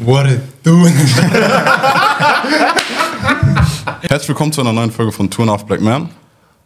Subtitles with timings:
[0.00, 0.94] What it doing?
[4.00, 6.08] Herzlich willkommen zu einer neuen Folge von Two and a Half Black Man.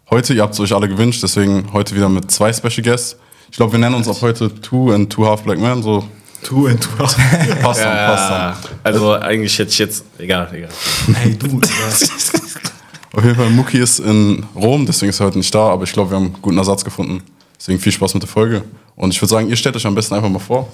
[0.08, 3.16] Heute, ihr habt es euch alle gewünscht, deswegen heute wieder mit zwei Special Guests.
[3.50, 6.06] Ich glaube, wir nennen uns ab heute Two and Two Half Black Man, so
[6.44, 6.90] Two and two.
[6.96, 8.54] passt dann, passt dann.
[8.84, 10.04] also eigentlich hätte ich jetzt.
[10.18, 10.70] Egal, egal.
[11.14, 11.60] Hey, du.
[13.14, 15.92] Auf jeden Fall, Muki ist in Rom, deswegen ist er heute nicht da, aber ich
[15.92, 17.20] glaube, wir haben einen guten Ersatz gefunden.
[17.58, 18.62] Deswegen viel Spaß mit der Folge.
[18.94, 20.68] Und ich würde sagen, ihr stellt euch am besten einfach mal vor.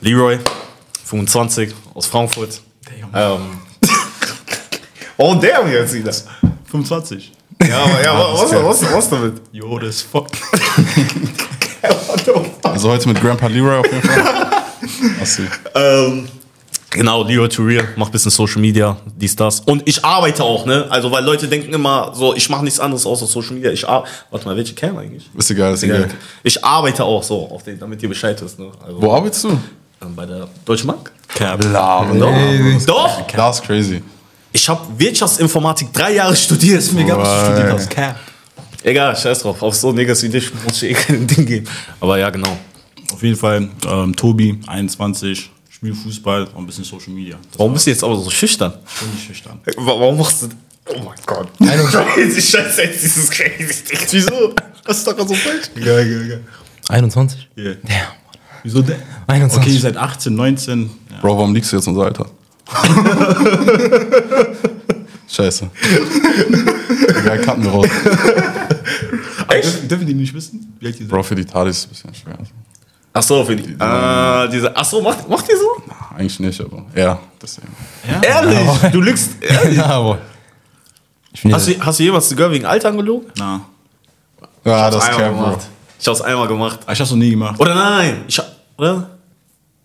[0.00, 0.38] Leroy,
[1.04, 2.60] 25, aus Frankfurt.
[3.12, 3.40] Ähm,
[5.16, 6.12] oh, der jetzt wieder.
[6.70, 7.32] 25.
[7.68, 9.42] Ja, aber, ja, was, was, was, was damit?
[9.52, 10.28] Yo, das fuck.
[12.62, 14.46] Also heute mit Grandpa Leroy auf jeden Fall.
[15.22, 15.42] Assi.
[15.74, 16.28] Ähm,
[16.90, 19.60] genau, Leroy to Real, mach bisschen Social Media, dies, das.
[19.60, 20.86] Und ich arbeite auch, ne?
[20.90, 23.70] Also, weil Leute denken immer so, ich mache nichts anderes außer Social Media.
[23.72, 25.28] Ich ar Warte mal, welche Cam eigentlich?
[25.36, 26.08] Ist egal, ist egal.
[26.44, 28.70] Ich arbeite auch so, auf den, damit ihr Bescheid wisst, ne?
[28.84, 29.58] Also, Wo arbeitest du?
[30.02, 31.12] Ähm, Bei der Deutschen Bank.
[31.38, 32.14] Laber.
[32.14, 32.86] Doch.
[32.86, 33.26] Doch.
[33.26, 34.02] Das ist crazy.
[34.52, 36.78] Ich habe Wirtschaftsinformatik drei Jahre studiert.
[36.78, 37.90] Ist mir egal, was du studiert hast.
[37.90, 38.16] Cap.
[38.82, 39.62] Egal, scheiß drauf.
[39.62, 41.66] Auf so Niggas wie dich muss ich eh kein Ding geben.
[42.00, 42.56] Aber ja, genau.
[43.12, 47.36] Auf jeden Fall, ähm, Tobi, 21, spiel Fußball und ein bisschen Social Media.
[47.50, 48.72] Das Warum bist du jetzt aber so schüchtern?
[48.72, 49.60] war nicht schüchtern.
[49.76, 50.48] Wa- Warum machst du.
[50.90, 51.48] Oh mein Gott.
[52.14, 53.98] Crazy, scheiße, jetzt dieses crazy Ding.
[54.10, 54.54] Wieso?
[54.84, 55.66] Das ist doch so falsch.
[55.74, 56.44] Geil, geil, geil.
[56.88, 57.48] 21?
[57.58, 57.76] Yeah.
[58.58, 58.64] Ja.
[58.64, 59.00] Wieso denn?
[59.26, 59.62] 21.
[59.62, 60.90] Okay, ihr seid 18, 19.
[61.10, 61.16] Ja.
[61.20, 62.26] Bro, warum liegst du jetzt unser Alter?
[65.28, 65.70] Scheiße.
[67.20, 67.86] Egal, cutten wir raus.
[69.50, 70.74] Dürfen, dürfen die nicht wissen?
[70.80, 71.08] Wie alt die sind?
[71.08, 72.38] Bro, für die Tali ist es ein bisschen schwer.
[73.12, 73.74] Ach so, für die.
[73.80, 74.74] Ah, diese.
[74.76, 75.82] Ach so, macht, macht ihr so?
[76.16, 77.68] Eigentlich nicht, aber ja, deswegen.
[78.22, 78.58] Ehrlich?
[78.92, 79.30] Du lügst.
[79.40, 79.76] Ehrlich?
[79.76, 80.18] Ja, aber.
[81.52, 83.30] Hast du, hast du jemals die Girl wegen Alter angelogen?
[83.36, 83.60] Na.
[84.64, 85.58] Ja, Ich das ist Bro.
[86.00, 86.80] Ich hab's einmal gemacht.
[86.86, 87.58] Ah, Ich hab's noch nie gemacht.
[87.60, 88.46] Oder nein, ich hab,
[88.76, 89.10] oder?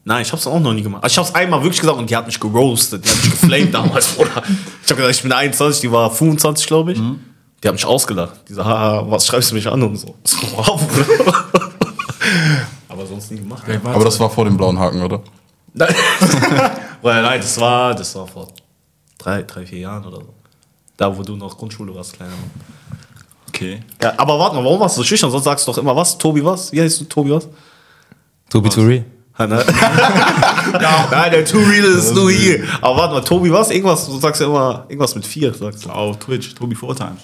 [0.06, 1.04] Nein, ich hab's auch noch nie gemacht.
[1.04, 3.74] Also ich hab's einmal wirklich gesagt und die hat mich geroastet, die hat mich geflamed
[3.74, 4.44] damals, Bruder.
[4.84, 7.00] Ich hab gesagt, ich bin 21, die war 25, glaube ich.
[7.64, 8.42] Die hat mich ausgelacht.
[8.50, 10.14] Die so, haha, was schreibst du mich an und so.
[10.24, 11.46] so wow, Bruder.
[12.90, 13.64] Aber sonst nie gemacht.
[13.84, 15.22] Aber das war vor dem blauen Haken, oder?
[15.74, 15.96] Nein,
[17.02, 18.48] Oder nein das war, das war vor
[19.18, 20.34] drei, drei, vier Jahren oder so.
[20.98, 22.52] Da, wo du noch Grundschule warst, kleiner Mann.
[23.64, 23.80] Okay.
[24.02, 25.32] Ja, aber warte mal, warum warst du so schüchtern?
[25.32, 26.18] Sonst sagst du doch immer was.
[26.18, 26.72] Tobi was?
[26.72, 27.48] Wie heißt du Tobi was?
[28.50, 29.04] Tobi Turi.
[29.38, 29.66] Ha, ne?
[31.12, 32.64] Nein, der Too Real ist nur hier.
[32.82, 33.72] Aber warte mal, Tobi, was?
[33.72, 35.90] Irgendwas, du sagst ja immer irgendwas mit vier, sagst du.
[35.90, 37.22] Auf Twitch, Tobi Four Times.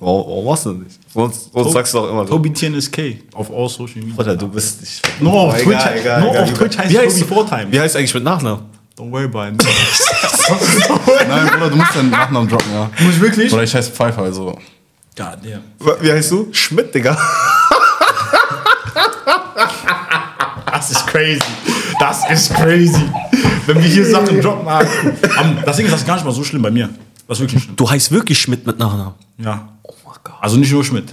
[0.00, 0.98] Warum, warum machst du nicht?
[1.12, 2.32] Sonst, sonst sagst du doch immer so.
[2.34, 2.98] Tobi TNSK
[3.34, 4.18] auf all Social Media.
[4.18, 5.02] Oder du bist nicht.
[5.20, 6.52] Nur auf Egal, Twitch, egal, nur egal, auf.
[6.54, 7.72] Twitch heißt Wie heißt, Tobi Four Times.
[7.72, 8.64] wie heißt eigentlich mit Nachnamen?
[8.96, 9.62] Don't worry about it.
[11.28, 12.90] Nein, Bruder, du musst deinen Nachnamen droppen, ja.
[12.98, 13.52] Muss ich wirklich?
[13.52, 14.58] Oder ich heiße Pfeiffer, also.
[15.18, 16.00] God damn.
[16.00, 16.48] Wie heißt du?
[16.52, 17.18] Schmidt, Digga.
[20.70, 21.38] Das ist crazy.
[21.98, 23.02] Das ist crazy.
[23.66, 24.80] Wenn wir hier Sachen droppen, ah,
[25.38, 26.88] am- das Ding ist das ist gar nicht mal so schlimm bei mir.
[27.26, 27.76] Das ist wirklich schlimm.
[27.76, 29.14] Du heißt wirklich Schmidt mit Nachnamen.
[29.38, 29.68] Ja.
[29.82, 30.34] Oh mein Gott.
[30.40, 31.12] Also nicht nur Schmidt.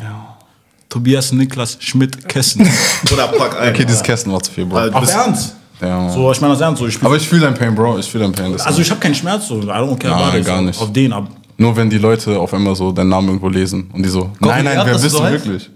[0.90, 2.70] Tobias Niklas Schmidt Kessen.
[3.12, 3.74] Oder pack ein.
[3.74, 4.78] Okay, dieses Kästen war zu viel, Bro.
[4.78, 4.96] Alter.
[4.98, 5.56] Auf Ernst?
[5.82, 6.10] Ja.
[6.10, 6.80] So, ich meine das ernst.
[6.80, 8.00] So, ich Aber ich fühle dein Pain, Bro.
[8.00, 8.56] Ich fühle dein Pain.
[8.62, 9.48] also ich habe keinen Schmerz.
[9.48, 9.60] So.
[9.62, 10.64] I don't care Nein, gar so.
[10.64, 10.80] nicht.
[10.82, 11.12] Auf den.
[11.12, 11.28] Aber,
[11.58, 14.66] Nur wenn die Leute auf einmal so deinen Namen irgendwo lesen und die so, nein,
[14.66, 15.70] nein, ab, du bist so wirklich?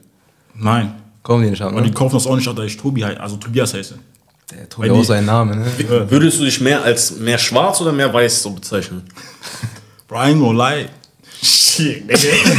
[0.55, 0.95] nein.
[1.23, 3.37] Kommen die nicht an, Aber die kaufen das auch nicht, da ich Tobi heiße, also
[3.37, 3.95] Tobias heiße.
[4.51, 6.09] Der Tobi auch seinen Namen, ne?
[6.09, 9.03] Würdest du dich mehr als mehr schwarz oder mehr weiß so bezeichnen?
[10.07, 10.89] Brian lie.
[11.41, 12.03] Shit.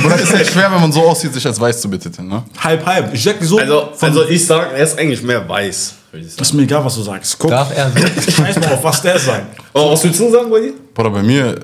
[0.04, 2.42] Oder ist halt schwer, wenn man so aussieht, sich als weiß zu betiteln, ne?
[2.58, 3.12] halb, halb.
[3.12, 3.58] Ich sag so.
[3.58, 7.38] Also, also ich sag, er ist eigentlich mehr weiß, ist mir egal, was du sagst.
[7.38, 8.30] Guck, Darf er so?
[8.30, 9.58] scheiß mal auf, was der sagt.
[9.74, 10.72] Aber was willst du sagen bei dir?
[10.96, 11.60] Oder bei mir,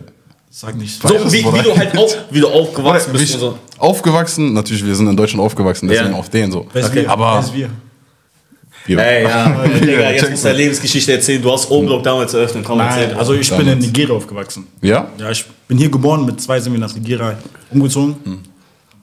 [0.59, 1.03] Sag nicht.
[1.03, 3.59] So, wie, wie du halt auch, wie du aufgewachsen bist und so.
[3.77, 6.17] aufgewachsen, natürlich, wir sind in Deutschland aufgewachsen, deswegen Ja.
[6.19, 6.67] auf den so.
[6.73, 7.03] Wer ist Okay.
[7.03, 7.11] wir?
[7.11, 7.71] Aber- Wer ist wir?
[8.87, 8.99] Wir.
[8.99, 11.43] Ey, ja, Digga, jetzt musst du deine Lebensgeschichte erzählen.
[11.43, 12.65] Du hast Obenblock damals eröffnet.
[12.65, 13.09] Komm, erzähl.
[13.09, 13.85] Nein, also ich bin in Damals.
[13.87, 14.67] Nigeria aufgewachsen.
[14.81, 15.11] Ja?
[15.19, 17.37] Ja, ich bin hier geboren, mit zwei sind wir nach Nigeria
[17.71, 18.17] umgezogen.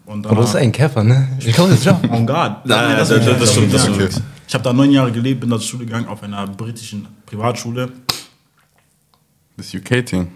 [0.07, 1.37] Und Aber du bist ein Käfer, ne?
[1.39, 2.09] Ich glaube, das ist schon.
[2.09, 2.51] On God.
[2.65, 4.21] Nein, das, das, das stimmt, das stimmt.
[4.47, 7.91] Ich habe da neun Jahre gelebt, bin da zur Schule gegangen, auf einer britischen Privatschule.
[9.55, 10.29] Das UK-Team.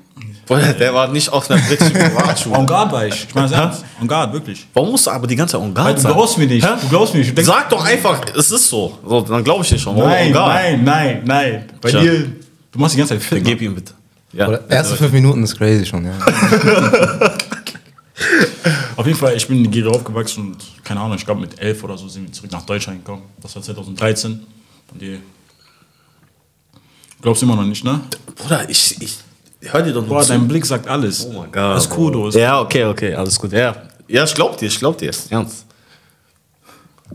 [0.48, 2.56] Boah, Der war nicht auf einer britischen Privatschule.
[2.58, 3.26] On God war ich.
[3.28, 3.84] Ich meine ernst.
[4.02, 4.66] On God, wirklich.
[4.74, 6.14] Warum musst du aber die ganze Zeit on Weil guard du sein?
[6.14, 6.66] glaubst mir nicht.
[6.66, 6.72] Hä?
[6.82, 7.32] Du glaubst mir nicht.
[7.32, 8.98] Du denkst, Sag doch einfach, es ist so.
[9.06, 9.98] so dann glaube ich dir schon.
[9.98, 10.54] Nein, guard?
[10.56, 11.66] nein, nein, nein.
[11.82, 12.00] Bei Tja.
[12.02, 12.32] dir,
[12.72, 13.38] du machst die ganze Zeit fit.
[13.40, 13.94] Dann gib ihm bitte.
[14.34, 14.48] Ja.
[14.48, 16.12] Oder erste fünf Minuten ist crazy schon, ja.
[18.96, 21.84] Auf jeden Fall, ich bin in Nigeria aufgewachsen und keine Ahnung, ich glaube mit elf
[21.84, 23.24] oder so sind wir zurück nach Deutschland gekommen.
[23.42, 24.32] Das war 2013.
[24.92, 25.20] Und die
[27.22, 28.00] glaubst immer noch nicht, ne?
[28.36, 29.18] Bruder, ich, ich
[29.62, 30.30] hör dir doch nur Boah, zu.
[30.30, 31.26] dein Blick sagt alles.
[31.26, 31.76] Oh mein Gott.
[31.76, 32.30] Das ist cool, du.
[32.30, 33.52] Ja, okay, okay, alles gut.
[33.52, 33.76] Ja,
[34.08, 35.12] ja ich glaub dir, ich glaub dir.
[35.30, 35.66] Ernst.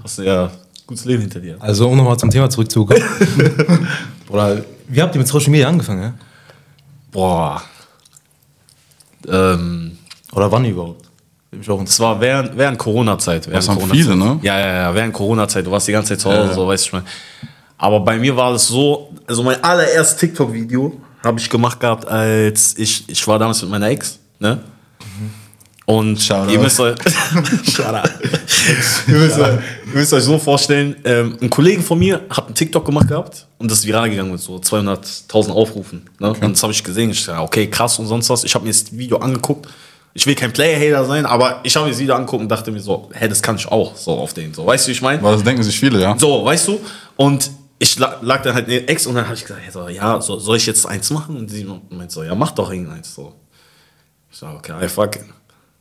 [0.03, 0.51] Hast du ja
[0.87, 1.57] gutes Leben hinter dir.
[1.61, 3.03] Also, um nochmal zum Thema zurückzukommen.
[4.29, 6.15] Oder wie habt ihr mit Social Media angefangen, ja?
[7.11, 7.63] Boah.
[9.29, 9.99] Ähm,
[10.33, 11.07] Oder wann überhaupt?
[11.51, 13.47] Das war während, während Corona-Zeit.
[13.47, 14.03] während Das haben Corona-Zeit.
[14.03, 14.39] viele, ne?
[14.43, 15.67] Ja, ja, ja, während Corona-Zeit.
[15.67, 17.03] Du warst die ganze Zeit zu Hause, so, weißt du schon.
[17.77, 22.77] Aber bei mir war das so, also mein allererstes TikTok-Video habe ich gemacht gehabt, als
[22.79, 24.61] ich, ich war damals mit meiner Ex, ne?
[25.85, 26.97] Und ihr müsst, euch,
[29.09, 29.51] ihr, müsst euch,
[29.87, 33.47] ihr müsst euch so vorstellen, ähm, ein Kollege von mir hat einen TikTok gemacht gehabt
[33.59, 36.09] und das ist viral gegangen mit so 200.000 Aufrufen.
[36.21, 36.29] Ne?
[36.29, 37.11] Und das habe ich gesehen.
[37.11, 38.45] Ich dachte, okay, krass und sonst was.
[38.45, 39.69] Ich habe mir das Video angeguckt.
[40.15, 42.81] Ich will kein Player-Hater sein, aber ich habe mir das Video angeguckt und dachte mir
[42.81, 44.55] so, hä, das kann ich auch so auf den.
[44.55, 45.23] So, weißt du, wie ich meine?
[45.23, 46.17] Weil das denken sich viele, ja.
[46.17, 46.81] So, weißt du?
[47.17, 47.51] Und
[47.83, 50.21] ich la- lag dann halt neben Ex und dann habe ich gesagt, hey, so, ja,
[50.21, 51.37] so, soll ich jetzt eins machen?
[51.37, 53.13] Und sie meint so, ja, mach doch irgendeins.
[53.13, 53.35] So.
[54.31, 55.17] Ich sag, okay, I fuck.
[55.17, 55.25] it.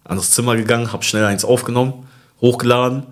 [0.03, 2.07] Anderes Zimmer gegangen, hab schnell eins aufgenommen,
[2.42, 3.03] hochgeladen.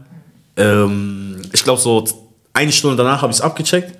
[0.57, 2.03] Ähm, ich glaube, so
[2.51, 3.95] eine Stunde danach habe ich es abgecheckt.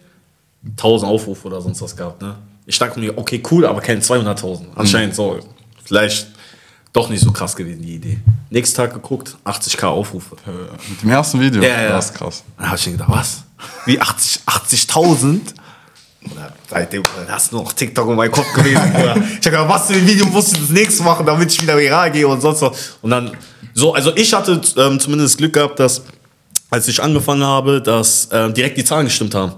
[0.72, 2.22] 1000 Aufrufe oder sonst was gehabt.
[2.22, 2.36] Ne?
[2.66, 4.66] Ich dachte mir, okay, cool, aber keine 200.000.
[4.76, 5.40] Anscheinend so.
[5.86, 6.28] Vielleicht
[6.92, 8.20] doch nicht so krass gewesen, die Idee.
[8.50, 10.36] Nächsten Tag geguckt, 80k Aufrufe.
[10.90, 11.62] Mit dem ersten Video.
[11.62, 11.90] Ja, ja.
[11.90, 12.44] Das ist krass.
[12.58, 13.44] Dann habe ich mir gedacht, was?
[13.86, 15.40] Wie 80 80.000?
[16.32, 18.92] Oder Seitdem hast du noch TikTok in meinem Kopf gewesen.
[18.96, 21.62] Oder ich habe gedacht, was für ein Video musst du das nächste machen, damit ich
[21.62, 22.98] wieder viral gehe und sonst was.
[23.02, 23.32] Und dann
[23.74, 26.04] so, also ich hatte ähm, zumindest Glück gehabt, dass
[26.70, 29.54] als ich angefangen habe, dass ähm, direkt die Zahlen gestimmt haben.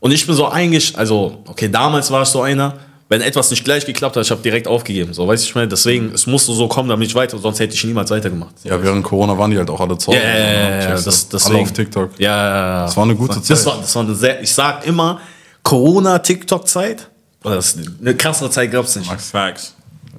[0.00, 2.74] Und ich bin so eigentlich, also okay, damals war ich so einer,
[3.08, 5.12] wenn etwas nicht gleich geklappt hat, ich habe direkt aufgegeben.
[5.12, 7.74] So, weißt du, ich meine, deswegen, es musste so kommen, damit ich weiter, sonst hätte
[7.74, 8.58] ich niemals weitergemacht.
[8.60, 8.68] So.
[8.68, 10.18] Ja, während Corona waren die halt auch alle zu Hause.
[10.18, 11.02] Ja, ja, ja, ja, du?
[11.02, 11.56] das, deswegen.
[11.56, 12.10] Alle auf TikTok.
[12.18, 12.82] Ja, ja.
[12.84, 13.66] Das war eine gute das Zeit.
[13.66, 15.20] War, das war eine sehr, ich sag immer,
[15.62, 17.10] Corona-TikTok-Zeit,
[17.44, 19.10] eine krassere Zeit gab es nicht.
[19.10, 19.74] Facts.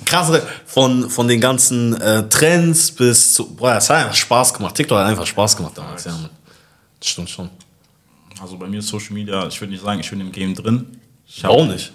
[0.06, 4.76] Krassere, von, von den ganzen äh, Trends bis zu, boah, es hat einfach Spaß gemacht.
[4.76, 6.30] TikTok hat einfach Spaß gemacht damals, ja, Mann.
[7.00, 7.50] Das stimmt schon.
[8.42, 11.00] Also bei mir ist Social Media, ich würde nicht sagen, ich bin im Game drin.
[11.26, 11.92] Ich Warum nicht?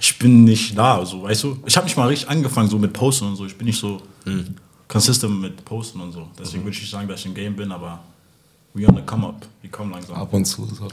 [0.00, 1.58] Ich bin nicht da, so, weißt du?
[1.66, 3.46] Ich habe nicht mal richtig angefangen, so mit Posten und so.
[3.46, 4.00] Ich bin nicht so
[4.86, 6.28] consistent mit Posten und so.
[6.38, 8.00] Deswegen würde ich nicht sagen, dass ich im Game bin, aber
[8.74, 9.46] we on the come up.
[9.60, 10.16] Wir kommen langsam.
[10.16, 10.66] Ab und zu.
[10.66, 10.88] So.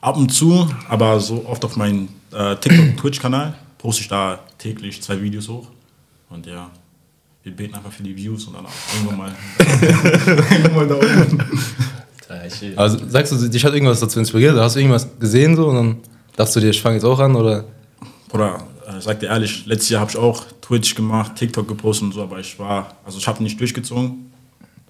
[0.00, 5.20] Ab und zu, aber so oft auf meinem äh, TikTok-Twitch-Kanal poste ich da täglich zwei
[5.20, 5.68] Videos hoch.
[6.30, 6.70] Und ja,
[7.42, 9.34] wir beten einfach für die Views und dann auch irgendwann mal,
[10.52, 11.44] irgendwann mal da oben.
[12.76, 14.56] Also sagst du, dich hat irgendwas dazu inspiriert?
[14.56, 15.96] Hast du irgendwas gesehen so und dann
[16.36, 17.36] dachtest du dir, ich fange jetzt auch an?
[17.36, 17.64] Oder?
[18.36, 22.12] Oder äh, sag dir ehrlich, letztes Jahr habe ich auch Twitch gemacht, TikTok gepostet und
[22.12, 24.30] so, aber ich war, also ich habe nicht durchgezogen.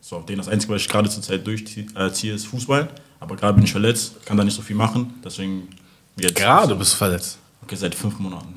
[0.00, 2.88] So, den das Einzige, was ich gerade zur Zeit durchziehe, äh, ist Fußball.
[3.18, 5.14] Aber gerade bin ich verletzt, kann da nicht so viel machen.
[5.24, 5.68] Deswegen
[6.20, 6.34] jetzt.
[6.36, 7.38] Gerade bist du verletzt.
[7.62, 8.54] Okay, seit fünf Monaten.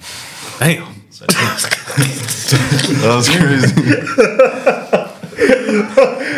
[0.60, 0.82] Hey.
[1.10, 1.70] Seit fünf.
[3.04, 3.74] Das ist crazy.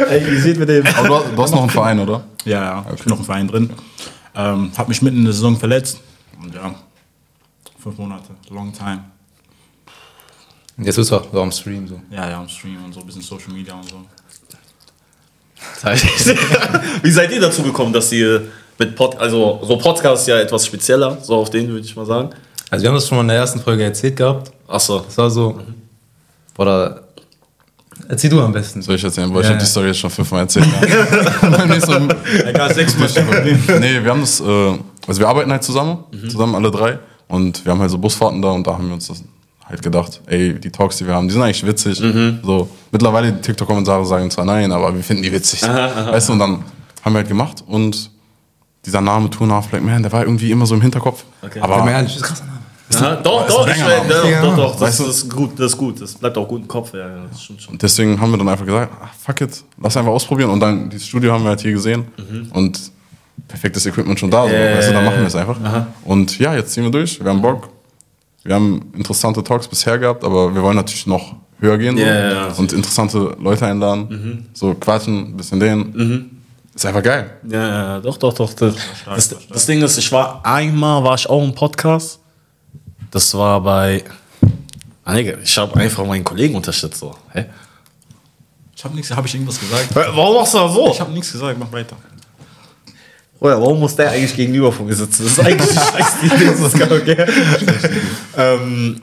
[0.09, 0.85] Ey, ihr seht mit dem.
[0.87, 2.23] Aber du, hast- du hast noch einen Verein, oder?
[2.45, 3.69] Ja, ja, ich bin noch im Verein drin.
[4.35, 5.99] Ähm, hab mich mitten in der Saison verletzt.
[6.41, 6.73] Und ja,
[7.81, 9.03] fünf Monate, long time.
[10.77, 12.01] Jetzt bist du auch so am Stream so.
[12.09, 14.03] Ja, ja, am Stream und so, ein bisschen Social Media und so.
[17.03, 18.47] Wie seid ihr dazu gekommen, dass ihr
[18.79, 22.05] mit Pod, also so Podcast ist ja etwas spezieller, so auf den würde ich mal
[22.05, 22.29] sagen.
[22.69, 24.51] Also wir haben das schon mal in der ersten Folge erzählt gehabt.
[24.67, 24.99] Achso.
[24.99, 25.59] Das war so.
[26.57, 27.03] Oder.
[28.07, 28.81] Erzähl du am besten.
[28.81, 29.31] Soll ich erzählen?
[29.33, 29.69] Weil ich Ja, habe die ja.
[29.69, 30.65] Story jetzt schon fünfmal erzählt.
[31.41, 33.09] Beim nächsten Mal- Egal, sechsmal
[33.79, 36.97] nee, wir haben das, äh, also wir arbeiten halt zusammen, zusammen alle drei.
[37.31, 39.23] Und wir haben halt so Busfahrten da und da haben wir uns das
[39.65, 41.97] halt gedacht, ey, die Talks, die wir haben, die sind eigentlich witzig.
[42.43, 45.61] So, mittlerweile die TikTok-Kommentare sagen zwar nein, aber wir finden die witzig.
[45.63, 46.63] Weißt du, und dann
[47.03, 48.11] haben wir halt gemacht und
[48.85, 51.23] dieser Name Two and a Half Black Man, der war irgendwie immer so im Hinterkopf.
[51.41, 51.61] Okay.
[51.61, 52.43] Aber mal ehrlich, das ist krass.
[52.43, 52.51] Name.
[52.93, 55.67] Aha, doch, doch, ein ich, ja, doch, doch, das, Weißt du- das ist gut, das
[55.71, 56.01] ist gut.
[56.01, 57.77] Das bleibt auch gut im Kopf, ja, ja, das stimmt schon.
[57.77, 60.49] deswegen haben wir dann einfach gesagt, ah, fuck it, lass einfach ausprobieren.
[60.49, 62.05] Und dann dieses Studio haben wir halt hier gesehen
[62.53, 62.91] und
[63.47, 64.43] perfektes Equipment schon da.
[64.47, 65.57] So, Ja, weißt du, dann machen wir es einfach.
[66.05, 67.19] Und ja, jetzt ziehen wir durch.
[67.19, 67.69] Wir haben Bock.
[68.43, 72.03] Wir haben interessante Talks bisher gehabt, aber wir wollen natürlich noch höher gehen so.
[72.03, 72.53] Ja, ja, ja.
[72.53, 74.49] und interessante Leute einladen.
[74.53, 76.41] So quatschen, ein bisschen denen.
[76.73, 77.29] Ist einfach geil.
[77.47, 78.53] Ja, ja, doch, doch, doch.
[78.53, 79.41] Das, das, stark.
[79.49, 82.19] das Ding ist, ich war einmal, war ich auch im Podcast.
[83.11, 84.03] Das war bei.
[85.03, 86.99] Ah, nee, ich habe einfach meinen Kollegen unterstützt.
[86.99, 87.13] So.
[87.33, 87.45] Hä?
[88.75, 89.89] Ich habe nichts, habe ich irgendwas gesagt?
[89.93, 90.91] Warum machst du das so?
[90.91, 91.97] Ich habe nichts gesagt, mach weiter.
[93.41, 95.23] Oder warum muss der eigentlich gegenüber von mir sitzen?
[95.23, 96.45] Das ist eigentlich eine scheiß Idee.
[96.45, 97.25] Das ist gar okay.
[98.37, 99.01] ähm,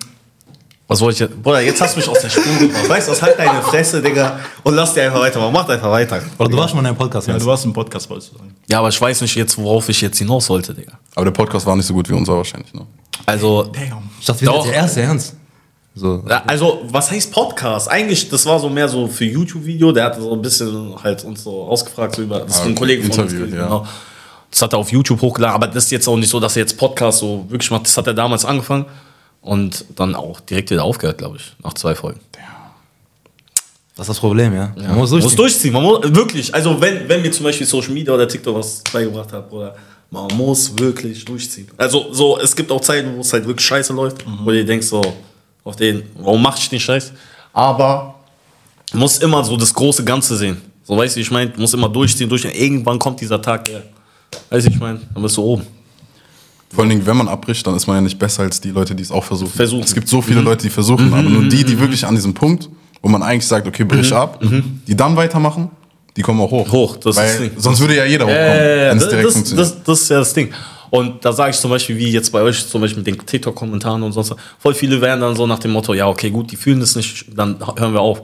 [0.87, 1.43] was wollte ich jetzt?
[1.43, 2.89] Bruder, jetzt hast du mich aus der Spur gebracht.
[2.89, 3.21] Weißt du, was?
[3.21, 5.53] Halt deine Fresse, Digga, und lass dir einfach weitermachen.
[5.53, 6.23] Mach einfach weiter.
[6.39, 7.27] Oder du warst schon mal in einem Podcast.
[7.27, 8.55] Ja, du warst im Podcast, wolltest du sagen.
[8.71, 10.93] Ja, aber ich weiß nicht jetzt, worauf ich jetzt hinaus wollte, Digga.
[11.17, 12.73] Aber der Podcast war nicht so gut wie unser wahrscheinlich.
[12.73, 12.87] Ne?
[13.27, 14.09] Also, Damn.
[14.21, 15.35] Ich dachte, wir sind der erste Ernst.
[15.95, 16.23] So.
[16.29, 17.91] Ja, also, was heißt Podcast?
[17.91, 19.91] Eigentlich, das war so mehr so für YouTube-Video.
[19.91, 22.75] Der hatte so ein bisschen halt uns so ausgefragt, so über, das ist Ah, ein
[22.77, 23.33] Kollege von uns.
[23.33, 23.39] Ja.
[23.41, 23.87] Genau.
[24.51, 26.63] Das hat er auf YouTube hochgeladen, aber das ist jetzt auch nicht so, dass er
[26.63, 27.85] jetzt Podcast so wirklich macht.
[27.85, 28.87] Das hat er damals angefangen
[29.43, 32.21] und dann auch direkt wieder aufgehört, glaube ich, nach zwei Folgen.
[33.99, 34.73] Das ist das Problem, ja.
[34.77, 35.37] Man muss muss durchziehen.
[35.37, 35.73] durchziehen.
[35.73, 39.33] Man muss wirklich, also wenn, wenn mir zum Beispiel Social Media oder TikTok was beigebracht
[39.33, 39.75] hat, oder
[40.09, 41.69] man muss wirklich durchziehen.
[41.77, 44.87] Also so, es gibt auch Zeiten, wo es halt wirklich scheiße läuft, wo du denkst
[44.87, 45.03] so,
[45.65, 47.13] auf den, warum mach ich den Scheiß?
[47.53, 48.15] Aber
[48.93, 50.63] du musst immer so das große Ganze sehen.
[50.85, 52.55] So weißt du, wie ich meine, du musst immer durchziehen, durchziehen.
[52.55, 53.83] Irgendwann kommt dieser Tag, der,
[54.51, 55.63] weißt du, wie ich meine, dann bist du oben.
[56.71, 58.95] Vor allen Dingen, wenn man abbricht, dann ist man ja nicht besser als die Leute,
[58.95, 59.51] die es auch versuchen.
[59.53, 59.83] Versuchen.
[59.85, 62.69] Es gibt so viele Leute, die versuchen, aber nur die, die wirklich an diesem Punkt,
[63.01, 64.41] wo man eigentlich sagt, okay, brich ab,
[64.87, 65.71] die dann weitermachen,
[66.17, 66.71] die kommen auch hoch.
[66.71, 67.59] Hoch, das ist das Weil Ding.
[67.59, 69.67] sonst würde ja jeder hochkommen, Äh, wenn es das, direkt das, funktioniert.
[69.69, 70.51] das, das ist ja das Ding.
[70.91, 74.03] Und da sage ich zum Beispiel, wie jetzt bei euch, zum Beispiel mit den TikTok-Kommentaren
[74.03, 76.57] und sonst was, voll viele werden dann so nach dem Motto, ja, okay, gut, die
[76.57, 78.23] fühlen das nicht, dann hören wir auf.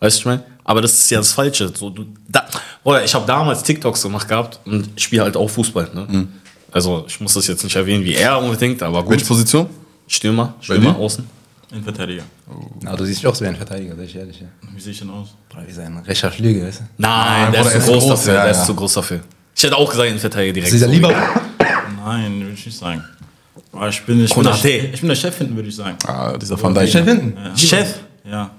[0.00, 0.44] Weißt du, ich meine?
[0.64, 1.70] Aber das ist ja das Falsche.
[1.74, 2.46] So, du, da,
[2.82, 5.90] oder ich habe damals TikToks gemacht gehabt und spiele halt auch Fußball.
[5.94, 6.06] Ne?
[6.08, 6.28] Mhm.
[6.72, 9.12] Also ich muss das jetzt nicht erwähnen, wie er unbedingt, aber gut.
[9.12, 9.68] Welche Position?
[10.08, 10.54] Stürmer?
[10.60, 11.24] Stürmer, außen.
[11.70, 12.22] Innenverteidiger.
[12.82, 14.40] Na, du siehst dich auch so wie ein Verteidiger, sag ich ehrlich.
[14.40, 14.46] Ja.
[14.74, 15.28] Wie sehe ich denn aus?
[15.66, 16.84] Wie sein rechter Flügel, weißt du?
[16.98, 18.34] Nein, Nein, der Bruder, ist zu er ist groß groß, dafür.
[18.34, 18.60] ja, der ja.
[18.60, 19.20] ist zu groß dafür.
[19.56, 20.72] Ich hätte auch gesagt, Innenverteidiger direkt.
[20.72, 21.14] Ist dieser lieber?
[22.04, 23.04] Nein, würde ich nicht sagen.
[23.72, 25.96] Aber ich bin, ich bin, der, ich bin der Chef hinten, würde ich sagen.
[26.06, 26.90] Ah, dieser Van Dijk.
[26.90, 27.36] Chef hinten.
[27.36, 27.56] Ja.
[27.56, 27.94] Chef?
[28.24, 28.50] Ja.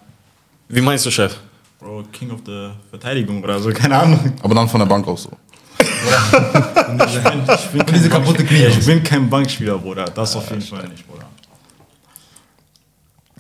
[0.68, 1.38] Wie meinst du, Chef?
[1.79, 4.34] Bro, King of the Verteidigung oder so, keine Ahnung.
[4.41, 5.32] Aber dann von der Bank aus so.
[5.79, 8.67] ich, bin, ich, bin diese kaputte Knie.
[8.67, 10.05] ich bin kein Bankspieler, Bruder.
[10.05, 11.25] Das ja, auf jeden Fall nicht, Bruder.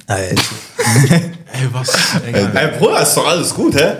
[0.07, 0.35] Alter.
[1.53, 2.15] ey, was?
[2.25, 3.95] Ey, ey, Bruder, ist doch alles gut, hä?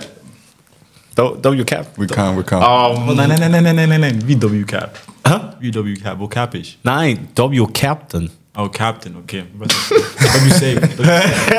[1.16, 1.86] W-Cap?
[1.96, 2.58] We can, we can.
[2.58, 4.28] Um, oh, nein, nein, nein, nein, nein, nein, nein.
[4.28, 4.98] Wie W-Cap?
[5.26, 5.40] Huh?
[5.60, 6.18] Wie W-Cap?
[6.18, 6.78] Wo cap ich?
[6.82, 8.30] Nein, W-Captain.
[8.58, 9.44] Oh, Captain, okay.
[9.58, 10.80] W-Safe.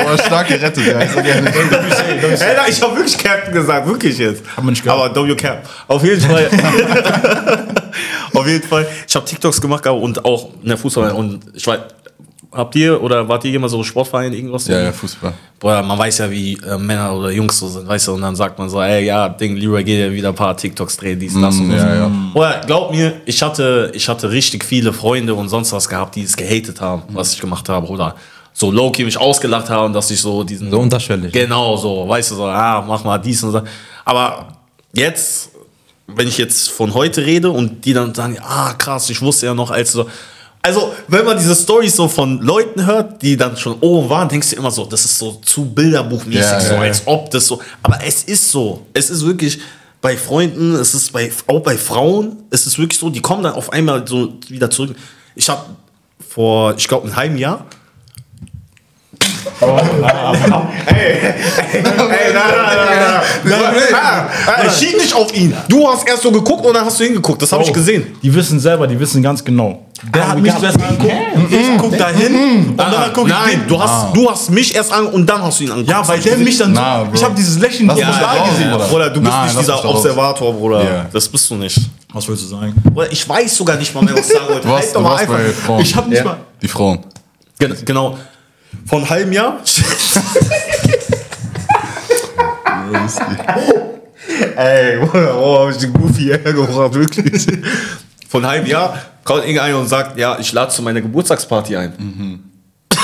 [0.03, 0.99] Oh, stark gerettet, ja.
[0.99, 4.43] Ey, nein, ich habe wirklich Captain gesagt, wirklich jetzt.
[4.57, 5.15] Man nicht gehört.
[5.15, 5.69] Aber W-Cap.
[5.87, 6.49] Auf jeden Fall.
[8.33, 8.87] Auf jeden Fall.
[9.07, 11.11] Ich habe TikToks gemacht gehabt und auch in der Fußball.
[11.11, 11.79] Und ich weiß,
[12.57, 14.67] habt ihr oder wart ihr jemals so Sportverein, irgendwas?
[14.67, 15.33] Ja, ja, Fußball.
[15.59, 18.35] Boah, man weiß ja, wie äh, Männer oder Jungs so sind, weißt du, und dann
[18.35, 21.33] sagt man so, ey, ja, Ding, Leroy geht ja wieder ein paar TikToks drehen, dies,
[21.39, 21.81] das und das.
[21.81, 22.11] ja, ja.
[22.33, 26.23] Boah, glaub mir, ich hatte, ich hatte richtig viele Freunde und sonst was gehabt, die
[26.23, 28.15] es gehatet haben, was ich gemacht habe, oder
[28.53, 30.71] so low-key mich ausgelacht haben, dass ich so diesen...
[30.71, 31.31] So unterschwellig.
[31.31, 33.63] Genau, so, weißt du, so, ah, mach mal dies und das.
[34.03, 34.47] Aber
[34.93, 35.51] jetzt,
[36.07, 39.53] wenn ich jetzt von heute rede und die dann sagen, ah, krass, ich wusste ja
[39.53, 40.09] noch, als so.
[40.67, 44.49] Also, wenn man diese Stories so von Leuten hört, die dann schon oben waren, denkst
[44.49, 47.61] du immer so, das ist so zu bilderbuchmäßig, Ja, so ja, als ob das so.
[47.81, 48.85] Aber es ist so.
[48.93, 49.59] Es ist wirklich
[50.01, 53.53] bei Freunden, es ist bei, auch bei Frauen, es ist wirklich so, die kommen dann
[53.53, 54.93] auf einmal so wieder zurück.
[55.35, 55.61] Ich habe
[56.27, 57.65] vor, ich glaube, einem halben Jahr
[59.59, 61.33] Ey,
[61.83, 63.61] nein, nein, nein,
[63.91, 64.27] nein.
[64.45, 64.67] nein.
[64.67, 65.53] Ich schieb nicht auf ihn.
[65.67, 67.41] Du hast erst so geguckt und dann hast du hingeguckt.
[67.41, 68.15] Das habe ich gesehen.
[68.21, 69.83] Die wissen selber, die wissen ganz genau.
[70.13, 71.11] Der hat mich zuerst angeguckt.
[71.51, 73.67] Ich guck da hin und dann guck ich Nein, den.
[73.67, 75.91] du hast, du hast mich erst an und dann hast du ihn angeguckt.
[75.91, 76.81] Ja, weil der mich dann so.
[77.13, 78.71] Ich habe dieses Lächeln raus, gesehen.
[78.89, 79.09] Bruder.
[79.09, 79.83] Du bist Nein, nicht dieser.
[79.85, 81.05] Observator, Bruder.
[81.11, 81.79] Das bist du nicht.
[82.13, 82.73] Was wolltest du sagen?
[83.11, 84.69] Ich weiß sogar nicht mal mehr, was ich sagen wollte.
[85.27, 85.55] Halt.
[85.81, 86.37] Ich habe nicht mal.
[86.61, 86.99] Die Frauen.
[87.59, 88.17] Gen genau.
[88.85, 89.59] Von einem halben Jahr.
[94.55, 97.45] Ey, oh, hab ich den Goofy hergebracht, wirklich.
[98.27, 102.43] Von einem halben Jahr kommt irgendeiner und sagt, ja, ich lade zu meiner Geburtstagsparty ein.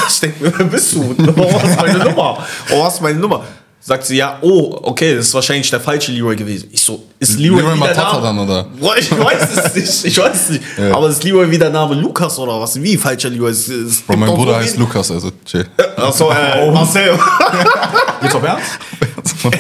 [0.05, 1.15] Ich denke mir, wer bist du?
[1.17, 2.46] Warum hast du meine Nummer?
[2.67, 3.46] Warum hast du meine Nummer?
[3.85, 6.69] Sagt sie, ja, oh, okay, das ist wahrscheinlich der falsche Leroy gewesen.
[6.71, 8.23] Ich so, ist Leroy, Leroy wie der Matata Name?
[8.23, 8.63] dann, oder?
[8.79, 10.63] Boah, ich weiß es nicht, ich weiß es nicht.
[10.77, 10.95] Ja.
[10.95, 12.81] Aber ist Leroy wie der Name Lukas oder was?
[12.81, 13.51] Wie falscher Leroy?
[13.51, 15.67] Es, es Bro, mein Bruder heißt Lukas, also chill.
[15.97, 17.19] Achso, äh, Marcel.
[18.21, 18.79] Jetzt auf Ernst?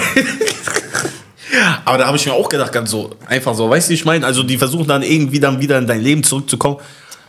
[1.83, 4.05] Aber da habe ich mir auch gedacht, ganz so, einfach so, weißt du, wie ich
[4.05, 4.25] meine?
[4.25, 6.77] Also, die versuchen dann irgendwie dann wieder in dein Leben zurückzukommen.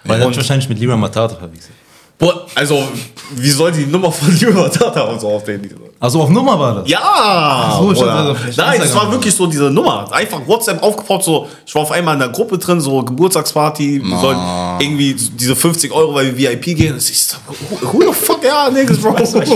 [0.05, 1.75] Weil er hat wahrscheinlich mit Libra Matata verwechselt.
[2.19, 2.89] Boah, also,
[3.33, 5.69] wie soll die Nummer von Jürgen Tata und so aufnehmen?
[5.99, 6.89] Also auf Nummer war das?
[6.89, 7.79] Ja!
[7.79, 10.07] so, ich dachte, vielleicht Nein, es war wirklich so diese Nummer.
[10.13, 14.19] Einfach WhatsApp aufgepoppt, so, ich war auf einmal in der Gruppe drin, so Geburtstagsparty, wir
[14.19, 14.39] sollen
[14.81, 16.97] irgendwie diese 50 Euro, weil wir VIP gehen.
[16.99, 19.17] Ich so, who, who the fuck are niggas, bro?
[19.17, 19.49] 50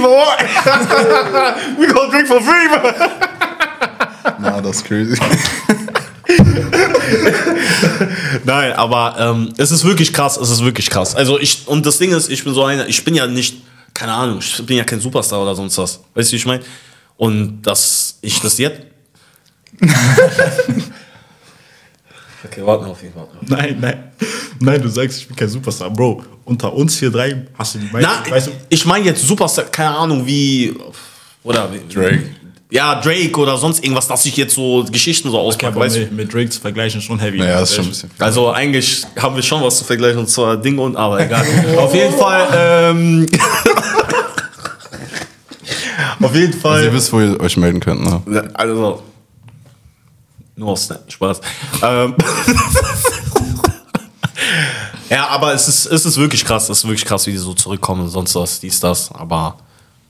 [0.00, 0.38] for what?
[1.78, 2.90] We gonna drink for free, bro.
[4.38, 5.16] Na, das ist crazy.
[8.44, 11.14] Nein, aber ähm, es ist wirklich krass, es ist wirklich krass.
[11.14, 13.62] Also ich, und das Ding ist, ich bin so einer, ich bin ja nicht,
[13.92, 16.00] keine Ahnung, ich bin ja kein Superstar oder sonst was.
[16.14, 16.62] Weißt du, wie ich meine?
[17.16, 18.80] Und dass ich das jetzt.
[22.44, 23.28] okay, warte mal auf jeden Fall.
[23.42, 24.12] Nein, nein.
[24.60, 25.90] Nein, du sagst, ich bin kein Superstar.
[25.90, 28.10] Bro, unter uns hier drei hast du die meisten.
[28.24, 30.74] Na, weißt du, ich meine jetzt Superstar, keine Ahnung, wie.
[31.42, 31.92] Oder wie.
[31.92, 32.36] Drake.
[32.74, 36.00] Ja, Drake oder sonst irgendwas, dass ich jetzt so Geschichten so Okay, auspacke, du?
[36.00, 37.38] mit, mit Drake zu vergleichen ist schon heavy.
[37.38, 38.10] Naja, das ist schon ein bisschen.
[38.18, 41.46] Also eigentlich haben wir schon was zu vergleichen, und zwar Ding und aber egal.
[41.76, 43.26] Auf jeden Fall, ähm,
[46.20, 46.72] auf jeden Fall.
[46.72, 48.50] Also ihr wisst, wo ihr euch melden könnt, ne?
[48.54, 49.04] Also,
[50.56, 51.40] nur aus Snap, Spaß.
[51.82, 52.16] ähm,
[55.10, 57.54] ja, aber es ist, es ist wirklich krass, es ist wirklich krass, wie die so
[57.54, 59.12] zurückkommen und sonst was, dies, das.
[59.12, 59.58] Aber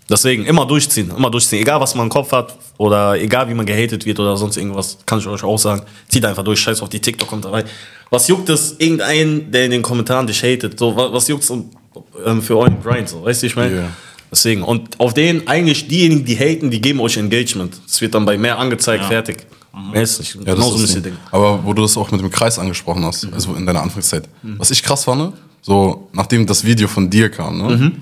[0.09, 1.61] deswegen immer durchziehen, immer durchziehen.
[1.63, 4.99] Egal, was man im Kopf hat oder egal, wie man gehatet wird oder sonst irgendwas,
[5.07, 5.83] kann ich euch auch sagen.
[6.09, 7.65] Zieht einfach durch, scheiß auf die TikTok-Kommentare.
[8.11, 10.79] Was juckt es irgendeinen, der in den Kommentaren dich hatet?
[10.79, 13.09] So, was, was juckt es ähm, für euren Grind?
[13.09, 13.77] So, weißt du, ich meine?
[13.77, 13.89] Ja.
[14.31, 14.63] Deswegen.
[14.63, 17.75] Und auf den, eigentlich diejenigen, die haten, die geben euch Engagement.
[17.87, 19.47] Es wird dann bei mehr angezeigt, fertig.
[19.93, 20.35] Mehr ist nicht.
[20.35, 21.19] Ja, das Genauso ist müsst ihr denken.
[21.31, 23.35] Aber wo du das auch mit dem Kreis angesprochen hast, Mhm.
[23.35, 24.29] also in deiner Anfangszeit.
[24.59, 27.77] Was ich krass fand, so nachdem das Video von dir kam, ne?
[27.77, 27.93] Mhm.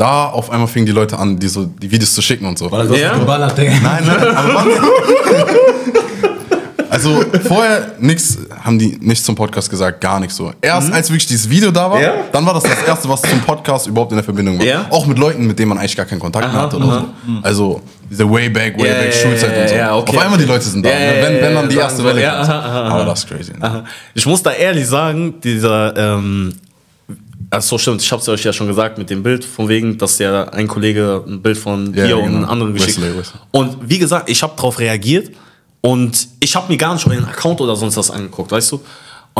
[0.00, 2.70] Da auf einmal fingen die Leute an, die, so, die Videos zu schicken und so.
[2.70, 3.18] Weil er Ja?
[3.18, 3.72] geballert, Digga.
[3.82, 4.68] Nein, nein, aber wann?
[6.92, 10.52] Also vorher nix, haben die nichts zum Podcast gesagt, gar nichts so.
[10.60, 12.02] Erst als wirklich dieses Video da war, Mhm.
[12.02, 12.12] Ja?
[12.32, 14.66] dann war das das erste, was zum Podcast überhaupt in der Verbindung war.
[14.66, 14.86] Ja?
[14.90, 17.32] Auch mit Leuten, mit denen man eigentlich gar keinen Kontakt mehr hatte oder so.
[17.42, 17.80] Also
[18.10, 19.74] diese way back, way Ja, back ja, Schulzeit ja, und so.
[19.76, 20.42] ja, okay, Auf einmal okay.
[20.46, 20.90] die Leute sind da.
[20.90, 21.22] Ja, ne?
[21.22, 22.48] wenn, wenn dann die erste Welle so, ja, kommt.
[22.50, 22.94] aha, aha, aha.
[22.96, 23.52] Aber das ist crazy.
[23.56, 23.84] Ne?
[24.14, 26.54] Ich muss da ehrlich sagen, dieser, ähm,
[27.50, 30.18] ach so stimmt, ich hab's euch ja schon gesagt mit dem Bild, von wegen, dass
[30.18, 32.36] ja ein Kollege ein Bild von Ja, dir und genau.
[32.38, 33.24] einen anderen geschickt Wesley.
[33.50, 35.30] Und wie gesagt, ich habe darauf reagiert
[35.80, 38.80] und ich habe mir gar nicht euren Account oder sonst was angeguckt, weißt du?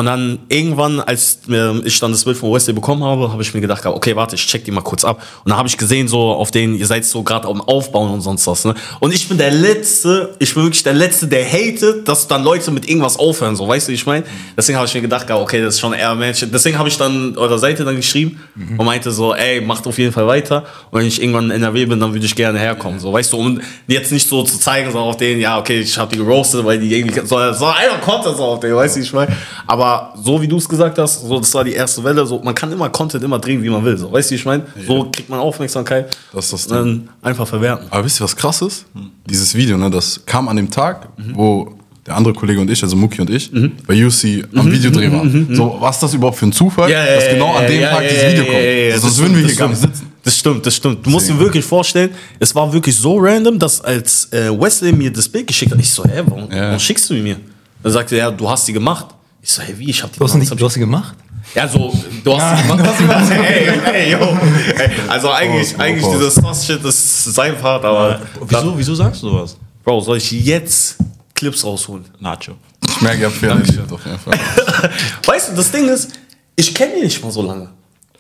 [0.00, 1.40] Und dann irgendwann, als
[1.85, 4.47] ich dann das Bild von Wesley bekommen habe, habe ich mir gedacht, okay, warte, ich
[4.47, 5.23] check die mal kurz ab.
[5.45, 8.23] Und dann habe ich gesehen, so auf den, ihr seid so gerade am Aufbauen und
[8.23, 8.64] sonst was.
[8.64, 8.75] Ne?
[9.00, 12.71] Und ich bin der Letzte, ich bin wirklich der Letzte, der hatet, dass dann Leute
[12.71, 14.25] mit irgendwas aufhören, so, weißt du, wie ich meine?
[14.57, 16.50] Deswegen habe ich mir gedacht, okay, das ist schon eher Menschen.
[16.50, 18.40] Deswegen habe ich dann eure Seite dann geschrieben
[18.78, 20.64] und meinte so, ey, macht auf jeden Fall weiter.
[20.90, 23.37] Und wenn ich irgendwann in NRW bin, dann würde ich gerne herkommen, so, weißt du,
[23.37, 26.64] um jetzt nicht so zu zeigen, so auf den, ja, okay, ich habe die geroastet,
[26.64, 29.37] weil die irgendwie, so, so einfach Content so auf den, weißt du, wie ich meine?
[29.66, 29.89] Aber
[30.23, 32.70] so wie du es gesagt hast, so, das war die erste Welle, so, man kann
[32.73, 34.64] immer Content immer drehen, wie man will, so, weißt du, wie ich meine?
[34.87, 36.17] So kriegt man Aufmerksamkeit.
[36.32, 37.86] Das ist das und dann einfach verwerten.
[37.91, 38.86] Aber wisst ihr, was krass ist?
[39.28, 41.75] Dieses Video, ne, das kam an dem Tag, wo
[42.06, 43.50] der andere Kollege und ich, also Muki und ich,
[43.86, 45.49] bei UC am Videodreh waren.
[45.54, 48.45] So, was ist das überhaupt für ein Zufall, dass genau an dem Tag dieses Video
[48.45, 49.02] kommt?
[49.02, 50.06] Sonst würden wir hier gar nicht sitzen.
[50.23, 51.04] Das stimmt, das stimmt.
[51.06, 55.10] Du musst dir wirklich vorstellen, es war wirklich so random, dass als äh, Wesley mir
[55.10, 56.67] das Bild geschickt hat, ich so, hä, warum, Ja.
[56.67, 57.36] warum schickst du mir?
[57.82, 59.06] Dann sagte er, ja, du hast die gemacht.
[59.43, 60.50] Ich so, hä, wie, ich hab die Du hast, gemacht.
[60.50, 61.15] nicht, du hast sie gemacht?
[61.55, 61.93] Ja, so,
[62.25, 63.31] du hast sie gemacht.
[63.33, 64.19] ey, ey, yo.
[64.19, 66.15] Ey, also eigentlich, Oh, eigentlich oh, oh.
[66.19, 68.21] dieses Sauce-Shit ist sein Part, aber...
[68.47, 69.57] Wieso, wieso sagst du sowas?
[69.83, 70.97] Bro, soll ich jetzt
[71.35, 72.05] Clips rausholen?
[72.19, 72.53] Nacho.
[72.87, 74.39] Ich merke, Fehler erlebt, auf jeden Fall.
[75.26, 76.11] Weißt du, das Ding ist,
[76.55, 77.71] ich kenne ihn nicht mal so lange.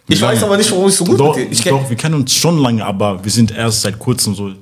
[0.08, 0.34] Ich lange?
[0.34, 1.52] weiß aber nicht, warum ich so gut Doch, mit dir...
[1.52, 4.52] Ich kenn, doch, wir kennen uns schon lange, aber wir sind erst seit kurzem so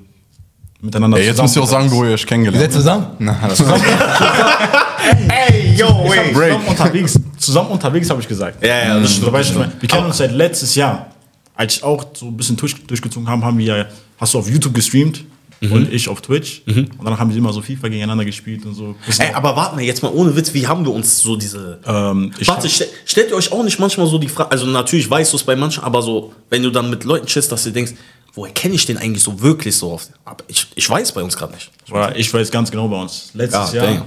[0.80, 3.06] miteinander Ey, jetzt müsst ihr auch sagen, wo ihr euch Ihr kennengelernt seid zusammen?
[3.18, 3.60] Na, das
[5.48, 6.32] Ey, yo, wait.
[6.32, 6.52] Break.
[6.52, 8.64] Zusammen unterwegs, zusammen unterwegs habe ich gesagt.
[8.64, 9.28] Ja, ja, das stimmt.
[9.28, 11.08] Du weißt, wir kennen uns seit letztes Jahr.
[11.54, 13.84] Als ich auch so ein bisschen durch, durchgezogen haben, haben wir ja,
[14.18, 15.24] hast du auf YouTube gestreamt
[15.60, 16.62] und ich auf Twitch.
[16.66, 18.94] Und dann haben wir immer so FIFA gegeneinander gespielt und so.
[19.18, 21.80] Ey, aber warte mal, jetzt mal ohne Witz, wie haben wir uns so diese.
[21.84, 25.10] Ähm, ich Warte, ste stellt ihr euch auch nicht manchmal so die Frage, also natürlich
[25.10, 27.72] weißt du es bei manchen, aber so, wenn du dann mit Leuten chillst, dass du
[27.72, 27.94] denkst,
[28.38, 30.10] woher kenne ich den eigentlich so wirklich so oft?
[30.24, 31.70] Aber ich, ich weiß bei uns gerade nicht.
[31.90, 33.30] Oder ich weiß ganz genau bei uns.
[33.34, 34.04] Letztes Ja, Jahr.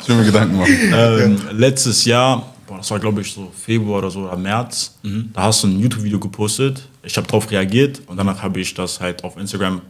[0.00, 0.74] Ich will mir Gedanken machen.
[0.94, 4.94] Ähm, letztes Jahr, boah, das war glaube ich so Februar oder so oder März,
[5.34, 6.88] da hast du ein YouTube-Video gepostet.
[7.02, 9.82] Ich habe darauf reagiert und danach habe ich das halt auf Instagram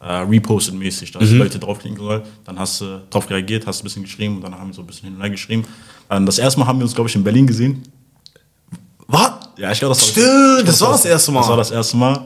[0.00, 2.22] äh, repostet mäßig, dass Leute draufklicken sollen.
[2.44, 4.86] Dann hast du darauf reagiert, hast ein bisschen geschrieben und dann haben wir so ein
[4.86, 5.64] bisschen hin und her geschrieben.
[6.08, 7.82] Ähm, das erste Mal haben wir uns glaube ich in Berlin gesehen.
[9.08, 9.32] Was?
[9.58, 11.40] Ja, ich glaube, das war Stimmt, das war das erste Mal.
[11.40, 12.20] Das war das erste Mal.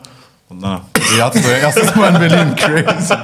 [0.50, 0.82] Und dann,
[1.16, 2.54] Ihr hattet euer erstes Mal in Berlin.
[2.56, 3.14] Crazy.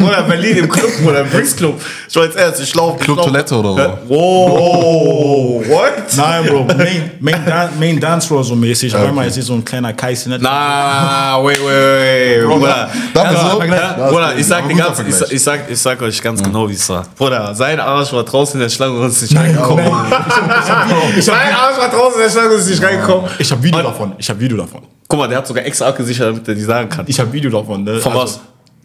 [0.00, 1.80] Oder Berlin im Club oder im Bricks Club.
[2.08, 2.98] Ich war jetzt ernst, ich laufe.
[3.04, 4.14] Club Toilette oder so.
[4.14, 5.92] Wow, what?
[6.16, 8.94] nein, Bro, Main, Main, Dan Main Dance Floor so mäßig.
[8.94, 10.26] Auf einmal ist hier so ein kleiner Kais.
[10.26, 10.38] Ne?
[10.40, 12.90] Na, wait, wait, wait, Bruder.
[13.12, 14.12] Dafür Ja, so?
[14.12, 17.04] Bruder, ich sag ganz, ich, ich, sag, ich sag euch ganz genau, wie es war.
[17.16, 19.84] Bruder, sein Arsch war draußen in der Schlange und ist nicht reingekommen.
[21.20, 23.30] Sein Arsch war draußen in der Schlange und ist nicht reingekommen.
[23.38, 24.12] Ich habe Video davon.
[24.18, 24.82] Ich habe Video davon.
[25.08, 27.04] Guck mal, der hat sogar extra abgesichert, damit er die sagen kann.
[27.08, 27.82] Ich habe Video davon.
[27.84, 27.98] Ne?
[27.98, 28.40] Von was?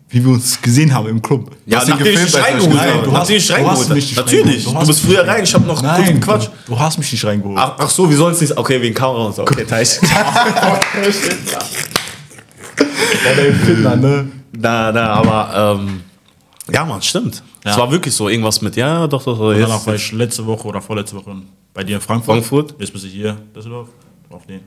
[0.10, 1.52] Wie wir uns gesehen haben im Club.
[1.66, 3.04] Ja, hast ihn nachdem ich gefilmt, dich als er reingeholt habe.
[3.06, 4.46] du hast- du reingeholt hast mich nicht Natürlich.
[4.46, 4.66] reingeholt.
[4.66, 6.50] Du, Du hast bist mich- früher rein, ich habe noch Nein, gequatscht.
[6.68, 7.58] du, du hast mich nicht reingeholt.
[7.60, 8.56] Ach, ach so, wie soll es nicht?
[8.58, 9.42] Okay, wegen Kamera und so.
[9.42, 10.00] Okay, Teich.
[13.24, 14.32] War der Finder, ne?
[14.58, 16.02] na, na, aber, ähm,
[16.72, 17.42] ja, man, stimmt.
[17.64, 19.48] Es war wirklich so, irgendwas mit, ja, doch, doch, doch.
[19.50, 21.36] Und danach war ich letzte Woche oder vorletzte Woche
[21.74, 22.36] bei dir in Frankfurt.
[22.46, 22.76] Frankfurt?
[22.80, 23.88] Jetzt bist du hier, Düsseldorf,
[24.30, 24.62] auf den.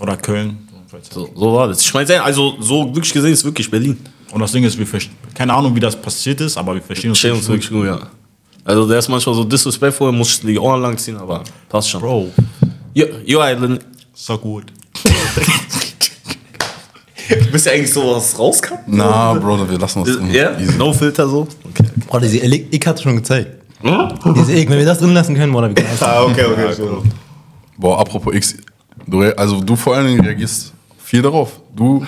[0.00, 0.68] Oder Köln.
[1.10, 1.80] So, so war das.
[1.80, 3.98] Ich meine, also so wirklich gesehen ist wirklich Berlin.
[4.34, 7.10] Und das Ding ist, wir verstehen, keine Ahnung, wie das passiert ist, aber wir verstehen
[7.10, 8.00] uns, uns wirklich gut, ja.
[8.64, 12.00] Also der ist manchmal so disrespectful, muss die Ohren lang ziehen, aber passt schon.
[12.00, 12.30] Bro,
[12.94, 13.84] Jo, jo Island.
[14.12, 14.64] so gut.
[17.52, 18.74] Bist du eigentlich sowas rauskam?
[18.86, 20.30] Na, Bruder, wir lassen das drin.
[20.32, 20.58] Ja?
[20.58, 20.76] Easy.
[20.76, 21.46] No Filter so?
[21.70, 21.84] Okay.
[22.08, 23.62] Boah, diese Ick, Ick hat schon gezeigt.
[24.36, 26.72] Diese Ick, wenn wir das drin lassen können, Bruder, wir können Ah, okay, okay.
[26.74, 27.02] so.
[27.78, 28.56] Boah, apropos X,
[29.06, 31.60] du, also du vor allen Dingen reagierst viel darauf.
[31.74, 32.04] Du,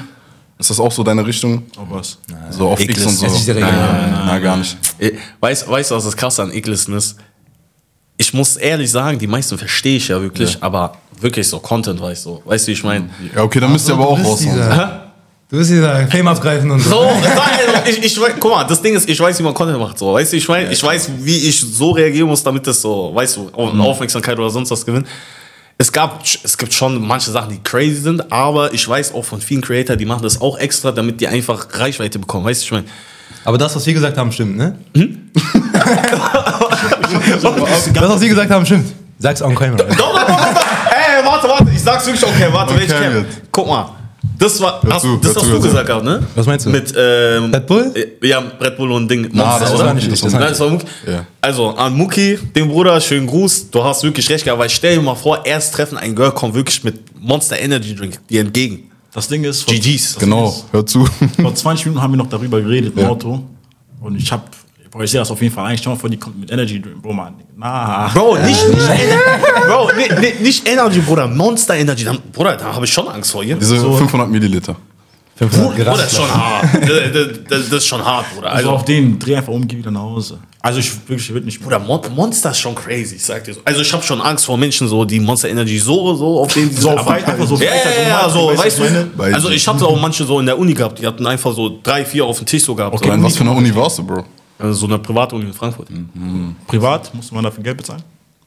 [0.59, 1.63] ist das auch so deine Richtung?
[1.77, 2.19] Auf was?
[2.51, 3.07] So auf X Ekles.
[3.07, 3.27] und so?
[3.27, 4.23] Ist ja regional.
[4.27, 4.77] Na, gar nicht.
[5.41, 7.17] Weißt weißt du, was das krasse an Ekelisten ist?
[8.17, 12.25] Ich muss ehrlich sagen, die meisten verstehe ich ja wirklich, aber wirklich so Content, weißt
[12.25, 12.41] du.
[12.47, 13.11] Weißt du, wie ich meine?
[13.35, 15.01] Ja, okay, dann müsst ihr aber auch raushauen.
[15.49, 16.91] Du bist dieser Fame abgreifen und so.
[16.91, 19.79] So, nein, ich, ich weiß, guck mal, das Ding ist, ich weiß, wie man Content
[19.79, 22.81] macht, so, weißt du, ich weiß, ich weiß, wie ich so reagieren muss, damit das
[22.81, 25.07] so, weißt du, Au- Aufmerksamkeit oder sonst was gewinnt.
[25.79, 29.43] Es gab, es gibt schon manche Sachen, die crazy sind, aber ich weiß auch von
[29.43, 32.71] vielen Creator, die machen das auch extra, damit die einfach Reichweite bekommen, weißt du, ich
[32.73, 32.87] meine.
[33.45, 34.79] Aber das, was wir gesagt haben, stimmt, ne?
[37.35, 38.93] das, was wir gesagt haben, stimmt.
[39.19, 39.77] Sag's on camera.
[39.77, 40.67] Doch, doch, doch, doch, doch.
[40.91, 43.27] Ey, warte, warte, ich sag's wirklich, okay, warte, Okay, welche.
[43.53, 43.91] Guck mal.
[44.39, 45.63] Das war, Hör hast, zu, das hör hast zu, du zu.
[45.69, 46.23] gesagt gehabt, ne?
[46.35, 46.71] Was meinst du?
[46.71, 47.93] Mit, ähm, Red Bull?
[48.23, 49.29] äh, Ja, Red Bull und Ding.
[49.33, 49.87] Na, das oder?
[49.87, 50.87] war nicht war Nein, das war Muki.
[51.07, 51.27] Ja.
[51.41, 53.71] Also, an Muki, den Bruder, schönen Gruß.
[53.71, 56.55] Du hast wirklich recht gehabt, weil stell dir mal vor, erst treffen ein Girl kommt
[56.55, 58.91] wirklich mit Monster Energy Drink dir entgegen.
[59.13, 60.17] Das Ding ist, vor, GG's.
[60.19, 61.07] Genau, hör zu.
[61.41, 63.43] vor 20 Minuten haben wir noch darüber geredet im Auto.
[64.01, 64.51] Und ich hab,
[64.97, 65.81] boah, ich sehe das auf jeden Fall eigentlich.
[65.81, 67.03] Stell mal vor, die kommt mit Energy Drink.
[67.03, 67.35] Bro, Mann.
[67.57, 68.09] Na.
[68.15, 68.79] Bro, nicht, nicht,
[69.67, 72.07] Bro, ni- ni- nicht Energy, Bruder, Monster Energy.
[72.33, 73.57] Bruder, da habe ich schon Angst vor ihr.
[73.57, 74.77] Diese 500 Milliliter.
[75.37, 76.65] 500 Bruder, das ist schon hart.
[76.81, 78.49] Das, das, das, ist schon hart, Bruder.
[78.53, 80.39] Also Also, auf den, dreh einfach um, geh wieder nach Hause.
[80.63, 83.55] Also ich wirklich, ich würde nicht Bruder, Mon Monster ist schon crazy, ich sag dir
[83.55, 83.61] so.
[83.65, 86.71] Also ich habe schon Angst vor Menschen, so die Monster Energy so, so auf denen
[86.71, 87.71] die So auf weit, einfach so Ja,
[88.09, 89.35] ja, also so, weißt du, ich?
[89.35, 92.05] Also ich hatte auch manche so in der Uni gehabt, die hatten einfach so drei,
[92.05, 92.97] vier auf dem Tisch so gehabt.
[92.97, 93.23] Okay, so.
[93.23, 94.25] was für einer Uni warst du, Bro?
[94.59, 95.89] Also so eine Privatuni in Frankfurt.
[96.67, 98.03] Privat musste man dafür Geld bezahlen.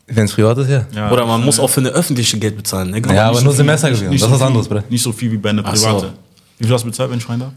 [0.08, 0.86] Wenn es privat ist, ja.
[0.96, 1.12] Ja.
[1.12, 3.00] Oder man muss auch für eine öffentliche Geld bezahlen, ne?
[3.14, 4.10] Ja, aber Nicht nur so Semester viel- gewesen.
[4.10, 4.84] nicht Das so ist was anderes, Bruder.
[4.90, 5.86] Nicht so viel wie bei einer Ach so.
[5.88, 6.14] private.
[6.58, 7.52] Wie viel hast du bezahlt, wenn ich rein darf?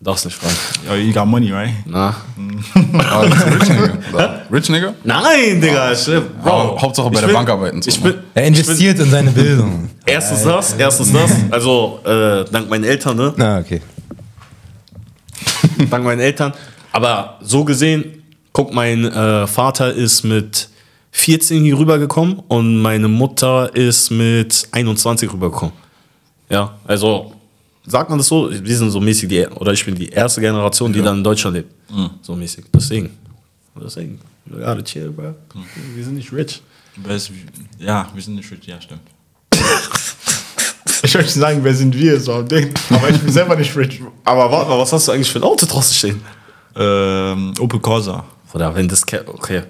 [0.00, 0.54] Darfst nicht fragen.
[0.88, 1.70] Ja, you got money, right?
[1.84, 2.14] Na.
[2.98, 4.40] Ah, das ist ein Rich Nigga.
[4.50, 4.94] Rich Nigga?
[5.04, 6.22] Nein, Digga, ich, Bro.
[6.50, 7.82] Aber Hauptsache bei ich der bin- Bank arbeiten.
[7.82, 8.12] So, Ich ne?
[8.12, 9.90] bin, Er investiert in seine Bildung.
[10.06, 11.30] erstens das, erstens das.
[11.50, 13.34] Also, äh, dank meinen Eltern, ne?
[13.36, 13.82] Na, okay.
[15.90, 16.52] dank meinen Eltern.
[16.98, 20.68] Aber so gesehen, guck, mein äh, Vater ist mit
[21.12, 25.72] 14 hier rübergekommen und meine Mutter ist mit 21 rübergekommen.
[26.50, 27.34] Ja, also
[27.86, 28.50] sagt man das so?
[28.50, 31.58] Wir sind so mäßig die, oder ich bin die erste Generation, die dann in Deutschland
[31.58, 31.72] lebt.
[32.20, 32.64] So mäßig.
[32.74, 33.10] Deswegen.
[33.80, 34.18] Deswegen.
[34.46, 35.36] We gotta chill, bro.
[35.94, 36.60] Wir sind nicht rich.
[37.78, 39.02] Ja, wir sind nicht rich, ja, stimmt.
[41.04, 42.74] ich möchte sagen, wer sind wir, so am Ding.
[42.90, 44.02] Aber ich bin selber nicht rich.
[44.24, 46.20] Aber warte mal, was hast du eigentlich für ein Auto draußen stehen?
[46.76, 48.24] Ähm, Opel Corsa.
[48.54, 49.02] Oder wenn das.
[49.02, 49.62] Okay.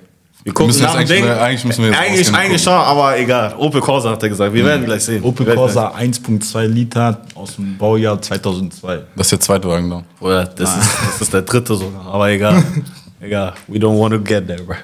[0.45, 1.39] Wir gucken müssen nach jetzt dem eigentlich- Ding.
[1.43, 2.79] eigentlich müssen wir jetzt Eigentlich, und eigentlich gucken.
[2.79, 3.55] schon, aber egal.
[3.59, 4.55] Opel Corsa hat er gesagt.
[4.55, 5.23] Wir werden gleich sehen.
[5.25, 9.03] Opel Corsa 1.2 Liter aus dem Baujahr 2002.
[9.17, 9.97] Das ist der zweite Wagen da.
[9.97, 12.07] gleich- Bruder, das, ist, das ist der dritte sogar.
[12.07, 12.63] Aber egal.
[13.21, 13.53] egal.
[13.67, 14.75] We don't want to get there, bro.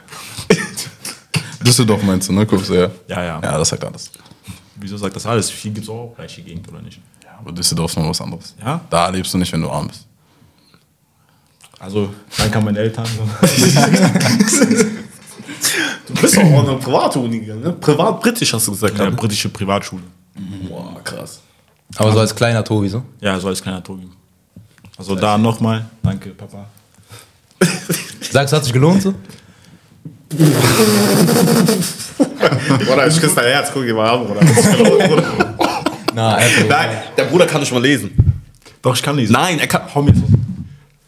[1.64, 2.44] Düsseldorf meinst du, ne?
[2.44, 2.90] Guckst du, ja.
[3.08, 3.40] Ja, ja.
[3.42, 4.10] Ja, das sagt alles.
[4.76, 5.50] Wieso sagt das alles?
[5.50, 7.00] Viel gibt es auch reiche Gegend, oder nicht?
[7.22, 8.54] Ja, aber Düsseldorf ist noch was anderes.
[8.62, 8.80] Ja?
[8.90, 10.06] Da lebst du nicht, wenn du arm bist.
[11.80, 13.06] Also, danke an meine Eltern.
[16.06, 17.72] Du bist doch auch eine Privatuni gegangen, ne?
[17.72, 18.98] Privat britisch hast du gesagt.
[18.98, 19.10] ja, Ja.
[19.10, 20.02] britische Privatschule.
[20.68, 21.40] Boah, krass.
[21.96, 23.02] Aber so als kleiner Tobi, so.
[23.20, 24.06] Ja, so als kleiner Tobi.
[24.98, 26.66] Also da nochmal, danke Papa.
[28.30, 29.14] Sagst du, hat sich gelohnt, so?
[32.86, 34.40] Bruder, ich küsse dein Herz, guck dir mal an, Bruder.
[36.14, 36.36] Na.
[36.68, 38.10] Nein, der Bruder kann nicht mal lesen.
[38.82, 39.32] Doch, ich kann lesen.
[39.32, 39.82] Nein, er kann.
[39.94, 40.22] Hau mir so.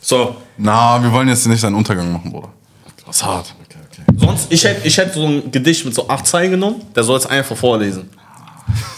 [0.09, 2.51] So, Na, wir wollen jetzt nicht deinen Untergang machen, Bruder.
[3.05, 3.53] das ist hart.
[4.17, 7.19] Sonst, ich hätte ich hätt so ein Gedicht mit so acht Zeilen genommen, der soll
[7.19, 8.09] es einfach vorlesen.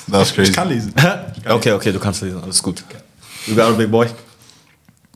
[0.07, 0.51] Das ist crazy.
[0.51, 0.93] Ich kann lesen.
[1.49, 2.83] Okay, okay, du kannst lesen, alles gut.
[3.47, 4.07] You got a big boy.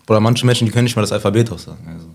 [0.08, 1.78] Oder manche Menschen, die können nicht mal das Alphabet aussagen.
[1.86, 2.06] Also.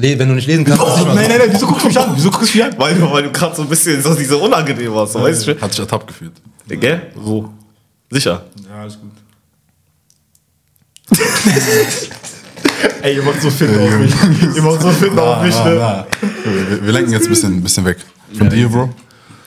[0.00, 2.12] Wenn du nicht lesen kannst, es nicht Nein, nein, nein, wieso guckst du mich an?
[2.14, 2.74] Wieso guckst du mich an?
[2.78, 5.60] Weil, du- weil du gerade so ein bisschen so diese unangenehm warst, so, weißt du?
[5.60, 6.32] Hat sich ertappt gefühlt.
[6.68, 7.12] Gell?
[7.24, 7.52] So.
[8.10, 8.42] Sicher.
[8.68, 9.12] Ja, alles gut.
[13.02, 14.12] Ey, ihr macht so fit auf mich.
[14.56, 16.06] Ihr macht so fit auf mich, ne?
[16.44, 17.98] Wir, wir lenken jetzt ein bisschen, ein bisschen weg
[18.36, 18.90] von dir, Bro.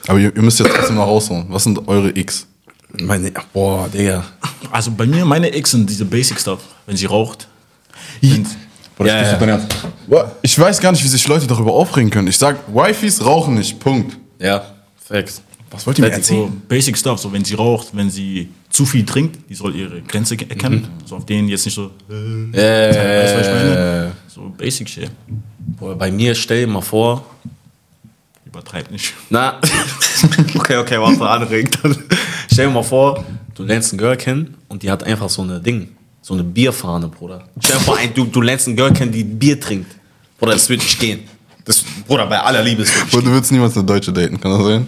[0.08, 1.46] Aber ihr, ihr müsst jetzt trotzdem noch raushauen.
[1.50, 2.48] Was sind eure X?
[3.00, 4.24] Meine, boah, Digga.
[4.72, 6.60] Also bei mir, meine Ex sind diese Basic Stuff.
[6.86, 7.48] Wenn sie raucht.
[8.22, 8.46] Wenn,
[9.00, 10.32] Ja, ja.
[10.42, 12.28] Ich weiß gar nicht, wie sich Leute darüber aufregen können.
[12.28, 13.80] Ich sag, Wifis rauchen nicht.
[13.80, 14.18] Punkt.
[14.40, 14.64] Ja,
[15.04, 15.42] Facts.
[15.72, 16.62] Was wollt ihr mir so erzählen?
[16.68, 20.36] Basic Stuff, so wenn sie raucht, wenn sie zu viel trinkt, die soll ihre Grenze
[20.36, 20.82] erkennen.
[20.82, 21.08] Mhm.
[21.08, 22.14] So auf denen jetzt nicht so, äh,
[22.54, 24.12] Äh, was ich meine?
[24.28, 25.12] So basic shit.
[25.60, 27.26] Boah, bei mir, stell dir mal vor,
[28.52, 29.14] Übertreib nicht.
[29.30, 29.62] Na,
[30.56, 31.80] okay, okay, warte, anregt.
[32.52, 33.24] Stell dir mal vor,
[33.56, 35.88] du lernst ein Girl kennen und die hat einfach so eine Ding,
[36.22, 37.48] so eine Bierfahne, Bruder.
[37.64, 39.96] Stell dir vor, ein, du, du lernst ein Girl kennen, die Bier trinkt.
[40.38, 41.22] Bruder, das wird nicht gehen.
[41.64, 44.40] Das, Bruder, bei aller Liebe, es wird nicht Und du würdest niemals eine Deutsche daten,
[44.42, 44.88] kann das sein?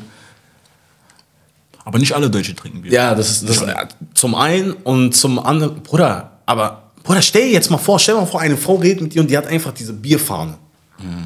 [1.86, 2.92] Aber nicht alle Deutsche trinken Bier.
[2.92, 3.74] Ja, das ist das, äh,
[4.14, 8.22] zum einen und zum anderen, Bruder, aber Bruder, stell dir jetzt mal vor, stell dir
[8.22, 10.58] mal vor, eine Frau redet mit dir und die hat einfach diese Bierfahne.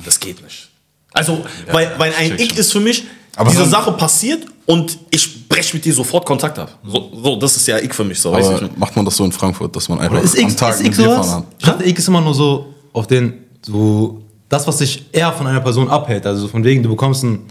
[0.03, 0.69] Das geht nicht.
[1.13, 2.57] Also, weil, weil ein schon.
[2.57, 3.03] ist für mich,
[3.35, 6.77] Aber diese Sache passiert und ich breche mit dir sofort Kontakt ab.
[6.83, 8.69] So, so das ist ja Ick für mich, so, weißt Aber du?
[8.75, 10.97] macht man das so in Frankfurt, dass man einfach Ist am Tag ist eine X
[10.97, 11.45] Bierfahne hat?
[11.59, 15.45] Ich dachte, X ist immer nur so auf den, so, das, was dich eher von
[15.47, 16.25] einer Person abhält.
[16.25, 17.45] Also so von wegen, du bekommst ein,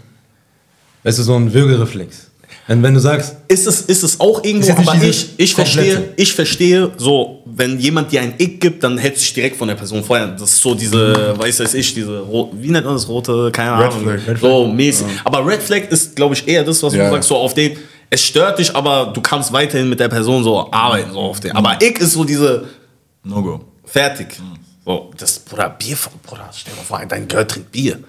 [1.03, 2.27] weißt du, so einen Würgereflex.
[2.67, 6.13] Wenn, wenn du sagst, Ist es, ist es auch irgendwo, aber ich, ich verstehe, komplette.
[6.21, 9.75] ich verstehe, so, wenn jemand dir ein Ick gibt, dann hält sich direkt von der
[9.75, 10.27] Person vorher.
[10.27, 13.91] Das ist so diese, weiß weiß ich, diese, wie nennt man das, rote, keine Red
[13.93, 14.03] Ahnung.
[14.03, 15.07] Flag, Red so mäßig.
[15.23, 17.05] Aber Red Flag ist, glaube ich, eher das, was Ja.
[17.05, 17.77] du sagst, so auf den,
[18.09, 21.53] es stört dich, aber du kannst weiterhin mit der Person so arbeiten, so auf den.
[21.53, 22.65] Aber Ick ist so diese,
[23.23, 23.61] No-Go.
[23.85, 24.27] fertig.
[24.85, 27.99] So, das, Bruder, Bier, Bruder, stell dir vor, dein Girl trinkt Bier.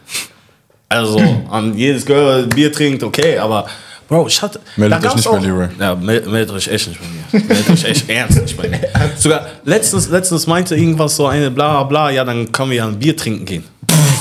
[0.88, 1.18] Also,
[1.50, 3.68] an jedes Girl Bier trinkt, okay, aber,
[4.08, 4.58] Bro, ich hatte.
[4.76, 5.68] Meldet euch nicht bei Leroy.
[5.78, 7.44] Ja, mel- meldet euch echt nicht bei mir.
[7.46, 8.80] meldet euch echt ernst nicht bei mir.
[9.18, 12.98] Sogar letztens, letztens meinte irgendwas so eine bla bla, ja, dann können wir ja ein
[12.98, 13.64] Bier trinken gehen.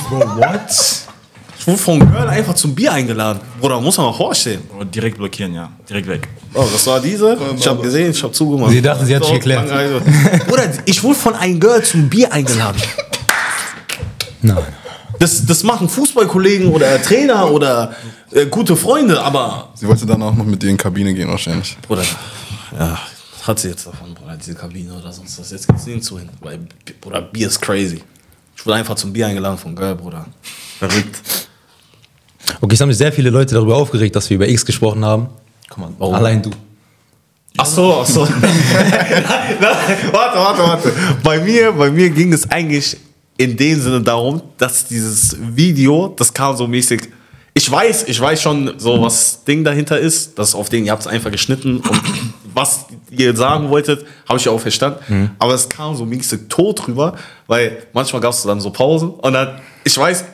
[0.09, 0.59] Bro, what?
[1.59, 3.39] Ich wurde von Girl einfach zum Bier eingeladen.
[3.61, 4.61] Bruder, muss man mal vorstellen.
[4.69, 5.69] Bro, direkt blockieren, ja.
[5.89, 6.27] Direkt weg.
[6.53, 7.37] Oh, das war diese.
[7.57, 8.71] Ich habe gesehen, ich habe zugemacht.
[8.71, 9.69] Sie dachte, sie hat sich geklärt.
[9.71, 10.01] Also,
[10.47, 12.81] Bruder, ich wurde von einem Girl zum Bier eingeladen.
[14.41, 14.57] nein.
[15.19, 17.95] Das, das machen Fußballkollegen oder Trainer oder
[18.31, 19.69] äh, gute Freunde, aber.
[19.75, 21.77] Sie wollte dann auch noch mit dir in die Kabine gehen wahrscheinlich.
[21.87, 22.03] Bruder,
[22.77, 22.99] ja,
[23.43, 25.51] hat sie jetzt davon, Bruder, diese Kabine oder sonst was.
[25.51, 26.29] Jetzt geht's nirgendwo hin.
[26.41, 26.59] Weil,
[26.99, 28.03] Bruder, Bier ist crazy.
[28.55, 30.25] Ich wurde einfach zum Bier eingeladen von Girl, Bruder.
[30.79, 31.21] Verrückt.
[32.61, 35.27] Okay, es haben sich sehr viele Leute darüber aufgeregt, dass wir über X gesprochen haben.
[35.69, 36.15] Guck mal, Warum?
[36.15, 36.49] allein du.
[37.57, 38.25] Ach so, ach so.
[38.25, 39.61] nein, nein,
[40.11, 40.93] warte, warte, warte.
[41.23, 42.97] Bei mir, bei mir ging es eigentlich
[43.37, 47.09] in dem Sinne darum, dass dieses Video, das kam so mäßig.
[47.57, 50.91] Ich weiß, ich weiß schon, so was das Ding dahinter ist, dass auf den, ihr
[50.91, 52.01] habt es einfach geschnitten und
[52.53, 55.31] was ihr sagen wolltet, habe ich ja auch verstanden.
[55.39, 57.15] Aber es kam so mäßig tot rüber,
[57.47, 60.25] weil manchmal gab es dann so Pausen und dann, ich weiß,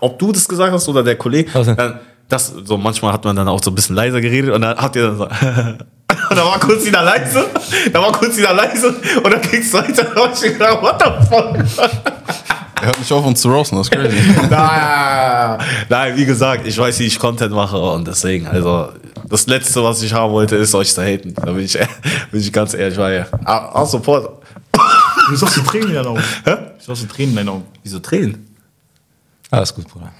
[0.00, 3.46] ob du das gesagt hast oder der Kollege, dann, das, so manchmal hat man dann
[3.46, 5.24] auch so ein bisschen leiser geredet und dann habt ihr dann so,
[6.30, 7.46] und da war kurz wieder leise,
[7.92, 8.88] da war kurz wieder leise
[9.22, 11.88] und dann ging's weiter und ich gedacht, what the fuck?
[12.84, 14.14] Er hört nicht auf, uns zu roasten, das ist crazy.
[14.50, 18.90] Nein, nein, wie gesagt, ich weiß, wie ich Content mache und deswegen, also
[19.26, 21.32] das Letzte, was ich haben wollte, ist euch zu haten.
[21.32, 21.72] Da bin ich,
[22.30, 24.42] bin ich ganz ehrlich, weil ah, auch Support.
[25.30, 26.22] Wieso hast du Tränen in deinen Augen?
[26.44, 26.56] Hä?
[26.78, 27.64] Wieso hast du Tränen in deinen Augen?
[27.82, 28.54] Wieso Tränen?
[29.50, 30.12] Alles gut, Bruder.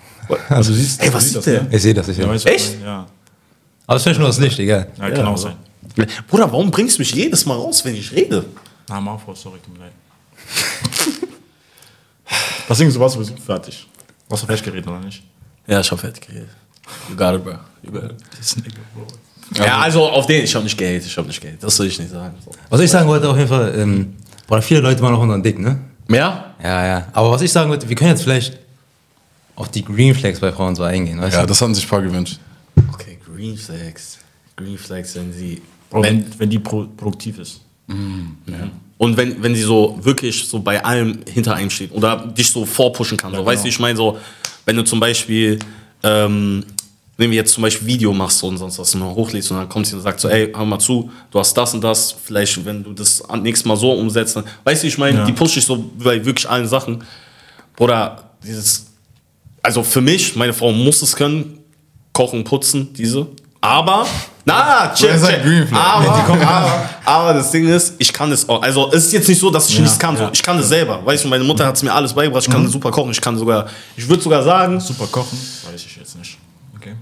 [0.49, 1.63] Also du siehst, Ey, du was sieht das, der?
[1.65, 1.69] ne?
[1.71, 2.47] Ich sehe das, ich sehe das.
[2.47, 2.83] Echt?
[2.83, 3.05] Ja,
[3.87, 4.87] Aber es ist nur das Licht, egal.
[4.99, 5.57] ja kann auch sein.
[6.29, 8.47] Bruder, warum bringst du mich jedes Mal raus, wenn ich rede?
[8.89, 9.93] Na, mach vor, sorry, tut mir leid.
[12.69, 13.87] Deswegen, so warst du sowieso fertig.
[14.29, 15.23] Warst du fertig geredet, oder nicht?
[15.67, 16.49] Ja, ich hab fertig geredet.
[17.09, 17.55] You got it, bro.
[17.83, 18.15] You got it.
[18.39, 19.07] Das Nigga, Bro.
[19.63, 21.63] Ja, also auf den, ich hab nicht gehatet, ich hab nicht gehatet.
[21.63, 22.35] Das soll ich nicht sagen.
[22.45, 22.51] So.
[22.71, 24.15] Was ich sagen wollte, auf jeden Fall, ähm,
[24.47, 25.79] Bruder, viele Leute waren auch unseren Dick, ne?
[26.09, 26.55] Mehr?
[26.63, 27.09] Ja, ja.
[27.13, 28.59] Aber was ich sagen wollte, wir können jetzt vielleicht
[29.57, 31.47] auf die Green Flags bei Frauen so eingehen, weißt Ja, du?
[31.49, 32.39] das hatten sich ein paar gewünscht.
[32.93, 34.19] Okay, Green Flags.
[34.57, 35.63] Green Flags, wenn sie.
[35.91, 37.61] Wenn, wenn, die pro, produktiv ist.
[38.99, 42.65] Und wenn, wenn sie so wirklich so bei allem hinter einem steht oder dich so
[42.65, 43.35] vorpushen kann.
[43.35, 44.19] so, weißt du, ich meine so,
[44.67, 45.59] wenn du zum Beispiel,
[46.03, 46.65] ähm,
[47.17, 49.69] wenn wir jetzt zum Beispiel Video machst und sonst was und dann hochlädst und dann
[49.69, 52.65] kommt sie und sagt so, ey, hör mal zu, du hast das und das, vielleicht
[52.65, 55.25] wenn du das am nächsten Mal so umsetzt, dann, weißt du, ich meine, Ja.
[55.25, 57.05] die pusht dich so bei wirklich allen Sachen.
[57.79, 58.87] Oder dieses,
[59.63, 61.59] also für mich, meine Frau muss es können,
[62.13, 63.27] kochen, putzen, diese.
[63.61, 64.07] Aber,
[64.47, 65.41] na, chill, chill.
[65.43, 65.81] Green Flag.
[65.81, 68.61] Aber, aber, aber das Ding ist, ich kann es auch.
[68.63, 70.17] Also es ist jetzt nicht so, dass ich nichts kann.
[70.17, 70.29] So.
[70.33, 71.05] Ich kann es selber.
[71.05, 72.45] Weißt du, meine Mutter hat es mir alles beigebracht.
[72.47, 73.11] Ich kann super kochen.
[73.11, 75.39] Ich kann sogar, ich würde sogar sagen, Super kochen,
[75.71, 76.37] weiß ich jetzt nicht.
[76.77, 76.95] Okay.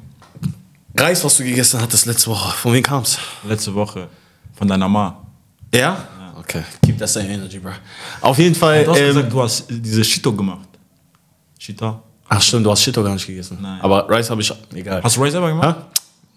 [0.97, 3.19] Reis, was du gegessen hattest letzte Woche, von wem kam's?
[3.49, 4.09] Letzte Woche
[4.55, 5.17] von deiner Ma.
[5.75, 5.97] Ja?
[6.39, 6.63] Okay.
[6.85, 7.71] Keep that same energy, bro.
[8.21, 8.85] Auf jeden Fall.
[8.85, 10.69] Du hast Ähm, gesagt, du hast diese Shito gemacht.
[11.59, 12.01] Shita.
[12.29, 13.59] ach stimmt, du hast Shito gar nicht gegessen.
[13.61, 13.81] Nein.
[13.81, 15.03] Aber Reis habe ich, egal.
[15.03, 15.69] Hast du Rice selber gemacht?
[15.77, 15.87] Ha?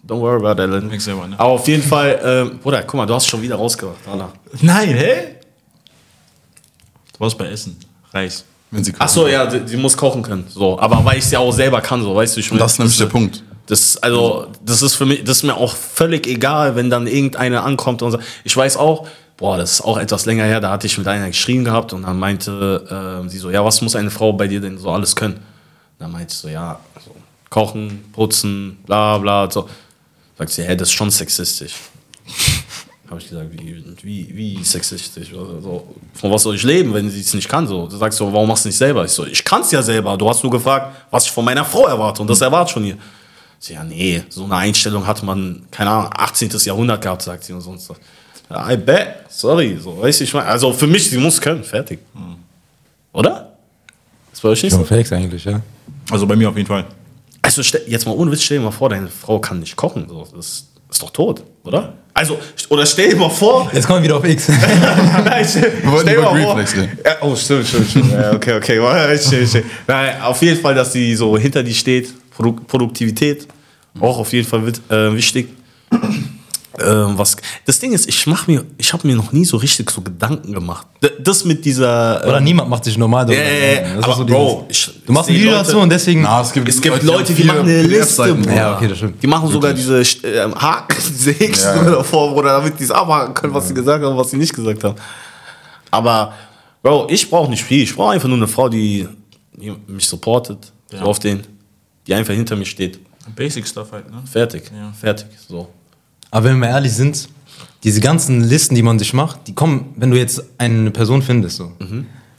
[0.08, 0.88] Don't worry about that, Len.
[0.88, 1.40] Merk selber, ne?
[1.40, 3.98] Aber auf jeden Fall, ähm, Bruder, guck mal, du hast schon wieder rausgebracht.
[4.12, 4.32] Anna.
[4.62, 5.36] Nein, hä?
[7.14, 7.78] Du warst bei Essen.
[8.14, 8.46] Reis.
[8.70, 10.46] Wenn sie Ach so, ja, sie, sie muss kochen können.
[10.50, 12.74] So, aber weil ich es ja auch selber kann, so, weißt du, ich Und das
[12.74, 13.44] ist nämlich der Punkt.
[13.68, 17.64] Das, also, das ist für mich, das ist mir auch völlig egal, wenn dann irgendeiner
[17.64, 20.86] ankommt und sagt, ich weiß auch, boah, das ist auch etwas länger her, da hatte
[20.86, 24.12] ich mit einer geschrieben gehabt und dann meinte äh, sie so, ja, was muss eine
[24.12, 25.40] Frau bei dir denn so alles können?
[25.98, 27.16] Dann meinte ich so, ja, so,
[27.50, 29.68] kochen, putzen, bla bla, so.
[30.38, 31.74] Sagt sie, hä, das ist schon sexistisch.
[33.10, 35.30] Habe ich gesagt, wie, wie, wie sexistisch?
[35.30, 37.68] Also, so, von was soll ich leben, wenn sie es nicht kann?
[37.68, 39.06] So, du sagst so, warum machst du nicht selber?
[39.06, 40.18] Ich so, ich kann es ja selber.
[40.18, 42.84] Du hast nur gefragt, was ich von meiner Frau erwarte und das erwarte ich von
[42.84, 42.98] ihr.
[43.60, 46.50] Sie, ja, nee, so eine Einstellung hat man, keine Ahnung, 18.
[46.66, 47.98] Jahrhundert gehabt, sagt sie und sonst was.
[48.50, 51.64] Ja, I bet, sorry, so, weißt du, ich meine, also für mich, sie muss können,
[51.64, 52.00] fertig.
[53.14, 53.56] Oder?
[54.32, 54.84] Das war euch nicht so?
[54.84, 55.62] Fakes eigentlich, ja.
[56.12, 56.86] Also bei mir auf jeden Fall.
[57.46, 60.08] Also jetzt mal ohne Witz, stell dir mal vor, deine Frau kann nicht kochen.
[60.10, 60.28] So.
[60.36, 61.94] Das ist doch tot, oder?
[62.14, 63.70] Also, oder stell dir mal vor.
[63.74, 64.48] Jetzt kommen wir wieder auf X.
[65.26, 66.60] Nein, stell, dir mal vor-.
[66.60, 68.12] Ja, oh, stimmt, stimmt, stimmt.
[68.12, 69.18] Ja, okay, okay.
[69.18, 69.66] Stimmt, stimmt.
[69.86, 72.14] Nein, auf jeden Fall, dass sie so hinter dir steht.
[72.32, 73.48] Produ Produktivität,
[74.00, 75.50] auch auf jeden Fall äh, wichtig.
[76.80, 79.90] Ähm, was, das Ding ist, ich mach mir, ich habe mir noch nie so richtig
[79.90, 80.86] so Gedanken gemacht.
[81.02, 82.22] D- Das mit dieser.
[82.28, 83.42] Oder ähm, niemand macht sich normal darüber.
[83.44, 83.82] Ja, ja, ja.
[83.82, 85.90] Das ist Aber so Bro, ich- du machst ein ich Video sehe dazu Leute- und
[85.92, 86.22] deswegen.
[86.24, 88.38] Na, es gibt, Es gibt Leute, die machen eine Liste.
[88.54, 89.24] Ja, okay, das stimmt.
[89.24, 91.84] Die machen sogar diese ähm, Haken, diese X Ja, ja.
[91.92, 94.84] davor, Bruder, damit die es abhaken können, was sie gesagt haben, was sie nicht gesagt
[94.84, 94.96] haben.
[95.92, 96.34] Aber,
[96.84, 97.84] Bro, ich brauche nicht viel.
[97.84, 99.08] Ich brauche einfach nur eine Frau, die,
[99.54, 101.42] die mich supportet, so auf den,
[102.06, 103.00] die einfach hinter mir steht.
[103.36, 104.22] Basic Stuff halt, ne?
[104.32, 104.64] Fertig.
[104.76, 104.92] Ja.
[105.00, 105.28] Fertig.
[105.48, 105.70] So.
[106.32, 107.30] Aber wenn wir ehrlich sind,
[107.84, 111.58] diese ganzen Listen, die man sich macht, die kommen, wenn du jetzt eine Person findest,
[111.58, 111.72] so.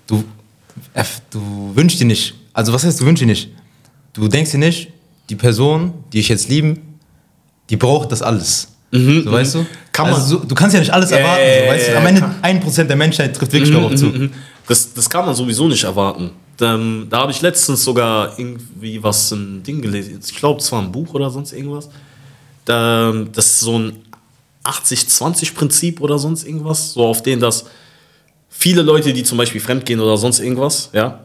[0.07, 0.25] Du,
[0.95, 3.51] erf- du wünschst dir nicht, also was heißt, du wünschst dir nicht?
[4.13, 4.91] Du denkst dir nicht,
[5.31, 6.99] die Person, die ich jetzt lieben,
[7.71, 8.69] die braucht das alles.
[8.93, 9.67] so, weißt du?
[9.93, 11.43] Kann also man- so, du kannst ja nicht alles Ja, erwarten.
[11.65, 11.99] so, weißt ja, du?
[12.01, 14.31] Am Ende ein Prozent der Menschheit trifft wirklich darauf zu.
[14.69, 16.31] Das, das kann man sowieso nicht erwarten.
[16.61, 20.19] Ähm, da habe ich letztens sogar irgendwie was, ein Ding gelesen.
[20.25, 21.89] Ich glaube, es war ein Buch oder sonst irgendwas.
[22.67, 23.93] Da, das ist so ein
[24.65, 26.93] 80-20-Prinzip oder sonst irgendwas.
[26.93, 27.65] So auf den, dass
[28.49, 31.21] viele Leute, die zum Beispiel fremdgehen oder sonst irgendwas, ja,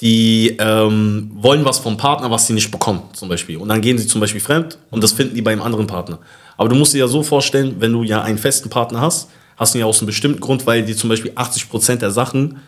[0.00, 3.56] die ähm, wollen was vom Partner, was sie nicht bekommen, zum Beispiel.
[3.56, 6.18] Und dann gehen sie zum Beispiel fremd und das finden die beim anderen Partner.
[6.56, 9.74] Aber du musst dir ja so vorstellen, wenn du ja einen festen Partner hast, hast
[9.74, 12.58] du ihn ja aus einem bestimmten Grund, weil dir zum Beispiel 80% der Sachen,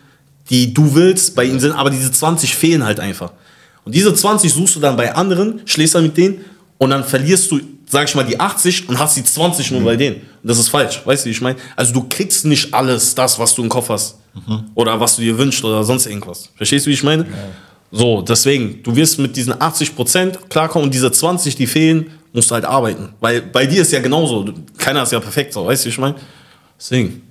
[0.49, 3.31] die du willst, bei ihnen sind, aber diese 20 fehlen halt einfach.
[3.85, 6.43] Und diese 20 suchst du dann bei anderen, schläfst dann mit denen
[6.79, 9.85] und dann verlierst du, sag ich mal, die 80 und hast die 20 nur mhm.
[9.85, 10.15] bei denen.
[10.15, 11.59] Und das ist falsch, weißt du, wie ich meine?
[11.75, 14.17] Also du kriegst nicht alles das, was du im Kopf hast.
[14.33, 14.63] Mhm.
[14.75, 16.49] Oder was du dir wünschst oder sonst irgendwas.
[16.55, 17.23] Verstehst du, wie ich meine?
[17.23, 17.29] Ja.
[17.91, 22.49] So, deswegen, du wirst mit diesen 80 Prozent klarkommen und diese 20, die fehlen, musst
[22.49, 23.09] du halt arbeiten.
[23.19, 24.45] Weil bei dir ist ja genauso.
[24.77, 26.15] Keiner ist ja perfekt, so, weißt du, wie ich meine?
[26.79, 27.23] Deswegen.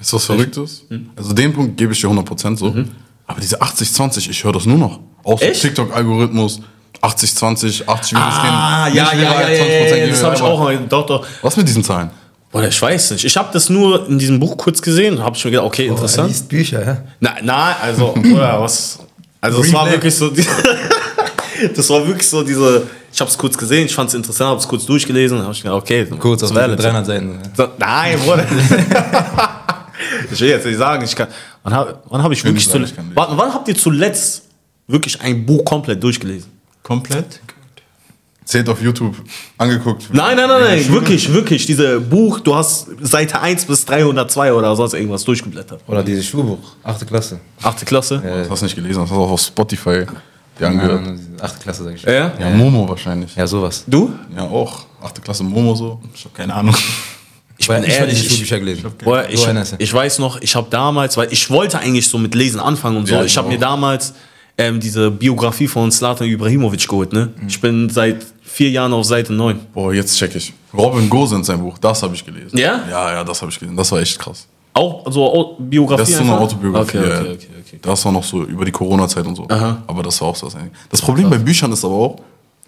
[0.00, 0.84] Ist was Verrücktes?
[0.88, 0.96] Hm.
[0.96, 1.10] hm?
[1.16, 2.70] Also den Punkt gebe ich dir 100 Prozent so.
[2.70, 2.88] Mhm.
[3.26, 5.00] Aber diese 80, 20, ich höre das nur noch.
[5.22, 6.60] Aus dem TikTok-Algorithmus
[7.00, 8.50] 80, 20, 80 würde es ah, gehen.
[8.52, 10.72] Ah, ja, ja, ja, ja, das habe ich auch.
[10.88, 11.26] Doch, doch.
[11.42, 12.10] Was mit diesen Zahlen?
[12.52, 13.24] Oder ich weiß nicht.
[13.24, 16.28] Ich habe das nur in diesem Buch kurz gesehen und habe schon gedacht, okay, interessant.
[16.28, 16.98] Du liest Bücher, ja?
[17.18, 18.98] Na, na also, oder was?
[19.40, 20.30] Also, es war wirklich so.
[21.76, 22.86] das war wirklich so diese.
[23.12, 25.52] Ich habe es kurz gesehen, ich fand es interessant, habe es kurz durchgelesen und habe
[25.52, 26.06] ich gedacht, okay.
[26.18, 27.32] Kurz, auf 300 Seiten.
[27.32, 27.70] Ne?
[27.78, 28.46] nein, Bruder.
[30.32, 31.28] ich will jetzt nicht sagen, ich kann.
[31.62, 32.94] Wann habe wann hab ich wirklich zuletzt.
[33.14, 34.42] Wann, wann habt ihr zuletzt
[34.86, 36.50] wirklich ein Buch komplett durchgelesen?
[36.82, 37.40] Komplett?
[38.44, 39.14] Zählt auf YouTube
[39.56, 40.08] angeguckt.
[40.12, 41.64] Nein, nein, nein, nein, wirklich, wirklich.
[41.64, 45.80] Diese Buch, du hast Seite 1 bis 302 oder sonst irgendwas durchgeblättert.
[45.86, 47.06] Oder dieses Schulbuch, 8.
[47.06, 47.40] Klasse.
[47.62, 48.20] Achte Klasse.
[48.22, 50.06] Das hast du nicht gelesen, das hast du auch auf Spotify
[50.58, 51.06] dir angehört.
[51.38, 51.62] Ja, 8.
[51.62, 52.02] Klasse, sag ich.
[52.02, 52.32] Ja?
[52.38, 53.34] Ja, Momo wahrscheinlich.
[53.36, 53.84] Ja, sowas.
[53.86, 54.12] Du?
[54.36, 54.86] Ja, auch.
[55.00, 56.00] Achte Klasse Momo so.
[56.14, 56.74] Ich habe keine Ahnung.
[57.58, 58.92] Ich bin ich ehrlich, die ich, Schulbücher gelesen.
[59.28, 59.80] Ich, ist er.
[59.80, 63.06] ich weiß noch, ich habe damals, weil ich wollte eigentlich so mit Lesen anfangen und
[63.06, 63.14] so.
[63.14, 64.14] Ja, ich habe mir damals
[64.58, 67.12] ähm, diese Biografie von Slatan Ibrahimovic geholt.
[67.12, 67.30] Ne?
[67.40, 67.48] Mhm.
[67.48, 69.58] Ich bin seit vier Jahren auf Seite 9.
[69.72, 70.52] Boah, jetzt check ich.
[70.74, 72.56] Robin Gosens sein Buch, das habe ich gelesen.
[72.56, 72.80] Ja?
[72.90, 73.76] Ja, ja, das habe ich gelesen.
[73.76, 74.46] Das war echt krass.
[74.74, 76.00] Auch so Au- Biografie?
[76.02, 76.44] Das ist so eine einfach?
[76.44, 76.98] Autobiografie.
[76.98, 77.48] Okay, okay, okay.
[77.66, 77.78] okay.
[77.82, 79.46] Das war noch so über die Corona-Zeit und so.
[79.48, 79.82] Aha.
[79.86, 80.74] Aber das war auch so das Einzige.
[80.90, 82.16] Das Problem bei Büchern ist aber auch,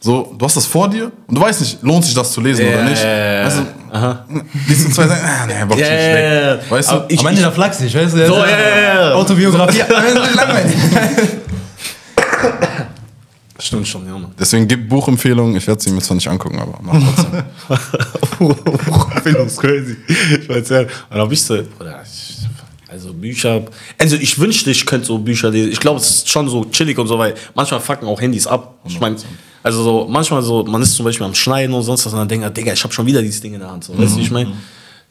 [0.01, 2.67] so, du hast das vor dir und du weißt nicht, lohnt sich das zu lesen
[2.69, 3.03] oder nicht.
[3.03, 4.25] ja, Weißt du,
[4.69, 6.59] liest du zwei Seiten, ah, nee, bock nicht ja.
[6.69, 8.27] Weißt du, Aber ich- Am Ende der Flachs nicht, weißt du?
[8.27, 9.15] So, ja, ja, ja.
[9.15, 10.77] Autobiografie, am Ende ist langweilig.
[13.59, 15.57] Stimmt schon, ja, deswegen gib Buchempfehlungen.
[15.57, 18.75] Ich werde sie mir zwar nicht angucken, aber mach trotzdem.
[18.85, 19.97] Buchempfehlung ist crazy.
[20.09, 20.81] Ich weiß ja.
[20.81, 21.63] Und hab ich so,
[22.89, 23.65] also Bücher.
[23.99, 25.73] Also ich wünschte, ich könnte so Bücher lesen.
[25.73, 28.79] Ich glaube, es ist schon so chillig und so, weil manchmal fucken auch Handys ab.
[28.87, 29.17] Ich meine,
[29.63, 32.29] also so, manchmal so, man ist zum Beispiel am Schneiden und sonst was und dann
[32.29, 33.85] denkt, man, Digga, ich habe schon wieder dieses Ding in der Hand.
[33.85, 34.53] So, weißt du, wie ich meine?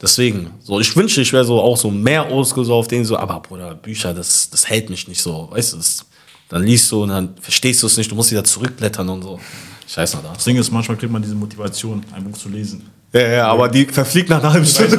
[0.02, 3.74] Deswegen, so, ich wünschte, ich wäre so auch so mehr auf den so, aber Bruder,
[3.74, 6.06] Bücher, das, das hält mich nicht so, weißt du, das,
[6.50, 9.40] dann liest du und dann verstehst du es nicht, du musst wieder zurückblättern und so.
[9.88, 10.44] Scheiß nach Das das.
[10.46, 12.84] Ding ist, manchmal kriegt man diese Motivation, ein Buch zu lesen.
[13.12, 14.98] Ja, ja, aber die verfliegt nach einer halben Stunde.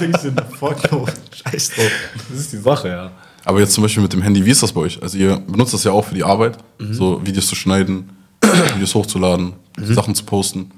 [0.00, 1.90] Denkst du, fuck no, scheiß drauf.
[2.28, 3.10] Das ist die Sache, ja.
[3.44, 5.00] Aber jetzt zum Beispiel mit dem Handy, wie ist das bei euch?
[5.00, 6.58] Also ihr benutzt das ja auch für die Arbeit,
[6.90, 8.10] so Videos zu schneiden,
[8.74, 10.72] Videos hochzuladen, Sachen zu posten.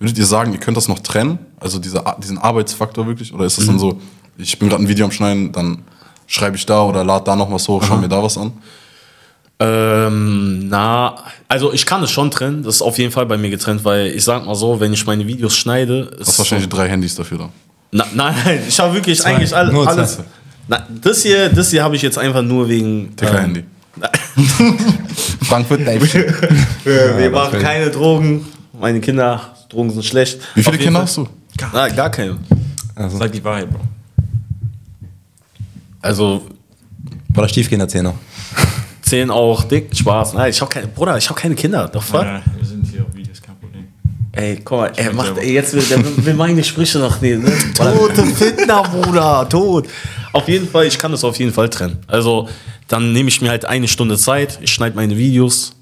[0.00, 1.38] Würdet ihr sagen, ihr könnt das noch trennen?
[1.60, 3.32] Also diese, diesen Arbeitsfaktor wirklich?
[3.32, 4.00] Oder ist das dann so,
[4.38, 5.84] ich bin gerade ein Video am Schneiden, dann
[6.26, 8.52] schreibe ich da oder lade da noch was hoch, schau mir da was an?
[9.62, 11.16] Ähm, na,
[11.48, 12.62] also ich kann es schon trennen.
[12.62, 15.04] Das ist auf jeden Fall bei mir getrennt, weil ich sag mal so, wenn ich
[15.06, 17.48] meine Videos schneide, ist Hast wahrscheinlich drei Handys dafür da.
[17.92, 20.16] Na, nein, ich habe wirklich eigentlich all, Nur alles.
[20.16, 20.24] zwei.
[20.66, 23.14] Na, das hier, das hier habe ich jetzt einfach nur wegen.
[23.16, 23.64] Ticker-Handy.
[25.42, 26.00] Frankfurt, Äh,
[26.84, 28.46] wir machen keine Drogen.
[28.80, 30.40] Meine Kinder, Drogen sind schlecht.
[30.54, 31.28] Wie viele Kinder Fall- hast du?
[31.72, 32.38] Nein, gar keine.
[33.08, 33.80] Sag die Wahrheit, Bro.
[36.00, 36.42] Also
[37.36, 38.14] Oder Stiefkinderzähner.
[39.10, 40.34] Zehn auch dick, Spaß.
[40.34, 41.90] Nein, ich habe keine, Bruder, ich habe keine Kinder.
[42.00, 42.22] Fuck?
[42.22, 43.88] Ja, wir sind hier auf Videos, kein Problem.
[44.32, 47.42] Ey, guck mal, er macht, ey, jetzt will, der will meine Sprüche noch nehmen.
[47.42, 47.52] Ne?
[47.74, 49.88] Tote Fitner, Bruder, tot.
[50.32, 51.98] Auf jeden Fall, ich kann das auf jeden Fall trennen.
[52.06, 52.48] Also,
[52.86, 55.72] dann nehme ich mir halt eine Stunde Zeit, ich schneide meine Videos,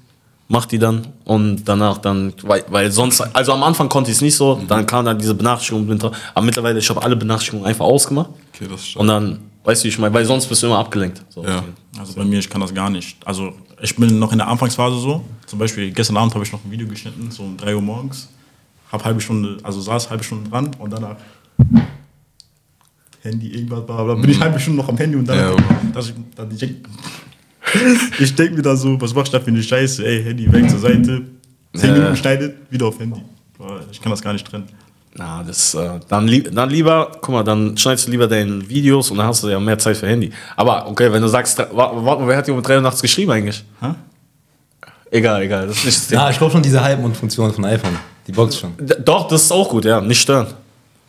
[0.47, 4.21] mach die dann und danach dann, weil, weil sonst, also am Anfang konnte ich es
[4.21, 7.67] nicht so, dann kam dann diese Benachrichtigung im Winter, aber mittlerweile, ich habe alle Benachrichtigungen
[7.67, 10.63] einfach ausgemacht Okay, das ist und dann, weißt du, wie ich meine, weil sonst bist
[10.63, 11.21] du immer abgelenkt.
[11.29, 11.43] So.
[11.43, 11.63] Ja.
[11.99, 13.17] Also bei mir, ich kann das gar nicht.
[13.27, 15.23] Also ich bin noch in der Anfangsphase so.
[15.45, 18.29] Zum Beispiel gestern Abend habe ich noch ein Video geschnitten, so um 3 Uhr morgens.
[18.91, 21.17] Hab halbe Stunde, also saß halbe Stunde dran und danach
[23.21, 24.15] Handy, irgendwas, bla bla.
[24.15, 25.55] Bin ich halbe Stunde noch am Handy und dann, Ja.
[25.93, 26.63] dass ich, dann ich
[28.19, 30.03] ich denk mir da so, was machst du da für eine Scheiße?
[30.05, 31.23] Ey, Handy weg zur Seite,
[31.75, 31.95] 10 Ja.
[31.95, 33.21] Minuten schneidet, wieder auf Handy.
[33.91, 34.67] Ich kann das gar nicht trennen.
[35.15, 39.09] Na, das, äh, dann, lieb, dann lieber, guck mal, dann schneidest du lieber deine Videos
[39.11, 40.31] und dann hast du ja mehr Zeit für Handy.
[40.55, 43.31] Aber okay, wenn du sagst, warte mal, wer hat dir um 3 Uhr nachts geschrieben
[43.31, 43.63] eigentlich?
[43.81, 43.87] Hä?
[45.11, 46.21] Egal, egal, das ist nicht das Thema.
[46.25, 47.97] Ja, ich glaube schon diese Halbmond-Funktion von iPhone.
[48.27, 48.73] Die Box schon.
[48.77, 50.47] D- Doch, das ist auch gut, ja, nicht stören.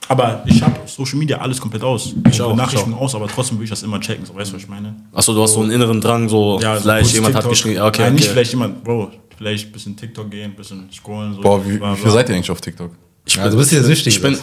[0.08, 2.14] Aber ich habe Social Media alles komplett aus.
[2.30, 4.24] Ich auch, habe ich Nachrichten aus, aber trotzdem will ich das immer checken.
[4.24, 4.94] So, weißt du, was ich meine?
[5.12, 7.50] Achso, du hast so einen inneren Drang, so Ja, vielleicht jemand hat TikTok.
[7.52, 7.76] geschrieben.
[7.76, 8.32] ja, Okay, Nein, nicht okay.
[8.32, 11.34] vielleicht jemand, Bro, vielleicht ein bisschen TikTok gehen, ein bisschen scrollen.
[11.34, 12.90] So, Boah, wie, wie viel seid ihr eigentlich auf TikTok?
[13.26, 14.16] Ich Ja, du bist ja süchtig.
[14.16, 14.38] Ich bin,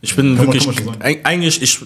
[0.00, 1.78] ich bin Kann man- wirklich, man eig- eigentlich, ich,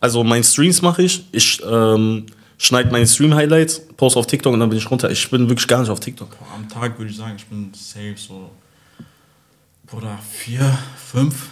[0.00, 2.26] also meine Streams mache ich, ich ähm,
[2.58, 5.10] schneide meine Stream-Highlights, poste auf TikTok und dann bin ich runter.
[5.10, 6.28] Ich bin wirklich gar nicht auf TikTok.
[6.54, 8.50] Am Tag würde ich sagen, ich bin safe so.
[9.86, 10.76] Bruder, vier,
[11.12, 11.46] fünf.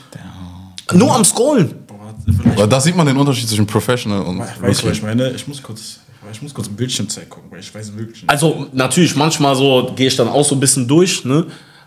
[0.92, 1.72] Nur am Scrollen.
[1.86, 4.38] Boah, da sieht man den Unterschied zwischen Professional und.
[4.40, 5.30] Weißt du, was ich meine?
[5.30, 6.00] Ich muss kurz,
[6.32, 8.30] ich muss kurz Bildschirmzeit gucken, weil ich weiß wirklich nicht.
[8.30, 11.46] Also natürlich, manchmal so gehe ich dann auch so ein bisschen durch, ne?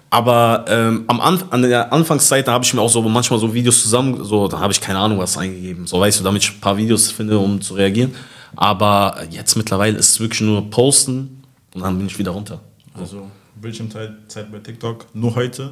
[0.10, 3.54] Aber ähm, am Anf an der Anfangszeit, da habe ich mir auch so manchmal so
[3.54, 5.86] Videos zusammen, so, da habe ich keine Ahnung was eingegeben.
[5.86, 8.14] So weißt du, damit ich ein paar Videos finde, um zu reagieren.
[8.56, 11.44] Aber jetzt mittlerweile ist es wirklich nur posten
[11.74, 12.62] und dann bin ich wieder runter.
[12.94, 15.72] Also Bildschirmzeit Zeit bei TikTok, nur heute.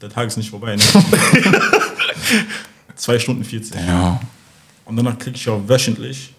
[0.00, 0.76] Der Tag ist nicht vorbei.
[0.76, 0.82] Ne?
[2.94, 3.74] Zwei Stunden 40.
[3.86, 4.20] Ja.
[4.84, 6.32] Und danach klicke ich auf wöchentlich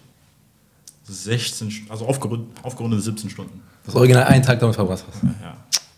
[1.04, 3.60] 16, St- also aufgerundet, aufgerundet 17 Stunden.
[3.84, 5.22] Das Original einen Tag damit verbracht hast.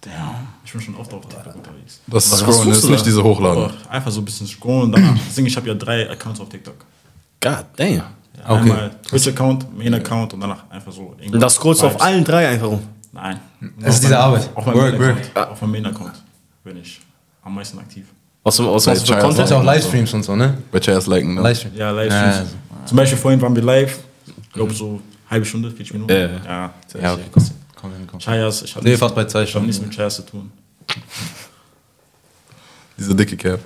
[0.05, 0.35] Ja.
[0.69, 2.01] Ich bin schon oft auf TikTok unterwegs.
[2.07, 3.65] Das ist Scrollen, das ist nicht diese Hochladen.
[3.65, 4.93] Aber einfach so ein bisschen scrollen.
[4.93, 6.75] Danach, deswegen, ich habe ja drei Accounts auf TikTok.
[7.41, 7.95] God damn.
[7.95, 8.11] Ja,
[8.47, 8.61] Okay.
[8.61, 11.17] Einmal Twitch-Account, Main-Account und danach einfach so.
[11.33, 12.83] Und das scrollst du auf allen drei einfach rum.
[13.13, 13.41] Nein.
[13.81, 14.51] Das ist diese Arbeit.
[14.55, 15.73] Auf meinem Work, Main-Account.
[15.73, 16.13] Main-Account
[16.65, 17.01] bin ich
[17.43, 18.05] am meisten aktiv.
[18.43, 19.09] Was, was, was Das für ist scheiße.
[19.09, 19.51] Du hast Content?
[19.51, 20.59] ja auch Livestreams und so, ne?
[20.71, 21.41] Welcher erst liken, ne?
[21.41, 21.75] Livestream.
[21.75, 22.37] Ja, Livestreams.
[22.37, 23.99] Ja, Zum Beispiel vorhin waren wir live.
[24.27, 25.01] Ich glaube so
[25.31, 26.13] halbe Stunde, 40 Minuten.
[26.13, 26.31] Ja, ja.
[26.45, 27.01] ja.
[27.01, 27.23] Ja, okay,
[27.81, 27.93] komm.
[27.93, 28.21] Hin, komm.
[28.21, 29.91] Chayas, ich hatte Nee, nichts- fast bei zwei ich habe nichts Stunden.
[29.91, 30.51] mit Chayas zu tun.
[32.99, 33.61] Diese dicke Cap.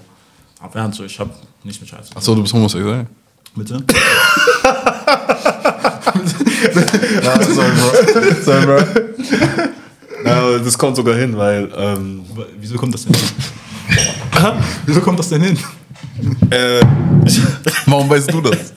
[0.61, 1.31] Aber ernst so, ich habe
[1.65, 2.19] nichts mit Chayas zu tun.
[2.19, 3.07] Achso, du bist homosexuell?
[3.55, 3.83] Bitte?
[7.55, 7.91] sorry, Bro.
[8.45, 8.79] sorry, Bro.
[10.25, 13.29] Ja, das kommt sogar hin, weil ähm, Aber Wieso kommt das denn hin?
[14.87, 15.59] Wieso kommt das denn hin?
[16.51, 16.81] äh,
[17.87, 18.73] Warum weißt du das?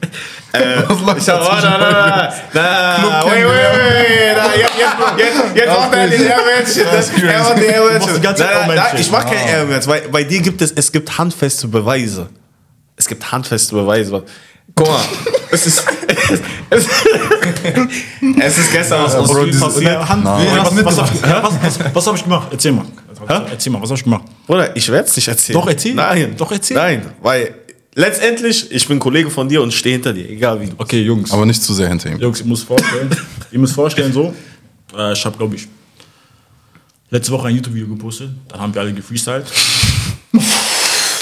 [0.88, 2.34] Was läuft Ich hab, da warte, warte, warte.
[2.54, 4.38] Na, wait, wait, wait.
[4.38, 6.24] Na, jetzt, jetzt, jetzt, jetzt macht er die
[7.66, 8.22] Airmatch.
[8.22, 8.78] Das Zeit Airmatch.
[8.78, 9.00] Airmatch.
[9.00, 12.30] Ich mach keine Airmatch, weil bei dir gibt es, es gibt handfeste Beweise.
[12.96, 14.24] Es gibt handfeste Beweise.
[14.74, 15.00] Guck mal,
[15.52, 15.86] es ist,
[16.70, 16.86] es,
[18.42, 20.10] es ist gestern was aus dieses- passiert.
[20.10, 22.48] Hand, was, hab- was, was, was habe ich gemacht?
[22.52, 22.86] Erzähl mal.
[23.52, 24.24] Erzähl mal, was habe ich gemacht?
[24.48, 25.58] Bruder, ich werde es nicht erzählen.
[25.60, 25.94] Doch, erzähl.
[25.94, 26.36] Nein.
[26.38, 26.76] Doch, erzähl.
[26.76, 27.54] Nein, weil
[27.96, 30.74] letztendlich, ich bin Kollege von dir und stehe hinter dir, egal wie du.
[30.78, 31.32] Okay, Jungs.
[31.32, 32.20] Aber nicht zu sehr hinter ihm.
[32.20, 33.10] Jungs, ihr müsst vorstellen,
[33.52, 34.34] ihr müsst vorstellen so,
[34.96, 35.68] äh, ich habe, glaube ich,
[37.10, 39.46] letzte Woche ein YouTube-Video gepostet, dann haben wir alle gefreestylt.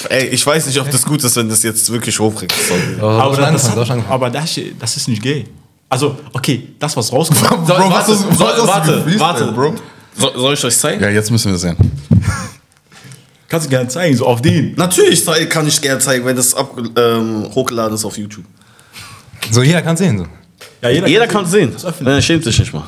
[0.09, 2.53] Ey, ich weiß nicht, ob das gut ist, wenn das jetzt wirklich hochbringt.
[2.67, 2.99] Sorry.
[2.99, 3.69] Aber das,
[4.09, 5.45] aber das, das ist nicht gay.
[5.87, 9.51] Also, okay, das, was rauskommt, Bro, was warte, was warte, warte.
[9.51, 9.75] Bro?
[10.15, 11.01] So, soll ich euch zeigen?
[11.01, 11.77] Ja, jetzt müssen wir sehen.
[13.47, 14.73] Kannst du gerne zeigen, so auf den.
[14.75, 18.45] Natürlich kann ich gerne zeigen, wenn das ab, ähm, hochgeladen ist auf YouTube.
[19.51, 20.17] So, jeder kann sehen.
[20.19, 20.27] So.
[20.81, 21.71] Ja, Jeder kann es sehen.
[21.71, 22.01] Das.
[22.01, 22.83] Er schämt sich nicht mal.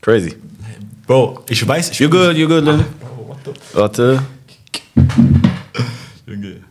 [0.00, 0.36] Crazy.
[1.06, 2.84] Bro, ich weiß, ich You good, you good, Lenny?
[3.72, 4.22] Warte.
[6.26, 6.62] Junge.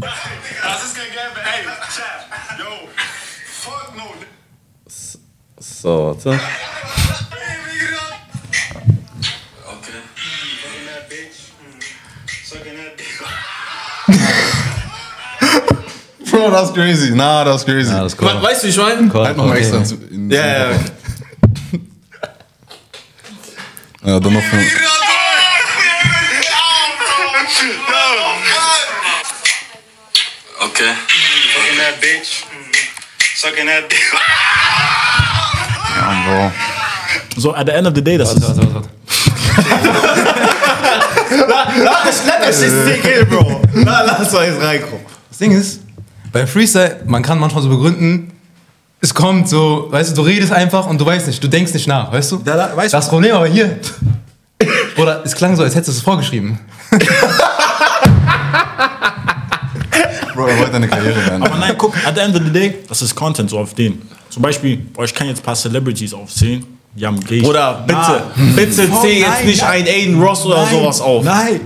[0.00, 2.58] Das ist kein Game, ey, Chat.
[2.58, 2.88] Yo,
[3.44, 4.14] fuck no.
[5.58, 6.40] So, warte.
[16.32, 17.10] Bro, das ist crazy.
[17.14, 17.92] Na, das ist crazy.
[17.92, 18.42] Ja, das ist We cool.
[18.42, 19.12] weißt du, wie ich meine?
[19.12, 19.58] halt noch mal Okay.
[19.60, 20.70] extra zu, in Ja, ja,
[24.04, 24.20] ja.
[24.20, 24.56] dann noch für,
[30.62, 30.92] Okay.
[31.54, 32.44] Fucking that bitch.
[33.36, 34.00] Sucking that dick.
[35.96, 36.52] ja, Bro.
[37.40, 38.42] So, at the end of the day, das ist.
[38.42, 38.88] Warte, warte, warte.
[41.84, 42.22] Lass
[42.60, 43.62] es stinken, Bro.
[43.74, 45.04] Na, lass jetzt reinkommen.
[45.28, 45.80] Das Ding ist,
[46.32, 48.30] bei Freestyle, man kann manchmal so begründen,
[49.00, 51.86] es kommt so, weißt du, du redest einfach und du weißt nicht, du denkst nicht
[51.88, 52.36] nach, weißt du?
[52.46, 53.78] Ja, da- weißt das Problem aber hier.
[54.96, 56.58] Oder es klang so, als hättest du es vorgeschrieben.
[60.34, 61.42] Bro, er wollte eine Karriere werden.
[61.42, 64.00] Aber nein, guck, at the end of the day, das ist Content, so auf den.
[64.30, 66.64] Zum Beispiel, boah, ich kann jetzt ein paar Celebrities aufzählen,
[66.94, 67.42] die haben Gay.
[67.42, 68.52] Bruder, bitte, Na.
[68.56, 69.82] bitte Oh, zähl jetzt nicht nein.
[69.82, 71.22] ein Aiden Ross oder Nein, sowas auf.
[71.24, 71.60] Nein.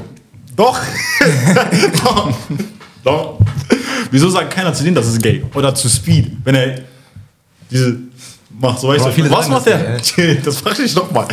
[0.56, 0.78] Doch.
[2.04, 2.30] Doch.
[3.04, 3.38] Doch.
[4.10, 5.42] Wieso sagt keiner zu denen, das ist gay?
[5.54, 6.80] Oder zu Speed, wenn er
[7.70, 7.96] diese
[8.58, 9.10] macht, so weißt du.
[9.10, 10.00] viele Was sagen macht das der?
[10.02, 11.26] Chill, Das mach ich nochmal.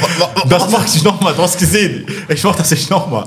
[0.50, 2.06] Das mach ich nochmal, du hast gesehen.
[2.28, 3.26] Ich mach das nicht nochmal.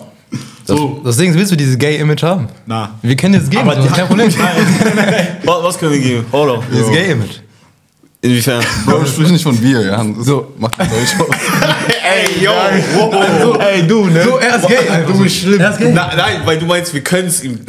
[0.65, 1.01] So.
[1.05, 2.49] Das Ding ist, willst du dieses Gay-Image haben?
[2.67, 2.91] Na.
[3.01, 4.29] Wir können jetzt geben, Aber so, kein Problem.
[5.45, 6.27] Was, was können wir geben?
[6.33, 6.65] Hold on.
[6.73, 7.37] Dieses Gay-Image.
[8.21, 8.65] Inwiefern?
[8.85, 10.05] Bro, sprich nicht von wir, ja.
[10.21, 10.89] So, mach Deutsch
[11.21, 11.29] aus.
[12.03, 12.51] Ey, yo,
[12.97, 13.59] wow, wow.
[13.61, 14.25] Ey, du, ne?
[14.25, 14.77] So, er ist gay.
[15.07, 15.61] Du bist schlimm.
[15.61, 15.93] Er ist gay.
[15.95, 17.61] Na, nein, weil du meinst, wir können es ihm.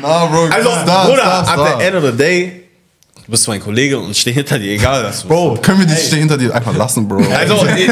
[0.00, 2.62] Na, Bro, Also, da, Bruder, da, at the end of the day,
[3.24, 5.86] du bist mein Kollege und ich stehe hinter dir, egal was du Bro, können wir
[5.86, 7.22] die Steh hinter dir einfach lassen, Bro?
[7.30, 7.88] Also, ich,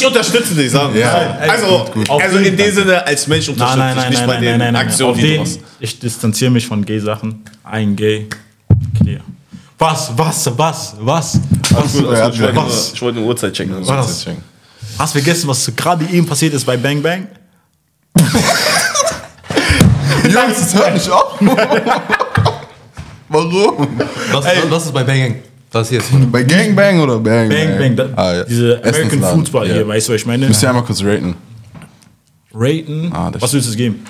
[0.00, 1.00] ich unterstütze dich, sagen wir.
[1.00, 1.36] Ja.
[1.40, 2.22] Also, Gut, gut.
[2.22, 4.58] also in dem Sinne, als Mensch unterstütze nein, ich nicht nein, bei nein, den nein,
[4.58, 4.86] nein, nein.
[4.86, 5.44] Aktionen, Auf die du
[5.80, 7.42] ich distanziere mich von Gay-Sachen.
[7.64, 8.28] Ein Gay.
[9.00, 9.20] Clear.
[9.78, 11.40] Was, was, was, was?
[11.70, 12.92] Was, gut, ja, Ich wollte nur- was?
[12.94, 13.74] ich wollte eine Uhrzeit checken.
[13.86, 14.26] Was?
[14.98, 17.28] Hast du vergessen, was gerade eben passiert ist bei Bang Bang?
[20.32, 21.34] Jungs, das hört nicht auf.
[23.28, 23.88] Warum?
[24.32, 25.36] Was, was ist bei Bang
[25.70, 26.02] passiert?
[26.32, 28.44] Bei Gangbang oder Bang Bang Bang, da, Ah, ja.
[28.44, 29.22] diese American.
[29.22, 29.74] Football Ja.
[29.74, 30.46] hier, weißt du, was ich meine?
[30.48, 31.34] Müsst ihr einmal kurz raten.
[32.54, 33.12] Raten?
[33.14, 34.04] Ah, das was willst du es geben?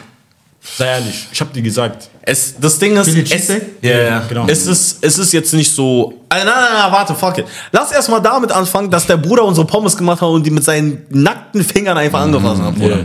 [0.60, 2.10] Sei ehrlich, ich hab dir gesagt.
[2.22, 3.62] Es, das Ding ist, es, Cheesesteak?
[3.82, 4.22] ja, ja.
[4.28, 4.46] Genau.
[4.46, 6.12] Es, ist, es ist jetzt nicht so.
[6.30, 7.46] Nein, nein, nein, warte, fuck it.
[7.72, 11.06] Lass erstmal damit anfangen, dass der Bruder unsere Pommes gemacht hat und die mit seinen
[11.10, 12.98] nackten Fingern einfach angefasst hat, Bruder.
[12.98, 13.04] Ja.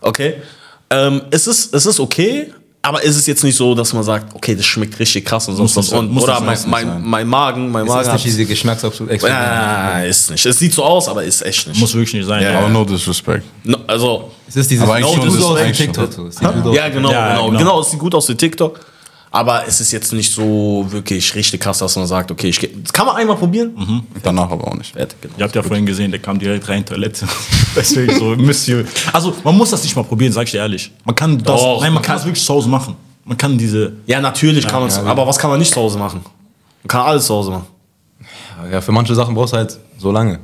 [0.00, 0.34] Okay?
[0.90, 4.32] Ähm, es, ist, es ist okay, aber es ist jetzt nicht so, dass man sagt,
[4.34, 5.88] okay, das schmeckt richtig krass und sonst was.
[5.92, 7.02] Und, oder das mein, mein, sein.
[7.04, 8.14] mein Magen, mein Das Magen ist hat.
[8.14, 9.28] nicht diese Geschmacksexplosion.
[9.28, 10.46] Nein, ist nicht.
[10.46, 11.80] Es sieht so aus, aber ist echt nicht.
[11.80, 12.42] Muss wirklich nicht sein.
[12.44, 12.58] Ja.
[12.58, 13.42] Aber no disrespect.
[13.64, 15.06] No, also, Es ist dieses Aber ist.
[15.06, 16.40] Es sieht gut aus.
[16.40, 17.08] Ja, genau, Ja, genau,
[17.48, 17.58] genau.
[17.58, 17.80] genau.
[17.80, 18.78] Es sieht gut aus wie TikTok.
[19.30, 22.70] Aber es ist jetzt nicht so wirklich richtig krass, dass man sagt, okay, ich geh,
[22.82, 23.72] das kann man einmal probieren.
[23.76, 24.02] Mhm.
[24.22, 24.92] Danach aber auch nicht.
[24.92, 25.34] Fertig, genau.
[25.36, 27.26] Ihr habt ja vorhin gesehen, der kam direkt rein, Toilette.
[27.76, 28.86] Deswegen so, müsst ihr.
[29.12, 30.92] Also, man muss das nicht mal probieren, sag ich dir ehrlich.
[31.04, 31.60] Man kann das.
[31.60, 31.80] Doch.
[31.80, 32.96] nein, man kann es wirklich zu Hause machen.
[33.24, 33.92] Man kann diese.
[34.06, 34.98] Ja, natürlich kann man es.
[34.98, 36.20] aber was kann man nicht zu Hause machen?
[36.82, 37.66] Man kann alles zu Hause machen.
[38.70, 40.38] Ja, für manche Sachen brauchst du halt so lange.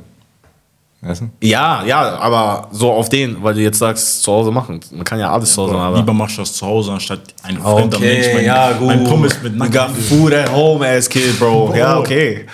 [1.04, 1.30] Weißt du?
[1.40, 4.78] Ja, ja, aber so auf den, weil du jetzt sagst, zu Hause machen.
[4.92, 5.96] Man kann ja alles zu Hause machen.
[5.96, 8.26] Lieber machst du das zu Hause, anstatt ein fremder Mensch.
[8.26, 8.86] Okay, Mein, ja, gut.
[8.86, 11.74] Mein Pommes mit We got food at home, ass kid, bro.
[11.74, 12.46] Ja, okay.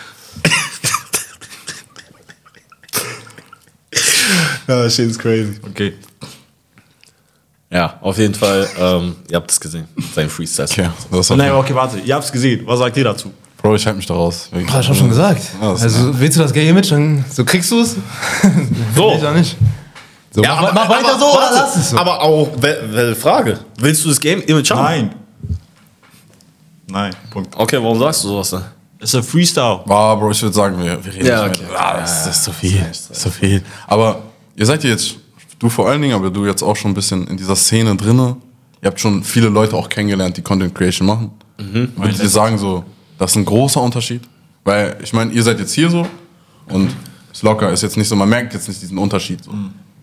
[4.67, 5.61] ja, shit is crazy.
[5.69, 5.93] Okay.
[7.71, 10.69] Ja, auf jeden Fall, ähm, ihr habt es gesehen, sein Freestyle.
[10.71, 11.99] Okay, das Nein, okay, warte.
[11.99, 12.63] Ihr habt's gesehen.
[12.65, 13.31] Was sagt ihr dazu?
[13.61, 14.49] Bro, ich halte mich da raus.
[14.53, 15.43] Ah, ich hab schon gesagt.
[15.61, 17.97] Ja, das- Also, willst du das Gay-Image, dann so kriegst du es.
[18.95, 19.15] So.
[19.17, 19.57] Ich auch nicht.
[20.31, 21.97] So, Ja, mach, aber, mach weiter aber, so oder warte, lass es so.
[21.99, 23.59] Aber auch, wel- welche Frage?
[23.79, 24.83] Willst du das Game Image haben?
[24.85, 25.15] Nein.
[26.91, 27.13] Nein.
[27.31, 27.55] Punkt.
[27.57, 28.65] Okay, warum sagst du sowas dann?
[29.01, 29.81] Es ist ein Freestyle.
[29.89, 31.71] Ah, Bro, ich würde sagen, wir, wir reden Ja, nicht okay.
[31.71, 31.81] mehr.
[31.81, 32.79] Ah, das ist zu viel.
[32.89, 33.63] Das ist zu viel.
[33.87, 34.21] Aber
[34.57, 35.15] ihr seid ja jetzt,
[35.59, 38.37] du vor allen Dingen, aber du jetzt auch schon ein bisschen in dieser Szene drinne.
[38.83, 41.31] Ihr habt schon viele Leute auch kennengelernt, die Content Creation machen.
[41.59, 41.93] Mhm.
[41.97, 42.85] Würdet ihr sagen, so,
[43.19, 44.23] das ist ein großer Unterschied?
[44.65, 46.07] Weil, ich meine, ihr seid jetzt hier so
[46.69, 46.91] und
[47.33, 49.45] ist locker, ist jetzt nicht so, man merkt jetzt nicht diesen Unterschied.
[49.45, 49.53] So.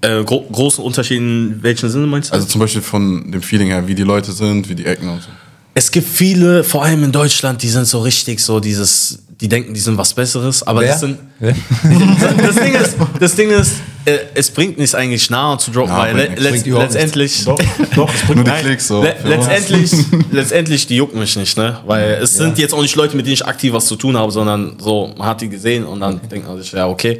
[0.01, 2.34] Äh, gro großen Unterschied in welchem Sinne meinst du?
[2.34, 5.22] Also zum Beispiel von dem Feeling her, wie die Leute sind, wie die Ecken und
[5.22, 5.30] so.
[5.74, 9.74] es gibt viele, vor allem in Deutschland, die sind so richtig so dieses, die denken,
[9.74, 10.90] die sind was Besseres, aber Wer?
[10.90, 11.20] das sind.
[11.40, 11.56] Wer?
[12.42, 13.74] das Ding ist, das Ding ist
[14.06, 16.68] äh, es bringt nichts eigentlich nahe zu droppen, Ja, weil bringt le nichts.
[16.68, 17.46] letzt, letztendlich.
[17.46, 17.60] Doch,
[17.96, 18.62] doch, es bringt Nur die.
[18.62, 19.02] Klicks so.
[19.02, 19.92] Le letztendlich,
[20.32, 21.80] letztendlich, die jucken mich nicht, ne?
[21.86, 24.32] Weil es sind jetzt auch nicht Leute, mit denen ich aktiv was zu tun habe,
[24.32, 27.20] sondern so, man hat die gesehen und dann denkt man sich, ja, okay.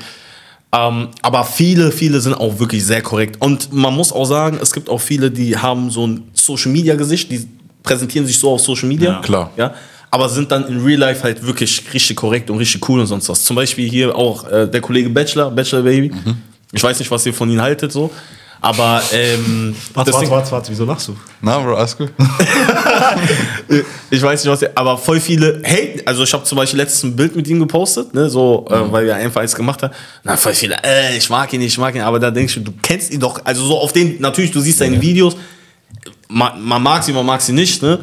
[0.72, 3.42] Ähm, aber viele, viele sind auch wirklich sehr korrekt.
[3.42, 6.96] Und man muss auch sagen, es gibt auch viele, die haben so ein Social Media
[6.96, 7.48] Gesicht, die
[7.82, 9.12] präsentieren sich so auf Social Media.
[9.12, 9.22] Ja.
[9.22, 9.52] Klar.
[9.58, 9.74] Ja.
[10.16, 13.28] Aber sind dann in Real Life halt wirklich richtig korrekt und richtig cool und sonst
[13.28, 13.44] was.
[13.44, 16.10] Zum Beispiel hier auch äh, der Kollege Bachelor, Bachelor Baby.
[16.72, 18.10] Ich weiß nicht, was ihr von ihm haltet, so.
[18.62, 21.18] Aber ähm, Warte, das warte, warte, warte, wieso lachst du?
[21.42, 22.14] Na, Bro, alles gut.
[24.10, 27.12] ich weiß nicht, was ihr, aber voll viele, hey, also ich habe zum Beispiel letztens
[27.12, 29.94] ein Bild mit ihm gepostet, ne, so, äh, weil wir einfach eins gemacht haben.
[30.24, 32.62] Na, voll viele, äh, ich mag ihn nicht, ich mag ihn, aber da denkst du,
[32.62, 35.36] du kennst ihn doch, also so auf den, natürlich, du siehst seine Videos,
[36.30, 38.00] man, man mag sie, man mag sie nicht, ne,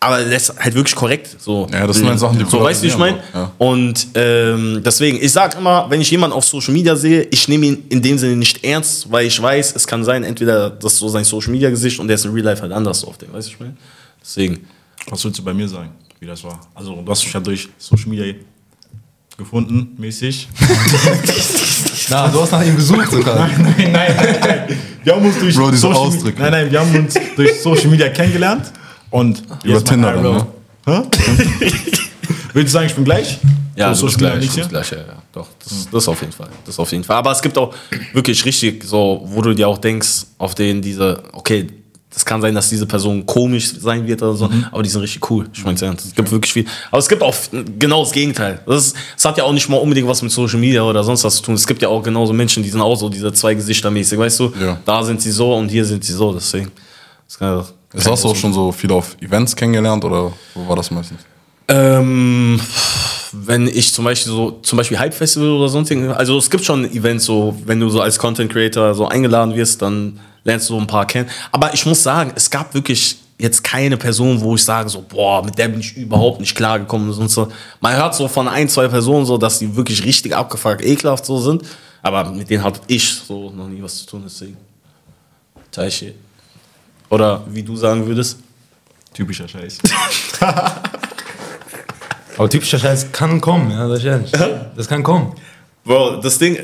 [0.00, 1.66] aber das ist halt wirklich korrekt, so.
[1.72, 3.18] Ja, das sind halt Sachen, die So, weißt du, wie ich meine?
[3.34, 3.50] Ja.
[3.58, 7.66] Und ähm, deswegen, ich sag immer, wenn ich jemanden auf Social Media sehe, ich nehme
[7.66, 10.98] ihn in dem Sinne nicht ernst, weil ich weiß, es kann sein, entweder das ist
[11.00, 13.18] so sein Social Media Gesicht und der ist in Real Life halt anders so auf
[13.18, 13.76] dem, weißt du, wie ich meine?
[14.22, 14.66] Deswegen.
[15.10, 15.90] Was willst du bei mir sagen,
[16.20, 16.60] wie das war?
[16.74, 18.34] Also, du hast mich ja durch Social Media
[19.36, 20.48] gefunden, mäßig.
[22.10, 23.48] Na, du hast nach ihm gesucht sogar.
[23.48, 24.78] nein, nein, nein, nein.
[25.02, 26.40] Wir haben uns durch Bro, diese Social Ausdrücke.
[26.40, 28.72] Nein, nein, wir haben uns durch Social Media kennengelernt
[29.10, 30.46] und Über Tinder dann.
[30.86, 31.02] Hä?
[32.52, 33.38] Willst du sagen, ich bin gleich?
[33.76, 35.04] Ja, so du bist gleich, du gleich, ja, ja.
[35.32, 36.48] Doch, das, das auf jeden Fall.
[36.64, 37.16] Das auf jeden Fall.
[37.16, 37.72] Aber es gibt auch
[38.12, 41.68] wirklich richtig so, wo du dir auch denkst, auf denen diese, okay,
[42.12, 45.30] das kann sein, dass diese Person komisch sein wird oder so, aber die sind richtig
[45.30, 45.48] cool.
[45.52, 46.64] Ich meine, es gibt wirklich viel.
[46.90, 47.34] Aber es gibt auch
[47.78, 48.60] genau das Gegenteil.
[48.66, 51.22] Das, ist, das hat ja auch nicht mal unbedingt was mit Social Media oder sonst
[51.22, 51.54] was zu tun.
[51.54, 54.40] Es gibt ja auch genauso Menschen, die sind auch so diese zwei Gesichter mäßig, weißt
[54.40, 54.52] du?
[54.60, 54.80] Ja.
[54.84, 56.72] Da sind sie so und hier sind sie so, deswegen.
[57.26, 60.76] Das kann ja, Hast du auch schon so viel auf Events kennengelernt oder wo war
[60.76, 61.20] das meistens?
[61.68, 62.60] Ähm,
[63.32, 66.64] wenn ich zum Beispiel so, zum Beispiel Hype Festival oder sonst irgendwas, also es gibt
[66.64, 70.74] schon Events so, wenn du so als Content Creator so eingeladen wirst, dann lernst du
[70.74, 71.28] so ein paar kennen.
[71.52, 75.44] Aber ich muss sagen, es gab wirklich jetzt keine Person, wo ich sage so, boah,
[75.44, 77.48] mit der bin ich überhaupt nicht klargekommen und so.
[77.80, 81.38] Man hört so von ein, zwei Personen so, dass die wirklich richtig abgefuckt, ekelhaft so
[81.38, 81.62] sind.
[82.02, 84.56] Aber mit denen habe ich so noch nie was zu tun, deswegen.
[85.70, 86.14] Teiche.
[87.10, 88.38] Oder wie du sagen würdest.
[89.14, 89.78] Typischer Scheiß.
[92.36, 94.32] Aber typischer Scheiß kann kommen, ja, das ist ehrlich.
[94.76, 95.32] Das kann kommen.
[95.84, 96.56] Bro, das Ding,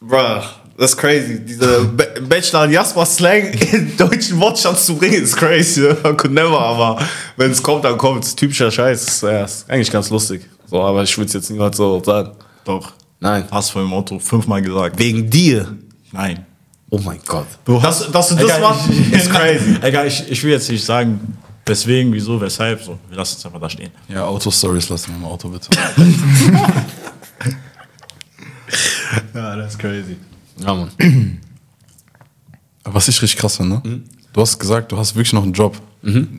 [0.00, 0.40] bro,
[0.76, 1.40] das ist crazy.
[1.44, 5.86] Diese Ba- Bachelor und Jasper Slang in deutschen Wortschatz zu bringen, ist crazy.
[5.88, 7.02] I could never, aber
[7.36, 8.36] wenn es kommt, dann kommt es.
[8.36, 9.08] Typischer Scheiß.
[9.08, 10.42] Ist, ja, ist eigentlich ganz lustig.
[10.66, 12.32] So, aber ich würde es jetzt niemals so sagen.
[12.64, 12.92] Doch.
[13.18, 13.44] Nein.
[13.50, 14.98] Hast vor dem Auto fünfmal gesagt.
[15.00, 15.76] Wegen dir.
[16.12, 16.46] Nein.
[16.90, 17.46] Oh mein Gott.
[17.64, 19.76] Du dass, dass du das Egal, machst, ich- ist crazy.
[19.82, 21.36] Egal, ich, ich will jetzt nicht sagen,
[21.66, 22.82] weswegen, wieso, weshalb.
[22.82, 23.90] So, wir lassen es einfach da stehen.
[24.08, 25.68] Ja, Auto-Stories lassen wir im Auto bitte.
[29.34, 30.16] Ja, das ist crazy.
[30.58, 30.90] Ja, Mann.
[32.84, 33.90] Aber was ich richtig krass finde, Mhm.
[33.90, 34.00] ne?
[34.32, 35.80] du hast gesagt, du hast wirklich noch einen Job.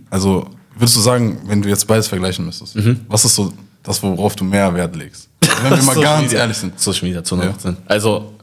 [0.10, 3.02] Also würdest du sagen, wenn du jetzt beides vergleichen müsstest, Mhm.
[3.08, 5.30] was ist so das, worauf du mehr Wert legst?
[5.64, 6.40] Wenn wir mal ganz Media.
[6.40, 6.80] ehrlich sind.
[6.80, 7.76] Social Media zu 100%.
[7.88, 8.34] Also,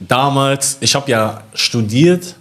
[0.00, 2.34] damals, ich habe ja studiert,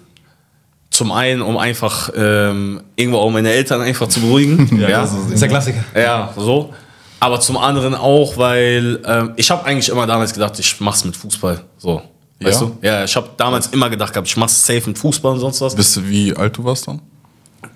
[0.90, 4.78] zum einen, um einfach ähm, irgendwo auch meine Eltern einfach zu beruhigen.
[4.82, 5.84] ja, Das ist der Klassiker.
[5.96, 6.74] ja, so.
[7.22, 11.16] Aber zum anderen auch, weil ähm, ich habe eigentlich immer damals gedacht, ich mach's mit
[11.16, 11.62] Fußball.
[11.78, 12.02] So.
[12.42, 12.68] Weißt Ja?
[12.68, 12.78] du?
[12.82, 15.78] Ja, ich habe damals immer gedacht, gehabt, ich mach's safe mit Fußball und sonst was.
[15.78, 17.02] Wisst ihr, wie alt du warst dann?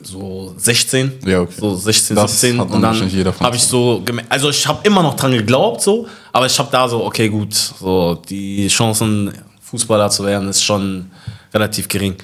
[0.01, 1.11] so 16.
[1.25, 1.53] Ja, okay.
[1.59, 2.59] So 16, Das 17.
[2.59, 5.15] hat und dann wahrscheinlich jeder von habe ich so gemerkt, also ich habe immer noch
[5.15, 9.33] dran geglaubt, so, aber ich habe da so, okay, gut, so die Chancen,
[9.73, 11.09] Fußballer zu werden, ist schon
[11.51, 12.15] relativ gering.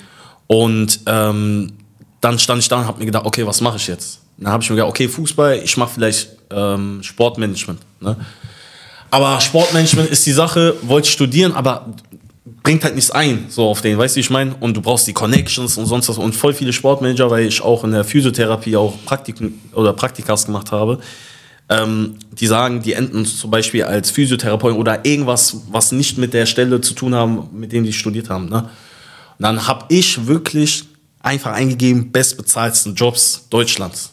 [0.45, 1.72] Und ähm,
[2.22, 4.20] dann stand ich da und habe mir gedacht, okay, was mache ich jetzt?
[4.38, 7.80] Dann habe ich mir gedacht, okay, Fußball, ich mache vielleicht ähm, Sportmanagement.
[8.02, 8.16] Ne?
[9.10, 11.88] Aber Sportmanagement ist die Sache, wollte studieren, aber
[12.62, 14.54] bringt halt nichts ein, so auf den, weißt du, wie ich meine?
[14.60, 16.20] Und du brauchst die Connections und sonst was.
[16.20, 20.72] Und voll viele Sportmanager, weil ich auch in der Physiotherapie auch Praktiken oder Praktikas gemacht
[20.72, 21.00] habe,
[21.70, 26.45] ähm, die sagen, die enden zum Beispiel als Physiotherapeut oder irgendwas, was nicht mit der
[26.45, 28.49] Stelle zu tun haben, mit dem die studiert haben.
[28.49, 28.63] Ne?
[28.63, 30.86] Und dann habe ich wirklich
[31.22, 34.11] einfach eingegeben, bestbezahlten Jobs Deutschlands.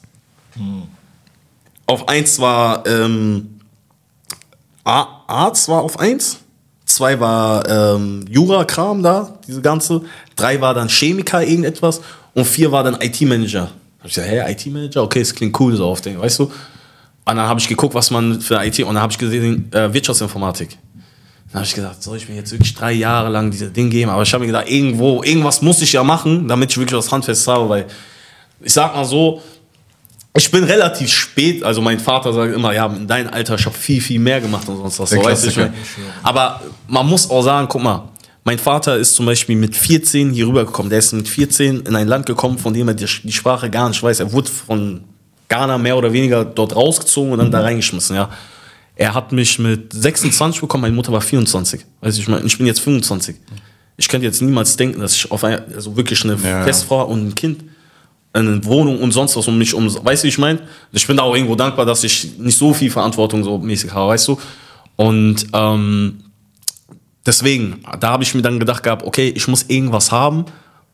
[1.87, 3.61] Auf eins war ähm,
[4.85, 6.39] Arzt war auf eins,
[6.85, 10.03] zwei war ähm, Jura-Kram da, diese ganze,
[10.37, 12.01] drei war dann Chemiker irgendetwas
[12.35, 13.71] und vier war dann IT-Manager.
[13.99, 15.03] Hab ich gesagt, hä, IT-Manager?
[15.03, 16.53] Okay, das klingt cool so auf den, weißt du?
[17.29, 19.93] Und dann habe ich geguckt, was man für IT, und dann habe ich gesehen, äh,
[19.93, 20.79] Wirtschaftsinformatik.
[21.49, 24.11] Dann habe ich gesagt, soll ich mir jetzt wirklich drei Jahre lang dieses Ding geben?
[24.11, 27.11] Aber ich habe mir gedacht, irgendwo, irgendwas muss ich ja machen, damit ich wirklich was
[27.11, 27.87] Handfestes habe, weil
[28.61, 29.43] ich sag mal so,
[30.37, 33.77] ich bin relativ spät, also mein Vater sagt immer, ja, in deinem Alter, ich habe
[33.77, 35.11] viel, viel mehr gemacht und sonst was.
[35.11, 35.71] So, weißt du, ich
[36.23, 38.09] aber man muss auch sagen, guck mal,
[38.45, 40.91] mein Vater ist zum Beispiel mit 14 hier rübergekommen.
[40.91, 43.89] Der ist mit 14 in ein Land gekommen, von dem er die, die Sprache gar
[43.89, 44.21] nicht weiß.
[44.21, 45.03] Er wurde von
[45.49, 48.31] Ghana mehr oder weniger dort rausgezogen und dann da reingeschmissen, ja.
[48.99, 51.85] Er hat mich mit 26 bekommen, meine Mutter war 24.
[52.01, 53.37] Weißt du, ich meine, ich bin jetzt 25.
[53.99, 56.63] Ich könnte jetzt niemals denken, dass ich auf ein, also wirklich eine Ja, ja.
[56.65, 57.65] Festfrau und ein Kind
[58.37, 59.87] eine Wohnung und sonst was um mich um.
[60.05, 60.61] Weißt du, wie ich meine?
[60.93, 64.09] Ich bin da auch irgendwo dankbar, dass ich nicht so viel Verantwortung so mäßig habe,
[64.11, 64.39] weißt du?
[64.97, 66.19] Und ähm,
[67.25, 70.45] deswegen, da habe ich mir dann gedacht gehabt, okay, ich muss irgendwas haben,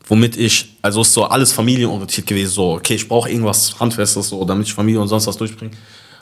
[0.07, 4.29] womit ich, also es ist so alles familienorientiert gewesen, so, okay, ich brauche irgendwas Handfestes,
[4.29, 5.73] so, damit ich Familie und sonst was durchbringe.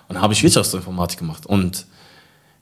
[0.08, 1.46] Und da habe ich Wirtschaftsinformatik gemacht.
[1.46, 1.86] Und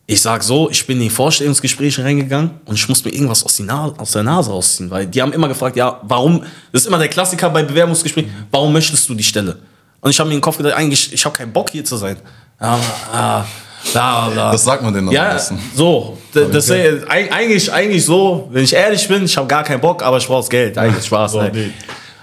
[0.06, 3.60] ich sag so, ich bin in die Vorstellungsgespräche reingegangen und ich musste mir irgendwas aus,
[3.98, 7.08] aus der Nase rausziehen, weil die haben immer gefragt, ja, warum, das ist immer der
[7.08, 9.58] Klassiker bei Bewerbungsgesprächen, warum möchtest du die Stelle?
[10.00, 11.96] Und ich habe mir in den Kopf gedacht, eigentlich, ich habe keinen Bock hier zu
[11.96, 12.16] sein.
[12.60, 12.80] Ja,
[13.12, 13.44] ah,
[13.92, 14.52] bla, bla.
[14.52, 15.58] Das sagt man denen am Ja, besten.
[15.74, 16.18] so.
[16.32, 20.18] Das, eig- eigentlich, eigentlich so, wenn ich ehrlich bin, ich habe gar keinen Bock, aber
[20.18, 20.76] ich brauche das Geld.
[20.78, 21.32] Eigentlich Spaß.
[21.32, 21.50] So, ey.
[21.52, 21.70] nee.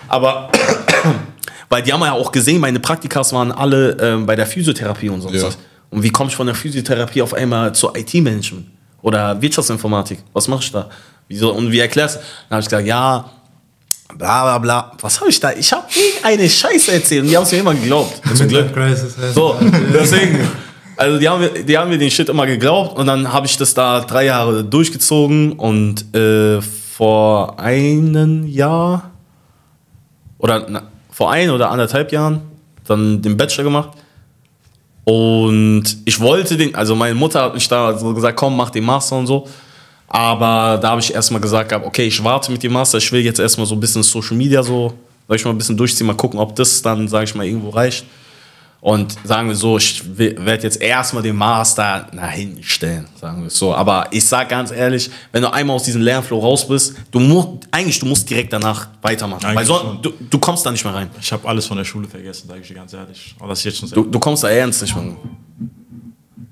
[0.08, 0.49] Aber,
[1.70, 5.22] weil die haben ja auch gesehen, meine Praktikas waren alle ähm, bei der Physiotherapie und
[5.22, 5.47] sonst Ja.
[5.47, 5.58] was.
[5.89, 8.68] Und wie komme ich von der Physiotherapie auf einmal zur IT-Management
[9.01, 10.20] oder Wirtschaftsinformatik?
[10.34, 10.89] Was mache ich da?
[11.28, 11.51] Wieso?
[11.53, 12.20] Und wie erklärst du?
[12.49, 13.26] Dann habe ich gesagt, ja,
[14.18, 14.91] bla bla bla.
[15.01, 15.51] Was habe ich da?
[15.53, 15.84] Ich habe
[16.24, 18.22] eine Scheiße erzählt und die haben es mir immer geglaubt.
[18.36, 18.68] Zum Glück.
[19.34, 19.56] So,
[19.93, 20.39] deswegen.
[20.98, 23.58] Also die haben, mir, die haben mir den Shit immer geglaubt und dann habe ich
[23.58, 29.12] das da drei Jahre durchgezogen und äh, vor einem Jahr
[30.38, 32.41] oder na, vor ein oder anderthalb Jahren
[32.86, 33.89] dann den Bachelor gemacht.
[35.04, 38.84] Und ich wollte den, also meine Mutter hat mich da so gesagt, komm, mach den
[38.84, 39.48] Master und so.
[40.08, 43.39] Aber da habe ich erstmal gesagt, okay, ich warte mit dem Master, ich will jetzt
[43.39, 44.93] erstmal so ein bisschen Social Media so,
[45.28, 47.70] soll ich mal ein bisschen durchziehen, mal gucken, ob das dann, sage ich mal, irgendwo
[47.70, 48.06] reicht.
[48.86, 53.48] Und sagen wir so, ich werde jetzt erstmal den Master nach hinten stellen, sagen wir
[53.48, 53.74] es so.
[53.74, 57.68] Aber ich sag ganz ehrlich, wenn du einmal aus diesem Lernflow raus bist, du musst,
[57.72, 59.44] eigentlich, du musst direkt danach weitermachen.
[59.44, 61.10] Eigentlich Weil so, du, du kommst da nicht mehr rein.
[61.20, 63.36] Ich habe alles von der Schule vergessen, sage ich dir ganz ehrlich.
[63.40, 65.18] Aber das ist jetzt schon sehr Du, du kommst da ernst nicht mehr rein.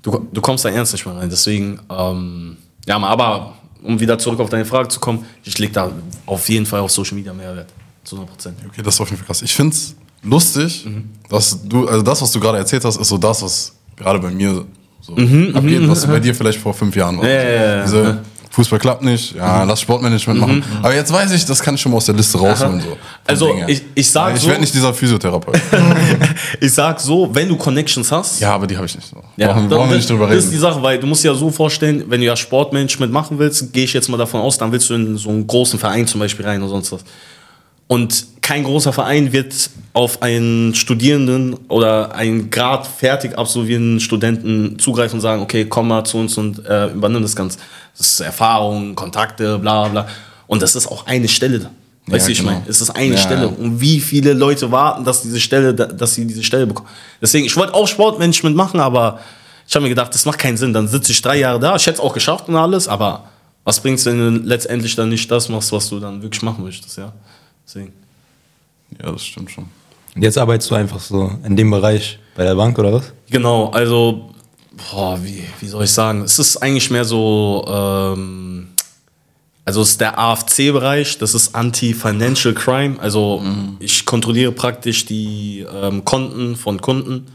[0.02, 1.30] Du, du kommst da ernst nicht mehr rein.
[1.30, 5.72] Deswegen, ähm, ja, mal, aber um wieder zurück auf deine Frage zu kommen, ich leg
[5.72, 5.92] da
[6.26, 7.68] auf jeden Fall auf Social Media Mehrwert.
[8.02, 8.58] Zu 100 Prozent.
[8.68, 9.40] Okay, das ist auf jeden Fall krass.
[9.40, 10.86] Ich finde es lustig,
[11.28, 14.30] dass du, also das, was du gerade erzählt hast, ist so das, was gerade bei
[14.30, 14.64] mir
[15.00, 17.26] so abgeht, was bei dir vielleicht vor fünf Jahren war.
[17.28, 17.82] Ja, ja, ja, ja.
[17.84, 18.18] Diese,
[18.50, 20.62] Fußball klappt nicht, ja, lass Sportmanagement machen.
[20.80, 22.80] Aber jetzt weiß ich, das kann ich schon mal aus der Liste rausholen.
[22.82, 22.96] So,
[23.26, 23.68] Also, Dinge.
[23.68, 25.60] ich- ich sag Weil Ich so- werde nicht dieser Physiotherapeut.
[26.60, 29.16] Ich sag so, wenn du Connections hast, ja, aber die habe ich nicht so.
[29.36, 30.60] Ja, brauchen, dann- brauchen wir nicht drüber Das ist die reden.
[30.60, 33.82] Sache, weil du musst dir ja so vorstellen, wenn du ja Sportmanagement machen willst, gehe
[33.82, 36.46] ich jetzt mal davon aus, dann willst du in so einen großen Verein zum Beispiel
[36.46, 37.00] rein oder sonst was.
[37.88, 45.16] Und kein großer Verein wird auf einen Studierenden oder einen grad fertig absolvierenden Studenten zugreifen
[45.16, 47.58] und sagen, okay, komm mal zu uns und äh, übernimm das Ganze.
[47.96, 50.06] Das ist Erfahrung, Kontakte, bla bla.
[50.46, 51.58] Und das ist auch eine Stelle.
[51.58, 51.70] da.
[52.06, 52.52] Weißt du, Ja, ich genau.
[52.52, 53.48] meine, es ist eine Ja, Stelle.
[53.48, 56.88] Und wie viele Leute warten, dass diese Stelle, dass sie diese Stelle bekommen.
[57.22, 59.20] Deswegen, ich wollte auch Sportmanagement machen, aber
[59.66, 60.74] ich habe mir gedacht, das macht keinen Sinn.
[60.74, 61.76] Dann sitze ich drei Jahre da.
[61.76, 63.24] Ich hätte es auch geschafft und alles, aber
[63.64, 66.62] was bringt es, wenn du letztendlich dann nicht das machst, was du dann wirklich machen
[66.62, 67.10] möchtest, ja?
[67.66, 68.03] Deswegen.
[69.02, 69.66] Ja, das stimmt schon.
[70.16, 73.12] Jetzt arbeitest du einfach so in dem Bereich bei der Bank oder was?
[73.30, 74.30] Genau, also,
[74.90, 76.22] boah, wie, wie soll ich sagen?
[76.22, 78.68] Es ist eigentlich mehr so, ähm,
[79.64, 82.96] also es ist der AFC-Bereich, das ist Anti-Financial Crime.
[83.00, 83.42] Also
[83.80, 87.26] ich kontrolliere praktisch die ähm, Konten von Kunden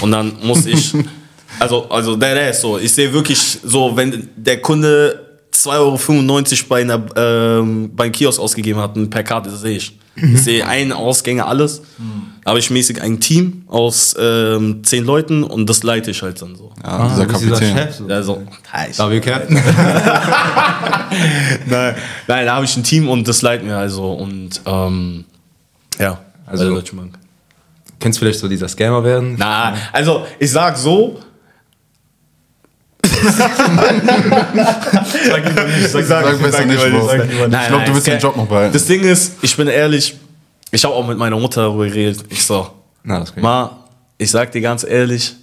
[0.00, 0.92] und dann muss ich,
[1.58, 5.29] also, also der, der ist so, ich sehe wirklich so, wenn der Kunde
[5.66, 5.68] 2,95
[6.62, 9.98] Euro bei einer, ähm, beim Kiosk ausgegeben hat und per Karte, das sehe ich.
[10.16, 11.82] Ich sehe ein, Ausgänge, alles.
[12.44, 16.42] Da habe ich mäßig ein Team aus ähm, zehn Leuten und das leite ich halt
[16.42, 16.72] dann so.
[16.82, 17.76] Ja, dieser du bist Kapitän.
[17.76, 18.06] Chef, so.
[18.08, 18.42] Also,
[18.90, 19.54] ich, W Captain.
[21.66, 21.94] nein,
[22.26, 25.24] nein, da habe ich ein Team und das leiten wir also und ähm,
[25.98, 27.18] ja, Also- bei der Deutschen Bank.
[27.98, 29.34] Kennst du vielleicht so dieser Scammer werden?
[29.38, 31.20] Na, also ich sag so.
[35.28, 37.48] Sag lieber nicht, sag, Sag besser nicht, Bro.
[37.48, 38.72] Nein, Ich glaube, du willst es den Job noch behalten.
[38.72, 40.14] Das Ding ist, ich bin ehrlich,
[40.70, 42.24] ich habe auch mit meiner Mutter darüber geredet.
[42.28, 42.70] Ich so,
[43.02, 43.34] Na, das.
[43.36, 43.76] Ma,
[44.18, 45.34] ich sag dir ganz ehrlich,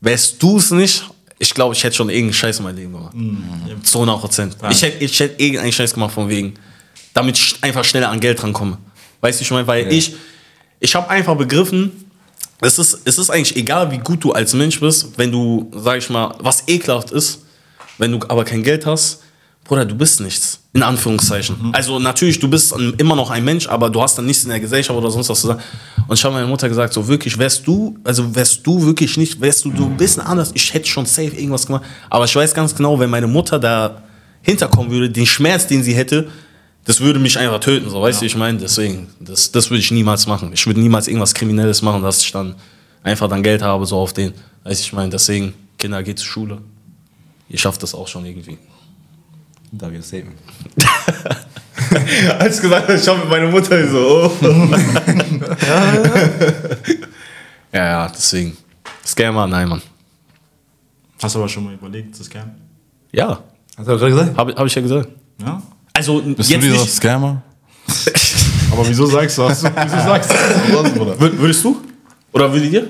[0.00, 1.04] wärst du es nicht,
[1.38, 3.14] ich glaube, ich hätte schon irgendeinen Scheiß in meinem Leben gemacht.
[3.84, 4.56] Zu 100 Prozent.
[4.70, 6.54] Ich hätte ich hätt irgendeinen Scheiß gemacht von wegen,
[7.14, 8.78] damit ich einfach schneller an Geld rankomme.
[9.20, 10.14] Weißt du, ich meine, weil ich,
[10.80, 12.09] ich habe einfach begriffen,
[12.60, 15.98] es ist, es ist eigentlich egal, wie gut du als Mensch bist, wenn du, sag
[15.98, 17.42] ich mal, was ekelhaft ist,
[17.98, 19.20] wenn du aber kein Geld hast,
[19.64, 20.58] Bruder, du bist nichts.
[20.72, 21.70] In Anführungszeichen.
[21.72, 24.58] Also natürlich, du bist immer noch ein Mensch, aber du hast dann nichts in der
[24.58, 25.62] Gesellschaft oder sonst was zu sagen.
[26.08, 29.40] Und ich habe meiner Mutter gesagt, so wirklich, wärst du, also wärst du wirklich nicht,
[29.40, 31.84] wärst du, du ein bisschen anders, ich hätte schon safe irgendwas gemacht.
[32.08, 34.02] Aber ich weiß ganz genau, wenn meine Mutter da
[34.42, 36.28] hinterkommen würde, den Schmerz, den sie hätte,
[36.84, 38.58] das würde mich einfach töten, so weißt du, wie ich meine?
[38.58, 40.50] Deswegen, das, das würde ich niemals machen.
[40.52, 42.54] Ich würde niemals irgendwas Kriminelles machen, dass ich dann
[43.02, 44.32] einfach dann Geld habe, so auf den.
[44.64, 46.58] Weißt du, ich meine, deswegen, Kinder, geht zur Schule.
[47.48, 48.58] Ihr schafft das auch schon irgendwie.
[49.72, 50.34] Darf ich das saven?
[52.38, 54.30] Als gesagt ich habe mit meiner Mutter so.
[54.42, 54.46] Oh.
[57.72, 58.56] ja, ja, deswegen.
[59.06, 59.82] Scammer, nein, Mann.
[61.22, 62.54] Hast du aber schon mal überlegt, zu scannen?
[63.12, 63.42] Ja,
[63.76, 64.36] Hast du gerade gesagt?
[64.36, 65.08] habe hab ich ja gesagt.
[65.40, 65.62] Ja?
[66.00, 66.94] Also, Bist jetzt du dieser nicht.
[66.94, 67.42] Scammer?
[68.72, 69.62] Aber wieso sagst du das?
[69.62, 71.18] Wieso sagst du das?
[71.18, 71.76] Wür- Würdest du?
[72.32, 72.88] Oder würdet ihr?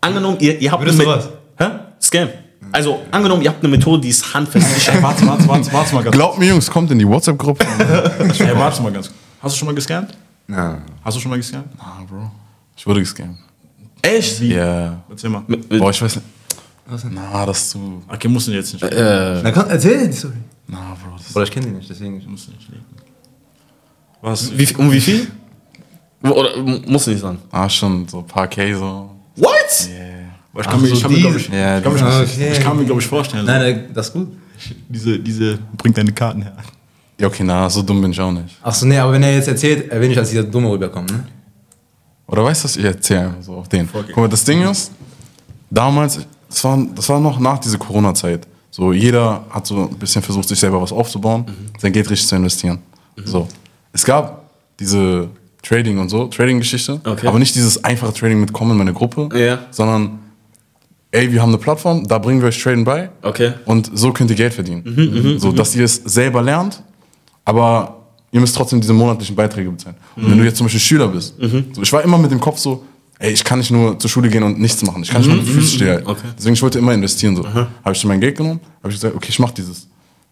[0.00, 1.78] Angenommen, ihr, ihr habt Würdest eine du Me- Hä?
[2.00, 2.28] Scam.
[2.72, 4.88] Also, angenommen, ihr habt eine Methode, die ist handfest.
[4.88, 7.64] Ey, warte, warte, warte, warte mal ganz Glaubt mir, Jungs, kommt in die WhatsApp-Gruppe.
[8.38, 9.10] Ey, warte mal ganz
[9.42, 10.16] Hast du schon mal gescannt?
[10.48, 10.78] Ja.
[11.04, 11.66] Hast du schon mal gescannt?
[11.78, 12.30] ah, Bro.
[12.74, 13.36] Ich wurde gescammt.
[14.00, 14.40] Echt?
[14.40, 15.02] Ja.
[15.10, 15.42] Erzähl mal.
[15.46, 16.26] Mit- mit- Boah, ich weiß nicht.
[17.10, 18.02] Na, das ist zu.
[18.08, 18.82] Okay, musst du jetzt nicht.
[18.84, 20.34] Äh, Na komm, erzähl die Story.
[20.68, 21.16] Na, Bro.
[21.16, 22.22] Das Oder ich kenne die nicht, deswegen.
[22.28, 22.84] musst du nicht legen.
[24.22, 24.56] Was?
[24.56, 25.28] wie, um wie viel?
[26.22, 26.56] Oder
[26.86, 27.38] muss nicht sein.
[27.52, 29.10] ah, schon so ein paar K so.
[29.36, 29.88] What?
[30.52, 32.52] Weil Ich kann mir, ich kann ich, ich kann Okay.
[32.52, 33.44] ich kann mir, glaube ich, vorstellen.
[33.44, 34.28] Nein, nein, das ist gut.
[34.88, 36.54] Diese, diese, bring deine Karten her.
[37.20, 38.56] Ja, okay, na, so dumm bin ich auch nicht.
[38.62, 41.24] Achso, nee, aber wenn er jetzt erzählt, er will nicht als dieser Dumme rüberkommen, ne?
[42.26, 42.76] Oder weißt du was?
[42.76, 43.88] Ich erzähle einfach so auf den.
[43.92, 44.90] Guck mal, das Ding ist,
[45.70, 48.46] damals, das war, das war noch nach dieser Corona-Zeit.
[48.70, 51.44] So, jeder hat so ein bisschen versucht, sich selber was aufzubauen,
[51.78, 52.78] sein Geld richtig zu investieren.
[53.24, 53.48] So.
[53.92, 55.28] Es gab diese
[55.62, 57.26] Trading und so, Trading-Geschichte, Okay.
[57.26, 59.60] aber nicht dieses einfache Trading mit Kommen in meine Gruppe, Ja.
[59.70, 60.18] sondern,
[61.10, 63.08] ey, wir haben eine Plattform, da bringen wir euch Trading bei.
[63.22, 63.54] Okay.
[63.64, 65.38] Und so könnt ihr Geld verdienen.
[65.38, 66.82] so, dass ihr es selber lernt,
[67.44, 67.96] aber
[68.32, 69.96] ihr müsst trotzdem diese monatlichen Beiträge bezahlen.
[70.16, 71.34] Und wenn du jetzt zum Beispiel Schüler bist,
[71.72, 72.84] so, ich war immer mit dem Kopf so,
[73.18, 75.02] ey, ich kann nicht nur zur Schule gehen und nichts machen.
[75.02, 76.02] Ich kann nicht mal mit den Füßen stehen.
[76.04, 76.20] Okay.
[76.36, 77.36] Deswegen, ich wollte immer investieren.
[77.36, 77.46] So.
[77.46, 79.88] Habe ich mein Geld genommen, habe ich gesagt, okay, ich mache dieses,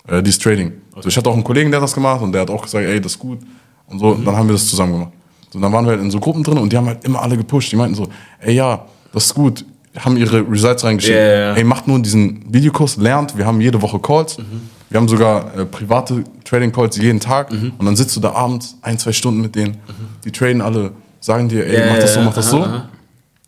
[0.07, 0.73] äh, dieses Trading.
[1.01, 2.85] So, ich hatte auch einen Kollegen, der hat das gemacht und der hat auch gesagt,
[2.85, 3.39] ey, das ist gut.
[3.87, 5.13] Und so, dann haben wir das zusammen gemacht.
[5.51, 7.37] So, dann waren wir halt in so Gruppen drin und die haben halt immer alle
[7.37, 7.71] gepusht.
[7.73, 8.09] Die meinten so,
[8.41, 9.65] ey, ja, das ist gut.
[9.97, 11.15] Haben ihre Results reingeschickt.
[11.15, 11.55] Ja, ja, ja.
[11.55, 13.39] Ey, macht nur diesen Videokurs, lernt.
[13.39, 14.39] Wir haben jede Woche Calls.
[14.91, 17.53] Wir haben sogar äh, private Trading Calls jeden Tag.
[17.53, 17.73] Mhm.
[17.79, 19.77] Und dann sitzt du da abends ein, zwei Stunden mit denen.
[20.25, 20.91] Die traden alle,
[21.25, 22.65] sagen dir, ey, mach das so, mach das so.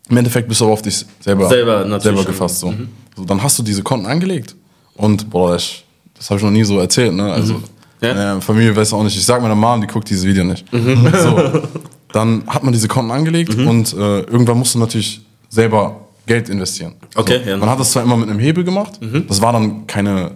[0.09, 2.21] Im Endeffekt bist du aber auf dich selber, Selber, selber.
[2.21, 2.25] Mhm.
[2.25, 2.59] gefasst.
[2.59, 2.73] So.
[3.15, 3.25] so.
[3.25, 4.55] Dann hast du diese Konten angelegt.
[4.95, 7.13] Und, boah, ich, das habe ich noch nie so erzählt.
[7.13, 7.31] Ne?
[7.31, 7.63] Also, Mhm.
[8.01, 8.13] Ja.
[8.13, 8.19] Mhm.
[8.19, 9.17] meine Familie weiß auch nicht.
[9.17, 10.65] Ich sag meiner Mom, die guckt dieses Video nicht.
[10.71, 11.61] So.
[12.13, 16.93] Dann hat man diese Konten angelegt und äh, irgendwann musst du natürlich selber Geld investieren.
[17.15, 17.49] Okay, so.
[17.51, 17.57] ja.
[17.57, 18.93] Man hat das zwar immer mit einem Hebel gemacht.
[19.27, 20.31] Das war dann keine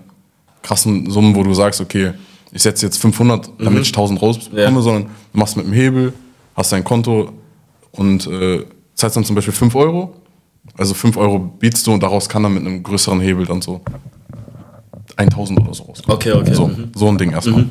[0.64, 2.12] krassen Summen, wo du sagst, okay,
[2.52, 4.82] ich setze jetzt 500, damit ich 1000 rausbekomme, Ja.
[4.82, 6.14] sondern du machst mit einem Hebel,
[6.56, 7.32] hast dein Konto
[7.91, 10.16] und äh, zahlst dann zum Beispiel 5 Euro.
[10.78, 13.82] Also 5 Euro bietst du und daraus kann dann mit einem größeren Hebel dann so
[15.16, 16.16] 1000 oder so rauskommen.
[16.16, 16.54] Okay, okay.
[16.54, 16.91] So, Mhm.
[16.95, 17.66] so ein Ding erstmal.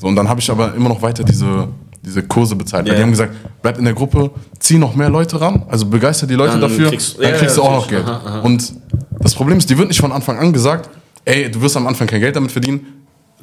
[0.00, 1.68] So, und dann habe ich aber immer noch weiter diese,
[2.04, 2.84] diese Kurse bezahlt.
[2.86, 2.98] Weil Ja.
[2.98, 6.34] die haben gesagt, bleib in der Gruppe, zieh noch mehr Leute ran, also begeister die
[6.34, 7.88] Leute Dann dafür, kriegst- dann ja, kriegst ja, du auch noch.
[7.88, 8.04] Geld.
[8.04, 8.40] Aha, aha.
[8.40, 8.74] Und
[9.20, 10.90] das Problem ist, die wird nicht von Anfang an gesagt,
[11.24, 12.86] ey, du wirst am Anfang kein Geld damit verdienen,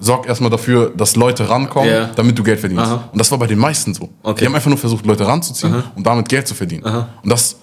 [0.04, 2.10] sorg erstmal dafür, dass Leute rankommen, Ja.
[2.16, 2.84] damit du Geld verdienst.
[2.86, 3.10] Aha.
[3.12, 4.10] Und das war bei den meisten so.
[4.22, 4.42] Okay.
[4.42, 6.84] Die haben einfach nur versucht, Leute ranzuziehen und damit Geld zu verdienen.
[6.84, 7.56] Und das,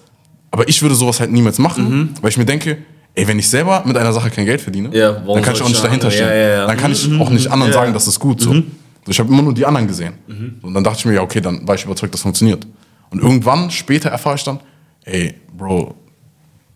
[0.49, 2.09] aber ich würde sowas halt niemals machen, Mhm.
[2.21, 2.79] weil ich mir denke,
[3.13, 5.65] ey, wenn ich selber mit einer Sache kein Geld verdiene, Ja, dann kann ich auch
[5.67, 6.27] ich nicht da dahinter stehen.
[6.27, 6.65] ja, ja.
[6.67, 8.53] Dann kann ich auch nicht anderen sagen, das ist gut so.
[8.53, 8.61] so
[9.07, 10.13] ich habe immer nur die anderen gesehen.
[10.61, 12.65] Und dann dachte ich mir, ja, okay, dann war ich überzeugt, das funktioniert.
[13.11, 14.59] Und irgendwann, später erfahre ich dann,
[15.05, 15.93] ey, Bro,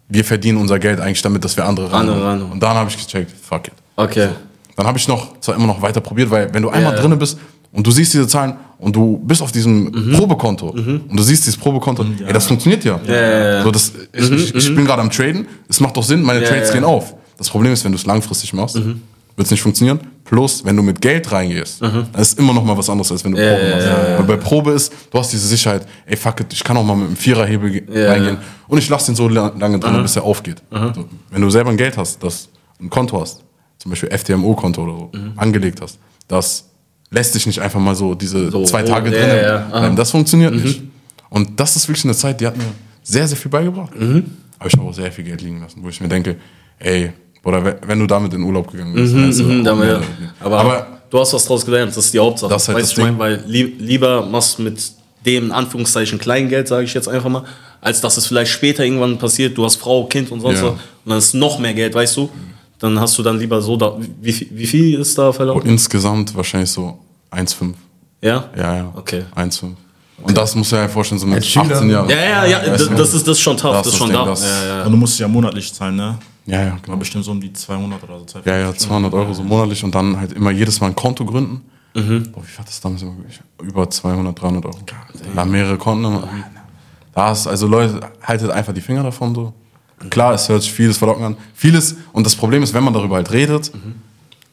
[0.10, 2.08] wir verdienen unser Geld eigentlich damit, dass wir andere ran.
[2.10, 2.46] Andere.
[2.52, 3.74] Und dann habe ich gecheckt, fuck it.
[3.96, 4.30] Okay.
[4.76, 7.00] Dann habe ich noch, zwar immer noch weiter probiert, weil wenn du einmal Ja.
[7.02, 7.38] drinne bist
[7.72, 11.58] und du siehst diese Zahlen und du bist auf diesem Probekonto und du siehst dieses
[11.58, 13.00] Probekonto, ey, das funktioniert ja.
[13.08, 13.64] ja, ja.
[13.64, 16.48] So, das, ich, ich, ich bin gerade am Traden, es macht doch Sinn, meine Ja,
[16.50, 16.74] Trades ja.
[16.76, 17.16] gehen auf.
[17.38, 18.98] Das Problem ist, wenn du es langfristig machst, wird
[19.38, 20.00] es nicht funktionieren.
[20.26, 23.24] Plus, wenn du mit Geld reingehst, dann ist es immer noch mal was anderes, als
[23.24, 23.88] wenn du Probe ja, machst.
[23.88, 26.84] ja, Weil bei Probe ist, du hast diese Sicherheit, ey, fuck it, ich kann auch
[26.84, 30.02] mal mit einem Viererhebel ge- Ja, reingehen und ich lasse den so la- lange drin,
[30.02, 30.62] bis er aufgeht.
[30.72, 32.50] So, wenn du selber ein Geld hast, das
[32.82, 33.44] ein Konto hast,
[33.78, 36.66] zum Beispiel FTMO-Konto oder so, angelegt hast, das
[37.12, 39.56] lässt sich nicht einfach mal so diese So, zwei Tage ja.
[39.72, 39.80] Aha.
[39.80, 39.96] bleiben.
[39.96, 40.82] Das funktioniert nicht.
[41.30, 42.64] Und das ist wirklich eine Zeit, die hat mir
[43.04, 43.92] sehr, sehr viel beigebracht.
[43.96, 46.38] Aber ich habe auch sehr viel Geld liegen lassen, wo ich mir denke,
[46.80, 47.12] ey,
[47.44, 50.00] oder we- wenn du damit in Urlaub gegangen bist, dann hättest du Mhm, damit,
[50.40, 52.50] aber, aber du hast was draus gelernt, das ist die Hauptsache.
[52.50, 53.46] Das halt weißt das du, ich meine, Ding.
[53.46, 54.82] weil lieb, lieber machst du mit
[55.26, 57.44] dem in Anführungszeichen Kleingeld, sage ich jetzt einfach mal,
[57.82, 60.66] als dass es vielleicht später irgendwann passiert, du hast Frau, Kind und sonst Ja.
[60.66, 62.30] was und dann ist noch mehr Geld, weißt du?
[62.86, 63.96] Dann hast du dann lieber so da.
[64.22, 65.68] Wie, viel- wie viel ist da Oh, verlaufen?
[65.70, 66.98] insgesamt wahrscheinlich so
[67.32, 67.74] 1,5.
[68.22, 68.46] Ja?
[68.56, 68.94] Ja, ja.
[68.96, 69.24] Okay.
[69.36, 69.72] 1,5.
[70.24, 71.66] Und das muss ja vorstellen, so mit Als Schüler.
[71.76, 72.10] 18 Jahren.
[72.10, 72.96] Ja, ja, ja, das, du?
[72.96, 74.26] das, ist, das ist schon tough, Das das, ist schon das da.
[74.26, 74.84] Das- ja, ja.
[74.86, 76.18] Und du musst ja monatlich zahlen, ne?
[76.46, 76.98] Ja, ja, War genau.
[76.98, 78.40] bestimmt so um die 200 oder so.
[78.46, 81.62] Ja, ja, 200 Euro so monatlich und dann halt immer jedes Mal ein Konto gründen.
[81.96, 82.32] Mhm.
[82.32, 83.04] Boah, wie war das damals
[83.62, 84.78] Über 200, 300 Euro.
[85.36, 86.06] Da mehrere Konten.
[86.06, 86.28] immer.
[87.14, 89.54] Da ist, also Leute, haltet einfach die Finger davon so.
[90.10, 91.38] Klar, es hört sich vieles verlocken an.
[91.56, 93.96] Vieles, und das Problem ist, wenn man darüber halt redet, Mhm.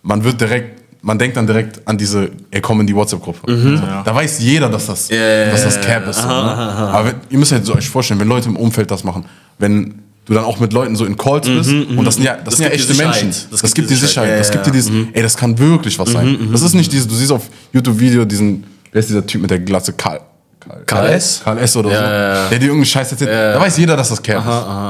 [0.02, 3.50] man wird direkt, man denkt dann direkt an diese, ey, komm in die WhatsApp-Gruppe.
[3.52, 3.82] Mhm.
[4.04, 6.10] Da weiß jeder, dass das, ja, dass das ja, Cap ja.
[6.10, 6.22] ist.
[6.22, 6.32] So, ne?
[6.32, 9.24] Aber wenn, ihr müsst halt so euch vorstellen, wenn Leute im Umfeld das machen,
[9.58, 12.40] wenn du dann auch mit Leuten so in Calls bist, und das sind ja, das,
[12.40, 12.94] Mhm, Das sind ja echte.
[12.94, 13.28] Menschen.
[13.50, 14.08] Das Das, gibt die Sicherheit.
[14.28, 14.40] Sicherheit.
[14.40, 14.74] Das Ja, gibt dir ja.
[14.74, 16.48] dieses, ey, das kann wirklich was sein.
[16.52, 19.58] Das ist nicht dieses, du siehst auf YouTube-Video diesen, wer ist dieser Typ mit der
[19.58, 19.92] Glatze?
[19.92, 20.20] Karl.
[20.66, 21.40] Karl, Karl S?
[21.44, 21.76] Karl S.
[21.76, 22.02] oder Ja, so.
[22.04, 22.48] ja, ja.
[22.48, 23.30] Der dir irgendeinen Scheiß erzählt.
[23.30, 24.38] Da weiß jeder, dass das Cap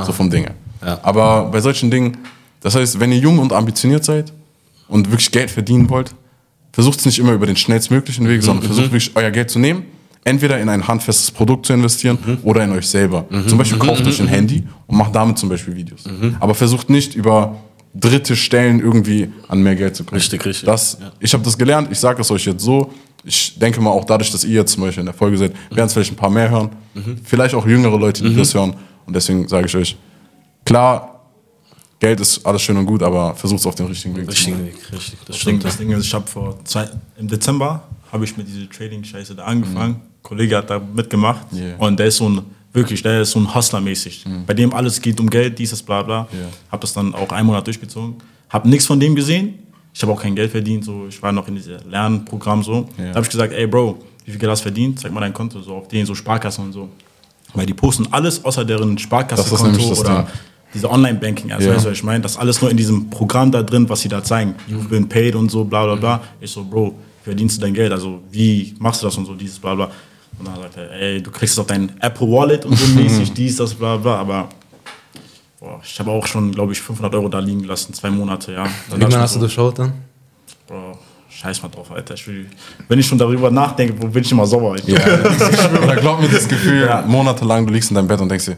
[0.01, 0.07] ist.
[0.07, 0.45] So vom Ding.
[0.81, 0.99] her.
[1.03, 2.17] Aber bei solchen Dingen,
[2.61, 4.33] das heißt, wenn ihr jung und ambitioniert seid
[4.89, 6.15] und wirklich Geld verdienen wollt,
[6.73, 9.85] versucht es nicht immer über den schnellstmöglichen Weg, sondern versucht wirklich euer Geld zu nehmen,
[10.25, 13.25] entweder in ein handfestes Produkt zu investieren oder in euch selber.
[13.49, 16.05] Zum Beispiel kauft euch ein Handy und macht damit zum Beispiel Videos.
[16.41, 17.57] Aber versucht nicht über
[17.95, 20.19] dritte Stellen irgendwie an mehr Geld zu kommen.
[20.19, 20.65] Richtig, richtig.
[20.65, 22.91] Das, Ich habe das gelernt, ich sage es euch jetzt so.
[23.25, 25.87] Ich denke mal auch dadurch, dass ihr jetzt zum Beispiel in der Folge seid, werden
[25.87, 26.71] es vielleicht ein paar mehr hören.
[27.25, 28.75] Vielleicht auch jüngere Leute, die das hören.
[29.07, 29.97] Und deswegen sage ich euch,
[30.65, 31.09] klar,
[32.01, 34.57] Geld ist alles schön und gut, aber versucht es auf den richtigen Weg zu Richtigen
[34.57, 34.67] machen.
[34.67, 35.19] Weg, richtig.
[35.21, 35.65] Das Das Ding, stimmt.
[35.65, 39.45] das Ding ist, ich habe vor zwei, im Dezember habe ich mit dieser Trading-Scheiße da
[39.45, 40.01] angefangen.
[40.23, 41.77] Kollege hat da mitgemacht Yeah.
[41.79, 42.41] und der ist so ein,
[42.73, 44.25] wirklich, der ist so ein Hustler-mäßig.
[44.47, 46.29] Bei dem alles geht um Geld, dieses, bla bla.
[46.33, 46.49] Yeah.
[46.73, 48.17] Hab das dann auch einen Monat durchgezogen.
[48.51, 49.61] Hab nichts von dem gesehen.
[49.95, 51.07] Ich habe auch kein Geld verdient, so.
[51.09, 52.89] ich war noch in diesem Lernprogramm so.
[52.99, 53.09] Yeah.
[53.11, 55.01] Da habe ich gesagt, ey Bro, wie viel Geld hast du verdient?
[55.01, 56.89] Zeig mal dein Konto, so auf den, so Sparkassen und so.
[57.55, 60.27] Weil die posten alles außer deren Sparkassenkonto oder
[60.73, 61.75] diese Online-Banking, also Ja.
[61.75, 62.23] weißt du, was ich meine?
[62.23, 64.55] Das alles nur in diesem Programm da drin, was sie da zeigen.
[64.71, 66.23] You've been paid und so, bla bla bla.
[66.41, 67.93] Ich so, Bro, wie verdienst du dein Geld?
[67.93, 69.91] Also, wie machst du das und so, dieses bla bla.
[70.39, 73.35] Und dann sagt er, ey, du kriegst es auf dein Apple Wallet und so mäßig,
[73.35, 74.17] dies, das, bla bla.
[74.17, 74.49] Aber
[75.63, 78.65] boah, ich habe auch schon, glaube ich, 500 Euro da liegen gelassen, zwei Monate, ja.
[78.65, 79.93] Dann Irgendwann mir hast du so, durchschaut dann?
[80.67, 80.99] Bro,
[81.31, 82.15] scheiß mal drauf, Alter.
[82.15, 82.47] Ich will,
[82.89, 84.77] wenn ich schon darüber nachdenke, wo bin ich immer sauer.
[84.77, 88.57] Ich, Oder glaub mir das Gefühl, monatelang du liegst in deinem Bett und denkst dir,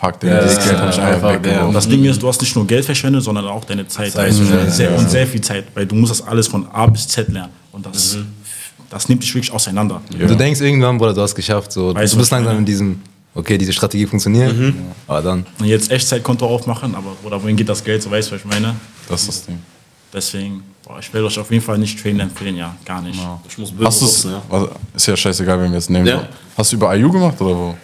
[0.00, 1.72] fuck, Digga, dieses Geld habe ich einfach weggeworfen.
[1.74, 4.14] das Ding ist, du hast nicht nur Geld verschwendet, sondern auch deine Zeit.
[4.16, 7.06] weißt du, sehr, Und sehr viel Zeit, weil du musst das alles von A bis
[7.08, 7.52] Z lernen.
[7.72, 8.16] Und das,
[8.90, 10.00] das nimmt dich wirklich auseinander.
[10.10, 11.72] Du denkst irgendwann, Bruder, du hast geschafft.
[11.72, 11.94] So.
[11.94, 13.00] Weißt du du, bist langsam in diesem,
[13.38, 14.54] okay, diese Strategie funktioniert.
[15.06, 15.46] Aber dann.
[15.58, 18.46] Und jetzt Echtzeitkonto aufmachen, aber oder wohin geht das Geld, so weißt du, was ich
[18.46, 18.74] meine?
[19.08, 19.58] Das ist das Ding.
[20.12, 23.20] Deswegen, boah, ich will euch auf jeden Fall nicht traden empfehlen, ja, gar nicht.
[23.48, 24.42] Ich muss böse Hast du es, putzen, ja.
[24.50, 26.06] also, ist ja scheißegal, wenn wir jetzt nehmen.
[26.06, 26.28] Ja.
[26.56, 27.74] Hast du über IU gemacht oder wo?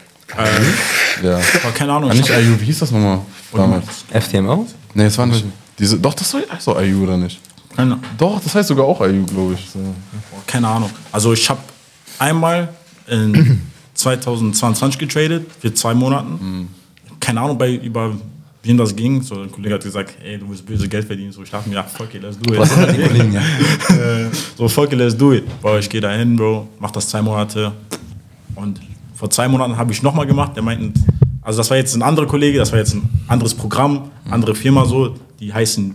[1.23, 1.37] Ja.
[1.63, 2.11] Aber keine Ahnung.
[2.11, 3.21] Ah, ich nicht IU, wie hieß das nochmal
[3.53, 3.85] damals?
[4.11, 4.67] FTMO?
[4.95, 5.45] Nee, es war nicht.
[5.79, 7.41] Diese, doch, das heißt doch IU oder nicht?
[7.77, 9.69] keine, Doch, das heißt sogar auch IU, glaube ich.
[9.71, 9.79] So.
[9.79, 10.91] boah, keine Ahnung.
[11.13, 11.61] Also ich habe
[12.19, 12.69] einmal
[13.07, 13.61] in
[13.95, 16.69] 2022 getradet, für zwei Monaten.
[17.21, 18.15] Keine Ahnung, bei, über
[18.65, 19.23] wem das ging.
[19.23, 21.33] So, ein Kollege hat gesagt, ey, du willst böse Geld verdienen.
[21.33, 22.61] So, ich dachte mir, ja, fuck it, let's do it.
[22.61, 23.41] Was sind die Kollegen, ja?
[23.95, 25.45] Äh, so, fuck it, let's do it.
[25.61, 27.73] Bro, ich gehe da hin, Bro, mach das zwei Monate.
[28.55, 28.81] Und
[29.15, 30.53] vor zwei Monaten habe ich nochmal gemacht.
[30.57, 30.93] Der meinten,
[31.43, 34.85] also das war jetzt ein anderer Kollege, das war jetzt ein anderes Programm, andere Firma
[34.87, 35.95] so, die heißen,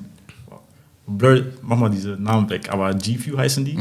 [1.07, 3.77] Blur, mach mal diese Namen weg, aber GFU heißen die.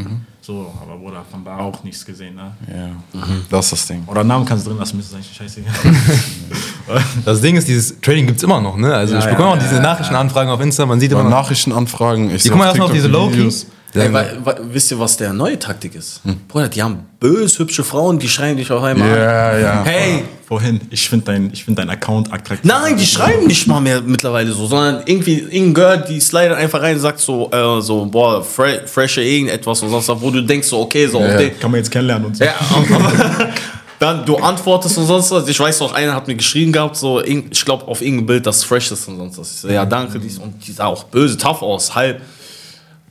[0.48, 2.52] So, aber Bruder, von da auch nichts gesehen, ne?
[2.66, 3.20] Ja.
[3.50, 4.02] Das ist das Ding.
[4.06, 5.74] Oder Namen kannst du drin lassen, mir ist eigentlich scheißegal.
[7.26, 8.94] Das Ding ist, dieses Trading gibt es immer noch, ne?
[8.94, 11.28] Also Ja, ich ja, bekomme auch ja, diese Nachrichtenanfragen auf Insta, man sieht immer noch.
[11.28, 12.34] Nachrichtenanfragen.
[12.34, 13.36] Ich Die auf erstmal auf diese TikTok Low-Key.
[13.40, 13.66] Videos.
[14.00, 16.20] Ey, weil, weil, wisst ihr, was der neue Taktik ist?
[16.48, 19.18] Bruder, die haben bös hübsche Frauen, die schreien dich auf einmal an.
[19.18, 19.84] Ja, ja.
[19.84, 22.60] Hey, Vorhin, ich finde dein, ich find dein Account attraktiv.
[22.62, 26.80] Nein, die schreiben nicht mal mehr mittlerweile so, sondern irgendwie irgendein Girl, die slidet einfach
[26.80, 30.40] rein und sagt so, äh, so boah, fre fresher irgendetwas und sonst was, wo du
[30.40, 31.60] denkst so, okay, so auf den.
[31.60, 32.44] Kann man jetzt kennenlernen und so.
[32.44, 33.52] Ja, aber
[33.98, 35.46] dann du antwortest und sonst was.
[35.48, 38.64] Ich weiß noch, einer hat mir geschrieben gehabt, so, ich glaube auf irgendein Bild, das
[38.64, 39.52] fresh ist und sonst was.
[39.52, 42.22] Ich so, ja, danke, dies und die sah auch böse, tough aus, halb,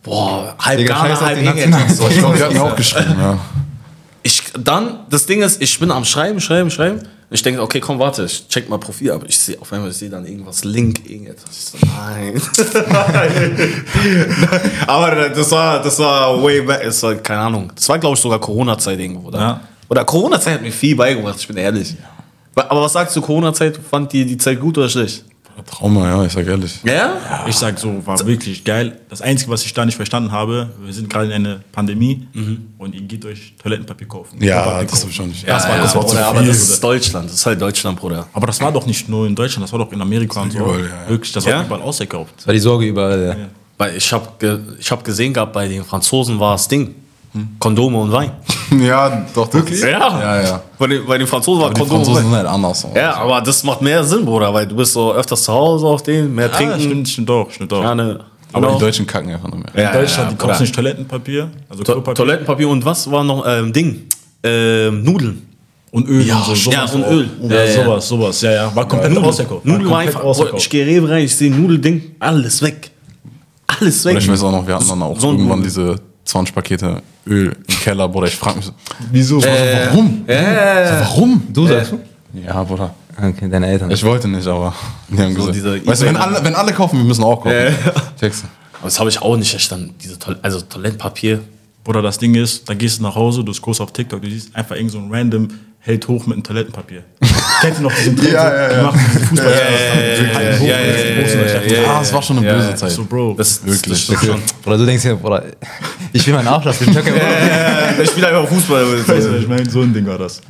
[0.08, 1.92] boah, halb Digga, Ghana, halb.
[1.92, 3.40] So, ich glaub, Die hat mir auch geschrieben, ja.
[4.24, 7.02] ich, dann, das Ding ist, ich bin am Schreiben, Schreiben, Schreiben.
[7.30, 9.98] Ich denke, okay, komm, warte, ich check mal Profil, aber ich sehe auf einmal, ich
[9.98, 11.50] sehe dann irgendwas, Link, irgendetwas.
[11.52, 12.38] Ich so, nein.
[14.88, 17.72] aber das war, das war way back, das war, keine Ahnung.
[17.76, 19.40] Das war, glaube ich, sogar Corona-Zeit irgendwo, oder?
[19.40, 19.60] Ja.
[19.90, 21.96] Oder Corona-Zeit hat mir viel beigebracht, ich bin ehrlich.
[22.56, 25.26] Aber was sagst du, Corona-Zeit, fand die die Zeit gut oder schlecht?
[25.66, 26.80] Trauma, ja, ich sag ehrlich.
[26.84, 27.46] Ja?
[27.48, 29.00] Ich sag so, war wirklich geil.
[29.10, 32.28] Das Einzige, was ich da nicht verstanden habe, wir sind gerade in einer Pandemie
[32.78, 34.42] und ihr geht euch Toilettenpapier kaufen.
[34.44, 35.10] Ja, Klopapier das hab kaufen.
[35.10, 35.48] ich schon nicht.
[35.48, 36.48] Das war, das war zu Bruder, aber viel.
[36.50, 37.26] das ist Deutschland.
[37.30, 38.28] Das ist halt Deutschland, Bruder.
[38.34, 40.60] Aber das war doch nicht nur in Deutschland, das war doch in Amerika und so.
[40.60, 41.10] überall, ja, ja.
[41.10, 41.58] Wirklich, das Ja?
[41.58, 42.34] war überall ausverkauft.
[42.38, 43.36] Das war die Sorge überall.
[43.40, 43.48] Ja.
[43.78, 46.96] Weil ich habe ge ich hab gesehen gehabt, bei den Franzosen war es Ding.
[47.60, 48.32] Kondome und Wein.
[48.82, 49.80] Ja, doch, wirklich?
[49.80, 49.88] Ja.
[50.20, 50.62] Ja, ja.
[50.78, 52.32] Bei den, bei den Franzosen war Die Kondome und Franzosen Wein.
[52.32, 52.82] sind halt anders.
[52.82, 52.92] so.
[52.94, 56.04] Ja, aber das macht mehr Sinn, Bruder, weil du bist so öfters zu Hause auf
[56.04, 56.80] denen, mehr Ja, trinken.
[56.82, 57.80] stimmt, stimmt auch, stimmt auch.
[57.82, 58.20] Gerne.
[58.52, 58.78] Aber Genau.
[58.78, 59.68] die Deutschen kacken einfach noch mehr.
[59.74, 60.48] Ja, in Deutschland, die Bruder.
[60.48, 63.46] kaufst nicht Toilettenpapier, also To Klopapier Toilettenpapier und was war noch?
[63.48, 64.02] Ähm, Ding.
[64.44, 65.42] Ähm, Nudeln.
[65.92, 66.56] und Öl Ja, und so.
[66.56, 67.12] sowas ja, und auch.
[67.12, 67.30] Öl.
[67.44, 67.84] Ja, Ja, ja.
[67.86, 68.76] sowas, sowas, ja, ja.
[68.76, 69.66] War komplett ausverkauft.
[69.66, 70.24] War Nudeln war einfach.
[70.24, 70.62] Ausverkauft.
[70.64, 72.92] ich gehe Rewe rein, ich sehe Nudelding, alles weg.
[73.80, 74.12] Alles weg.
[74.16, 75.96] Oder ich weiß auch noch, wir hatten dann auch So irgendwann diese
[76.28, 78.28] 20 Pakete Öl im Keller, Bruder.
[78.28, 78.72] Ich frag mich so,
[79.12, 79.40] wieso?
[79.42, 80.26] Äh, warum?
[80.28, 81.44] So, warum?
[81.50, 82.00] Du sagst du?
[82.34, 82.94] Ja, Bruder.
[83.18, 83.90] Okay, deine Eltern.
[83.90, 84.74] Ich wollte nicht, aber
[85.08, 85.56] die haben gesagt.
[85.56, 87.76] diese weißt du, wenn alle, wenn alle kaufen, wir müssen auch kaufen.
[88.20, 88.48] Checkst du?
[88.80, 89.96] Aber das habe ich auch nicht verstanden.
[90.04, 91.40] Diese Toil also Toilettenpapier.
[91.84, 94.54] Bruder, das Ding ist, da gehst du nach Hause, du scrollst auf TikTok, du siehst
[94.54, 95.48] einfach irgend so ein random
[95.80, 97.04] hält hoch mit einem Toilettenpapier.
[97.62, 98.32] Kennt ihr noch diesen Trend?
[98.32, 98.78] Ja, ja, ja.
[98.78, 99.52] Die machen diesen Fußball.
[100.68, 102.76] ja, ja, ja, Ah, es war schon eine böse.
[102.76, 102.92] Zeit.
[102.92, 103.34] So, Bro.
[103.38, 103.82] Das, Wirklich.
[103.94, 104.42] Das stimmt schon.
[104.66, 105.44] Oder du denkst ja, Bruder,
[106.14, 106.86] ich will meinen Arsch lassen.
[108.02, 109.08] Ich spiele einfach Fußball.
[109.08, 110.42] Weißt du, was ich meine, so ein Ding war das.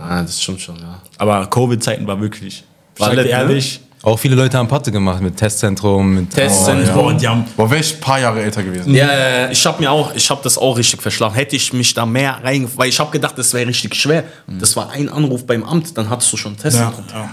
[0.00, 1.00] Ah, das stimmt schon, ja.
[1.18, 2.64] Aber Covid-Zeiten war wirklich,
[2.94, 3.28] ich War dir ne?
[3.28, 6.94] ehrlich, Auch viele Leute haben Patte gemacht mit Testzentrum, mit Testzentrum.
[6.94, 8.94] Boah, und die haben Boah, wäre ich ein paar Jahre älter gewesen.
[8.94, 11.34] Ja, ja, ja, ich habe mir auch, ich habe das auch richtig verschlafen.
[11.34, 14.24] Hätte ich mich da mehr rein, weil ich habe gedacht, das wäre richtig schwer.
[14.46, 17.04] Das war ein Anruf beim Amt, dann hattest du schon ja, Testzentrum.
[17.12, 17.28] ja.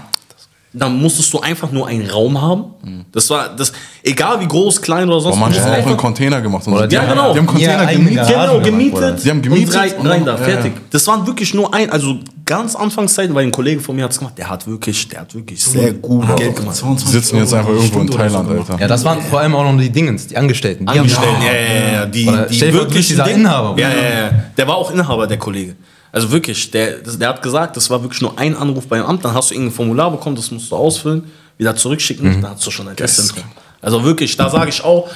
[0.74, 3.06] Dann musstest du einfach nur einen Raum haben.
[3.10, 3.72] Das war das,
[4.04, 5.36] egal wie groß, klein oder sonst.
[5.36, 6.66] Boah, manche haben auch einen Container gemacht.
[6.66, 6.88] Und Oder so.
[6.88, 7.34] die Ja, Die genau.
[7.34, 8.28] haben Container eigene gemietet.
[8.28, 9.20] Genau, gemietet.
[9.20, 10.72] Sie haben gemietet Und rein, und rein da, ja, fertig.
[10.74, 10.80] ja.
[10.90, 14.18] Das waren wirklich nur ein, also ganz Anfangszeiten, weil ein Kollege von mir hat es
[14.18, 16.82] gemacht, der hat wirklich, der hat wirklich sehr gut Geld gemacht.
[16.82, 18.80] Die sitzen jetzt einfach irgendwo in Thailand, Alter.
[18.80, 20.86] Ja, das waren vor allem auch noch die Dingens, die Angestellten.
[20.86, 23.78] Die Angestellten, ja, ja, ja, die, Oder die wirklich dieser Ding- Inhaber.
[23.78, 24.30] Ja, ja, ja.
[24.56, 25.76] Der war auch Inhaber, der Kollege.
[26.10, 29.34] Also wirklich, der, der hat gesagt, das war wirklich nur ein Anruf beim Amt, dann
[29.34, 31.24] hast du irgendein Formular bekommen, das musst du ausfüllen,
[31.58, 33.44] wieder zurückschicken, dann hast du schon ein Testzentrum.
[33.82, 35.08] Also wirklich, da sage ich auch,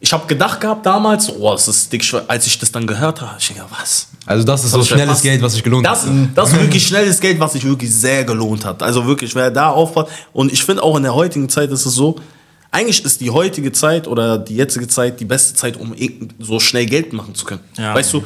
[0.00, 2.24] ich habe gedacht gehabt damals, oh, das ist dick schwer.
[2.28, 4.08] Als ich das dann gehört habe, ich denke, was?
[4.26, 5.22] Also das ist so Das ist schnelles.
[5.22, 6.12] Geld, was sich gelohnt Das, hat.
[6.34, 8.82] das ist wirklich schnelles Geld, was sich wirklich sehr gelohnt hat.
[8.82, 10.10] Also wirklich, wer da aufpasst.
[10.32, 12.16] Und ich finde auch in der heutigen Zeit ist es so,
[12.70, 16.60] eigentlich ist die heutige Zeit oder die jetzige Zeit die beste Zeit, um irgend- so
[16.60, 17.60] schnell Geld machen zu können.
[17.76, 17.94] Ja.
[17.94, 18.22] Weißt du,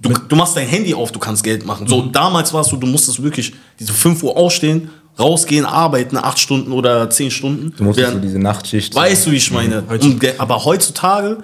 [0.00, 1.88] du, du machst dein Handy auf, du kannst Geld machen.
[1.88, 6.72] So, damals warst du, du musstest wirklich diese 5 Uhr aufstehen, rausgehen, arbeiten, 8 Stunden
[6.72, 7.72] oder 10 Stunden.
[7.76, 8.94] Du musst so diese Nachtschicht.
[8.94, 9.82] Weißt du, wie ich meine?
[10.18, 11.38] Ge- aber heutzutage,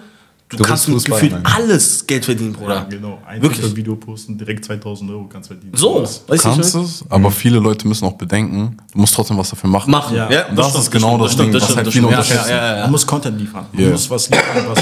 [0.48, 2.74] du, Du kannst mit gefühlt alles Geld verdienen, Bruder.
[2.74, 3.18] Ja, genau.
[3.26, 3.74] Ein Wirklich.
[3.74, 5.72] Video posten, direkt 2000 Euro kannst verdienen.
[5.74, 9.38] So, weißt du, kannst ich es, aber viele Leute müssen auch bedenken, du musst trotzdem
[9.38, 9.90] was dafür machen.
[9.90, 10.16] Machen.
[10.16, 10.30] Ja.
[10.30, 12.50] Ja, Das ist genau das Ding, was halt viele unterschätzen.
[12.50, 12.82] Ja, ja, ja.
[12.82, 13.64] Man muss Content liefern.
[13.72, 13.92] Man Yeah.
[13.92, 14.78] muss was liefern, was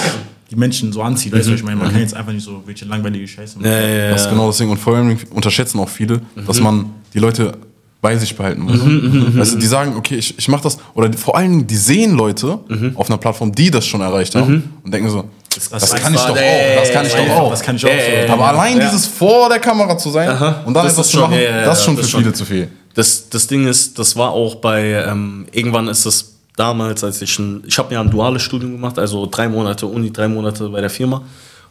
[0.51, 1.33] die Menschen so anzieht.
[1.33, 3.71] Weißt du, ich meine, man kann jetzt einfach nicht so welche langweilige Scheiße machen.
[3.71, 4.11] Ja, ja, ja.
[4.11, 4.69] Das ist genau das Ding.
[4.69, 7.57] Und vor allem unterschätzen auch viele, dass man die Leute
[8.01, 8.81] bei sich behalten muss.
[9.39, 10.79] Weißt du, die sagen, okay, ich, ich mach das.
[10.95, 12.59] Oder vor allen Dingen, die sehen Leute
[12.95, 15.25] auf einer Plattform, die das schon erreicht haben und denken so,
[15.55, 16.37] das, kann ich doch auch,
[16.81, 17.51] das kann ich doch auch.
[17.51, 18.33] Das kann ich auch Ja, so.
[18.33, 20.31] Aber allein dieses vor der Kamera zu sein
[20.65, 22.21] und dann Das etwas ist zu machen, ja, ja, das ist schon das für schon.
[22.23, 22.69] viele zu viel.
[22.95, 27.39] Das, das Ding ist, das war auch bei, ähm, irgendwann ist es damals, als ich
[27.39, 30.81] ein, ich habe ja ein duales Studium gemacht, also drei Monate Uni, drei Monate bei
[30.81, 31.23] der Firma.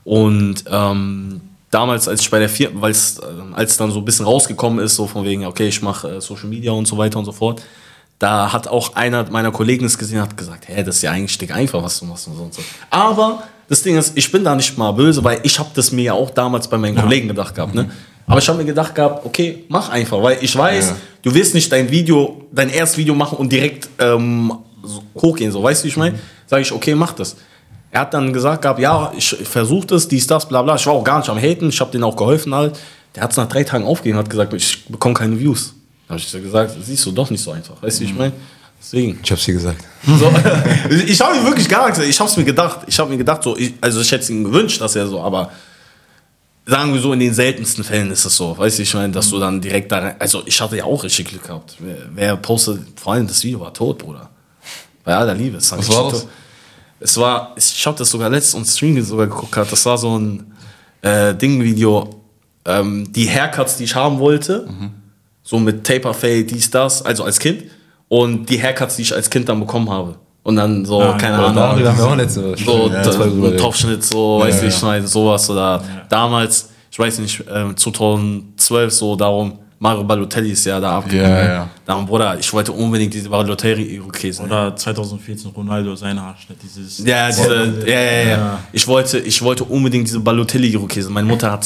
[0.04, 1.42] Und ähm,
[1.72, 4.84] damals, als ich bei der Firma, weil es, ähm, als dann so ein bisschen rausgekommen
[4.84, 7.32] ist, so von wegen, okay, ich mache äh, Social Media und so weiter und so
[7.32, 7.62] fort,
[8.18, 11.38] da hat auch einer meiner Kollegen es gesehen, hat gesagt, hä, das ist ja eigentlich
[11.38, 12.62] dick einfach, was du machst und so und so.
[12.90, 16.04] Aber das Ding ist, ich bin da nicht mal böse, weil ich habe das mir
[16.04, 17.90] ja auch damals bei meinen Kollegen gedacht gehabt, ne?
[18.28, 20.96] Aber ich habe mir gedacht gehabt, okay, mach einfach, weil ich weiß, Ja.
[21.24, 24.54] du wirst nicht dein Video, dein erstes Video machen und direkt ähm,
[24.84, 26.20] so hochgehen, so, weißt du, wie ich meine?
[26.46, 27.38] Sage ich, okay, mach das.
[27.92, 30.76] Er hat dann gesagt gehabt, ja, ich, ich versuche das, dies, das, bla bla.
[30.76, 32.80] Ich war auch gar nicht am Haten, ich habe denen auch geholfen halt.
[33.16, 35.74] Der hat es nach drei Tagen aufgegeben und hat gesagt, ich bekomme keine Views.
[36.08, 38.34] Da habe ich gesagt, siehst du doch nicht so einfach, weißt du, wie ich meine?
[38.80, 39.20] Deswegen.
[39.24, 39.84] Ich hab's dir gesagt.
[40.06, 40.32] So,
[41.06, 42.80] ich habe mir wirklich gar nichts, ich habe es mir gedacht.
[42.88, 45.22] Ich habe mir gedacht, so, ich, also ich hätte es ihm gewünscht, dass er so,
[45.22, 45.52] aber
[46.66, 48.58] sagen wir so, in den seltensten Fällen ist es so.
[48.58, 51.04] Weißt du, ich meine, dass du dann direkt da rein, also ich hatte ja auch
[51.04, 51.76] richtig Glück gehabt.
[51.80, 54.30] Wer, wer postet, vor allem das Video war tot, Bruder.
[55.04, 55.58] Bei aller Liebe.
[55.58, 56.22] Was war das?
[56.22, 56.30] tot.
[57.00, 59.72] Es war, ich habe das sogar letztens und Stream sogar geguckt, gehabt.
[59.72, 60.52] das war so ein
[61.02, 62.10] äh, Ding-Video,
[62.66, 64.68] ähm, die Haircuts, die ich haben wollte,
[65.44, 67.64] so mit Taper Fade, dies, das, also als Kind
[68.10, 70.16] und die Haircuts, die ich als Kind dann bekommen habe.
[70.44, 71.56] Und dann so, Ah, keine ja, Ahnung.
[71.56, 73.60] Darüber haben wir auch letzte Woche So, ja, geredet.
[73.60, 74.68] Topfschnitt, so, weiß ja.
[74.68, 80.66] ich, schneide sowas oder damals, ich weiß nicht, ähm, 2012 so darum, Mario Balotelli ist
[80.66, 81.32] ja da abgegangen.
[81.32, 81.70] Ja, ja.
[81.86, 84.44] Da, Bruder, ich wollte unbedingt diese Balotelli-Irokese.
[84.44, 87.00] Oder 2014 Ronaldo, sein Haarschnitt, dieses.
[87.00, 91.10] Ja, diese, ja, ja, ja, Ich wollte, ich wollte unbedingt diese Balotelli-Irokese.
[91.10, 91.66] Meine Mutter hat,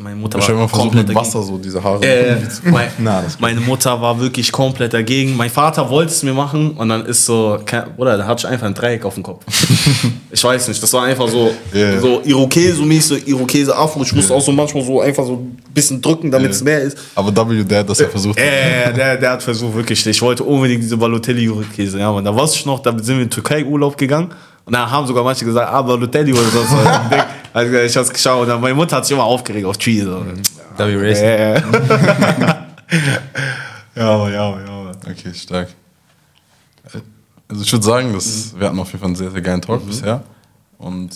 [0.00, 1.26] meine Mutter Ich war immer versucht komplett mit dagegen.
[1.26, 2.04] Wasser so diese Haare.
[2.04, 5.36] Äh, mein, Na, meine Mutter war wirklich komplett dagegen.
[5.36, 7.58] Mein Vater wollte es mir machen und dann ist so,
[7.96, 9.44] Bruder, da hatte ich einfach ein Dreieck auf dem Kopf.
[10.30, 12.00] ich weiß nicht, das war einfach so, Yeah.
[12.00, 14.02] so Irokese-mäßig, Irokese Afro.
[14.02, 16.96] Ich musste auch so manchmal so einfach so ein bisschen drücken, damit es mehr ist.
[17.14, 18.44] Aber W Dad, das er versucht hat.
[18.44, 20.06] Äh, der, der hat versucht, wirklich.
[20.06, 21.98] Ich wollte unbedingt diese Balotelli-Käse.
[21.98, 22.24] Ja, man.
[22.24, 24.30] Da weiß ich noch, da sind wir in Türkei-Urlaub gegangen.
[24.64, 26.76] Und da haben sogar manche gesagt, ah, Balotelli oder so.
[27.52, 28.42] also, ich hab's geschaut.
[28.42, 30.24] Und dann, meine Mutter hat sich immer aufgeregt auf Cheese.
[30.76, 31.24] W Racing.
[33.94, 34.92] Ja, ja, ja, ja.
[35.08, 35.68] Okay, stark.
[37.48, 39.86] Also ich würde sagen, dass wir hatten auf jeden Fall einen sehr, sehr geilen Talk
[39.86, 40.22] bisher.
[40.78, 41.10] Und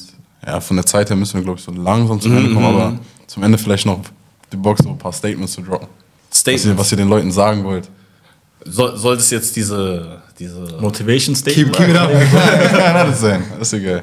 [0.46, 2.98] ja, von der Zeit her müssen wir, glaube ich, so langsam zum Ende kommen, aber
[3.26, 4.00] zum Ende vielleicht noch
[4.52, 5.88] die Box so ein paar Statements zu droppen.
[6.30, 7.88] Was ihr, was ihr den Leuten sagen wollt.
[8.64, 11.74] Soll, soll das jetzt diese, diese Motivation Statement.
[11.76, 12.10] Keep it up.
[12.70, 14.02] Kann alles sein, ist egal.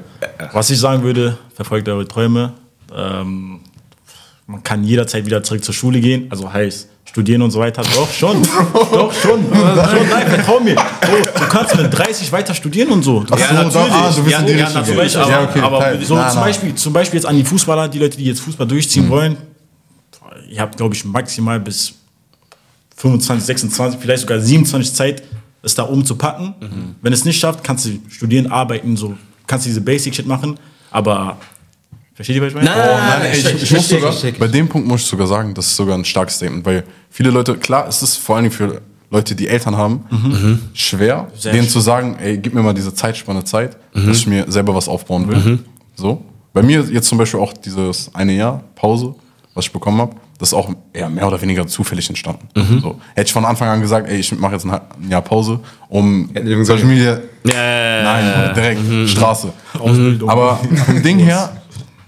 [0.51, 2.53] Was ich sagen würde, verfolgt eure Träume.
[2.95, 3.59] Ähm,
[4.47, 6.27] man kann jederzeit wieder zurück zur Schule gehen.
[6.29, 7.81] Also heißt, studieren und so weiter.
[7.95, 8.41] Doch, schon.
[8.73, 9.41] Doch, schon.
[9.43, 10.09] schon.
[10.09, 10.75] Nein, vertrau mir.
[10.75, 13.23] So, du kannst mit 30 weiter studieren und so.
[13.29, 15.59] Ach so, doch, ah, du bist Ja, in die ja, Richtung natürlich, aber- ja, okay,
[15.61, 16.45] aber so Na, zum, na.
[16.45, 19.37] Beispiel, zum Beispiel jetzt an die Fußballer, die Leute, die jetzt Fußball durchziehen wollen.
[20.49, 21.93] Ihr habt, glaube ich, maximal bis
[22.97, 25.23] 25, 26, vielleicht sogar 27 Zeit,
[25.63, 26.53] es da oben zu packen.
[27.01, 29.15] Wenn es nicht schafft, kannst du studieren, arbeiten, so
[29.47, 30.59] kannst du diese Basic-Shit machen.
[30.91, 31.37] Aber
[32.13, 32.69] versteht ihr, was ich meine?
[32.69, 35.25] Nein, nein, nein, Nein, ich- ich, ich- muss sogar, bei dem Punkt muss ich sogar
[35.27, 38.43] sagen, das ist sogar ein starkes Statement, weil viele Leute, klar, es ist vor allen
[38.43, 40.05] Dingen für Leute, die Eltern haben,
[40.73, 41.71] schwer, Sehr denen schwer.
[41.73, 45.27] zu sagen, ey, gib mir mal diese Zeitspanne Zeit, dass ich mir selber was aufbauen
[45.27, 45.59] will.
[45.95, 46.23] So.
[46.51, 49.15] Bei mir jetzt zum Beispiel auch dieses eine Jahr Pause,
[49.53, 52.47] was ich bekommen habe, das ist auch eher mehr oder weniger zufällig entstanden.
[52.81, 52.99] So.
[53.13, 55.59] Hätte ich von Anfang an gesagt, ey, ich mache jetzt ein Jahr Pause,
[55.89, 56.29] um
[56.63, 59.53] Social Media Ja, ja, ja, Nein, direkt Straße.
[59.79, 60.29] Ausbildung.
[60.29, 61.61] Aber vom Ding her,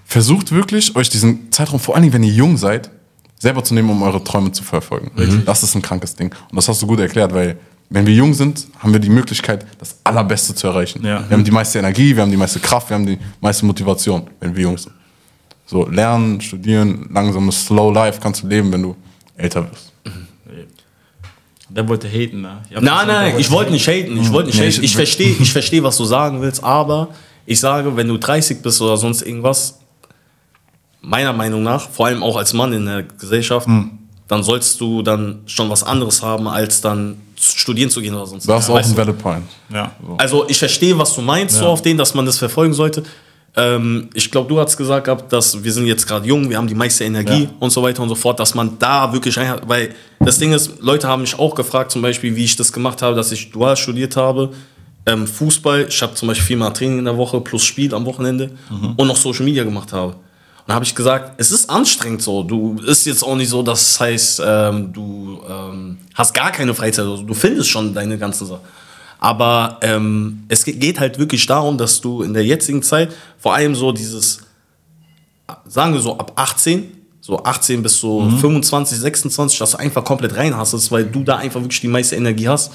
[0.04, 2.90] versucht wirklich, euch diesen Zeitraum, vor allem wenn ihr jung seid,
[3.38, 5.10] selber zu nehmen, um eure Träume zu verfolgen.
[5.44, 6.34] Das ist ein krankes Ding.
[6.50, 7.58] Und das hast du gut erklärt, weil
[7.90, 11.04] wenn wir jung sind, haben wir die Möglichkeit, das Allerbeste zu erreichen.
[11.04, 11.22] Ja.
[11.28, 14.26] Wir haben die meiste Energie, wir haben die meiste Kraft, wir haben die meiste Motivation,
[14.40, 14.92] wenn wir jung sind.
[15.66, 18.96] So, lernen, studieren, langsames Slow Life kannst du leben, wenn du
[19.36, 19.92] älter wirst.
[21.68, 22.62] Der wollte haten, ne?
[22.70, 24.16] Nein, das- nein, ich wollte nicht haten.
[24.20, 24.78] Ich wollte nicht Nee, haten.
[24.78, 27.08] ich- Ich verstehe, ich verstehe, was du sagen willst, aber
[27.44, 29.80] ich sage, wenn du 30 bist oder sonst irgendwas,
[31.02, 33.66] meiner Meinung nach, vor allem auch als Mann in der Gesellschaft,
[34.28, 38.48] dann sollst du dann schon was anderes haben, als dann studieren zu gehen oder sonst
[38.48, 39.44] Das ist auch Weißt ein valid point.
[39.68, 39.90] Ja.
[40.18, 43.02] Also ich verstehe, was du meinst, so auf den, dass man das verfolgen sollte.
[43.56, 46.66] Ähm, ich glaube, du hast gesagt gehabt, dass wir sind jetzt gerade jung, wir haben
[46.68, 47.50] die meiste Energie Ja.
[47.58, 50.72] und so weiter und so fort, dass man da wirklich ein, weil das Ding ist,
[50.80, 53.76] Leute haben mich auch gefragt, zum Beispiel, wie ich das gemacht habe, dass ich dual
[53.76, 54.50] studiert habe.
[55.06, 58.50] Ähm, Fußball, ich habe zum Beispiel viermal Training in der Woche plus Spiel am Wochenende
[58.96, 60.16] und noch Social Media gemacht habe.
[60.66, 62.42] Und habe ich gesagt, es ist anstrengend so.
[62.42, 67.04] Du ist jetzt auch nicht so, das heißt, ähm, du ähm, hast gar keine Freizeit.
[67.06, 68.62] Also du findest schon deine ganzen Sachen.
[69.26, 73.54] Aber ähm, es ge- geht halt wirklich darum, dass du in der jetzigen Zeit vor
[73.54, 74.38] allem so dieses,
[75.66, 80.36] sagen wir so ab 18, so 18 bis so 25, 26, dass du einfach komplett
[80.36, 82.70] rein hast, weil du da einfach wirklich die meiste Energie hast.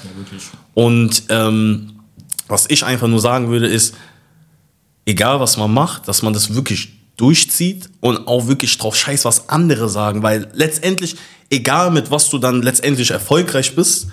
[0.74, 1.92] Und ähm,
[2.48, 3.94] was ich einfach nur sagen würde, ist,
[5.06, 9.48] egal was man macht, dass man das wirklich durchzieht und auch wirklich drauf scheißt, was
[9.48, 11.16] andere sagen, weil letztendlich,
[11.48, 14.08] egal mit was du dann letztendlich erfolgreich bist,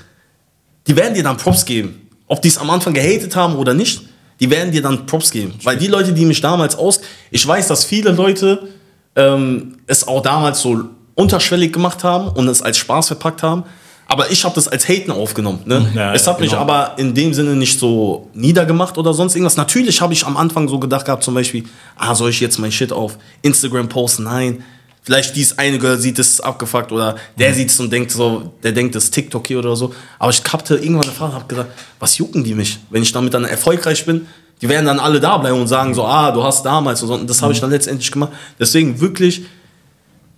[0.88, 2.06] die werden dir dann Props geben.
[2.30, 4.04] Ob die es am Anfang gehatet haben oder nicht,
[4.40, 5.56] die werden dir dann Props geben.
[5.64, 7.02] Weil die Leute, die mich damals aus...
[7.32, 8.70] Ich weiß, dass viele Leute
[9.18, 10.86] ähm, es auch damals so
[11.16, 13.64] unterschwellig gemacht haben und es als Spaß verpackt haben.
[14.08, 15.62] Aber ich habe das als Haten aufgenommen.
[15.66, 15.92] Ne?
[15.94, 16.62] Ja, es hat mich genau.
[16.62, 19.58] aber in dem Sinne nicht so niedergemacht oder sonst irgendwas.
[19.58, 21.66] Natürlich habe ich am Anfang so gedacht gehabt, zum Beispiel,
[21.96, 24.24] ah, soll ich jetzt mein Shit auf Instagram posten?
[24.24, 24.64] Nein.
[25.10, 28.74] Vielleicht dies eine Girl sieht es abgefuckt oder der sieht es und denkt so, der
[28.74, 29.92] denkt, das ist TikTok hier oder so.
[30.20, 33.12] Aber ich hatte irgendwann eine Frage und habe gesagt, was jucken die mich, wenn ich
[33.12, 34.28] damit dann erfolgreich bin?
[34.62, 37.16] Die werden dann alle da bleiben und sagen so, ah, du hast damals und so.
[37.16, 38.34] Und das habe ich dann letztendlich gemacht.
[38.60, 39.42] Deswegen wirklich,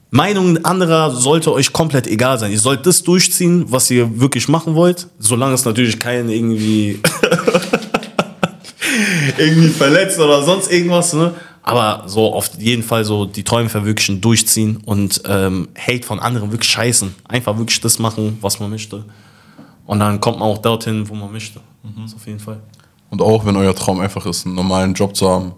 [0.10, 2.54] Meinung anderer sollte euch komplett egal sein.
[2.54, 7.02] Ihr sollt das durchziehen, was ihr wirklich machen wollt, solange es natürlich keinen irgendwie
[9.38, 11.12] irgendwie verletzt oder sonst irgendwas.
[11.12, 11.34] Ne?
[11.64, 16.52] Aber so auf jeden Fall so die Träume verwirklichen, durchziehen und ähm, Hate von anderen
[16.52, 17.14] wirklich scheißen.
[17.28, 19.06] Einfach wirklich das machen, was man möchte.
[19.86, 21.60] Und dann kommt man auch dorthin, wo man möchte.
[22.04, 22.60] Das auf jeden Fall.
[23.10, 25.54] Und auch wenn euer Traum einfach ist, einen normalen Job zu haben,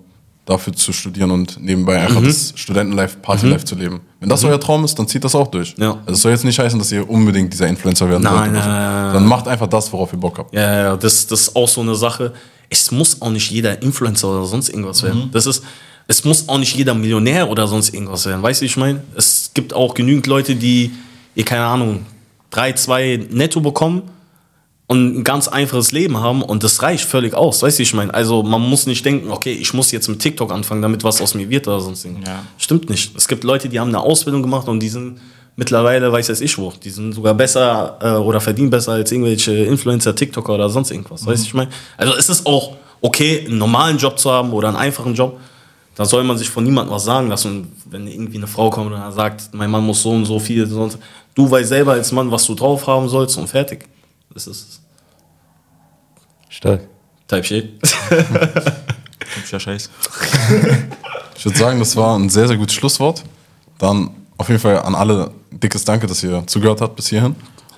[0.46, 2.26] dafür zu studieren und nebenbei einfach Mhm.
[2.26, 4.02] das Studentenlife, Partylife zu leben.
[4.20, 5.74] Wenn das euer Traum ist, dann zieht das auch durch.
[5.78, 5.92] Ja.
[6.06, 8.62] Also es soll jetzt nicht heißen, dass ihr unbedingt dieser Influencer werden Nein, oder nein,
[8.64, 8.70] so.
[8.70, 10.54] nein, nein, Dann macht einfach das, worauf ihr Bock habt.
[10.54, 12.34] Ja, ja, ja, das, das ist auch so eine Sache.
[12.70, 15.30] Es muss auch nicht jeder Influencer oder sonst irgendwas werden.
[15.32, 15.64] Das ist,
[16.08, 18.44] es muss auch nicht jeder Millionär oder sonst irgendwas werden.
[18.44, 19.02] Weißt du, wie ich meine?
[19.16, 20.92] Es gibt auch genügend Leute, die,
[21.36, 22.06] ihr keine Ahnung,
[22.50, 24.04] drei, zwei netto bekommen
[24.88, 27.64] und ein ganz einfaches Leben haben und das reicht völlig aus.
[27.64, 28.14] Weißt du, wie ich meine?
[28.14, 31.36] Also man muss nicht denken, okay, ich muss jetzt mit TikTok anfangen, damit was aus
[31.36, 32.30] mir wird oder sonst irgendwas.
[32.30, 32.44] Ja.
[32.58, 33.16] Stimmt nicht.
[33.16, 35.20] Es gibt Leute, die haben eine Ausbildung gemacht und die sind
[35.56, 39.54] mittlerweile, weiß jetzt ich wo, die sind sogar besser äh, oder verdienen besser als irgendwelche
[39.54, 41.26] Influencer, TikToker oder sonst irgendwas.
[41.26, 41.72] Weißt du, ich meine?
[41.98, 45.40] Also es ist auch okay, einen normalen Job zu haben oder einen einfachen Job.
[45.96, 47.72] Da soll man sich von niemandem was sagen lassen.
[47.86, 50.66] Wenn irgendwie eine Frau kommt und dann sagt, mein Mann muss so und so viel,
[50.68, 50.98] sonst.
[51.36, 53.88] Du weißt selber als Mann, was du drauf haben sollst und fertig.
[54.34, 54.82] Das ist es.
[56.50, 56.82] Stark.
[57.28, 57.82] Type shit.
[59.36, 59.90] Hübscher Scheiß.
[61.36, 63.24] Ich würde sagen, das war ein sehr, sehr gutes Schlusswort.
[63.78, 67.36] Dann auf jeden Fall an alle dickes Danke, dass ihr zugehört habt bis hierhin.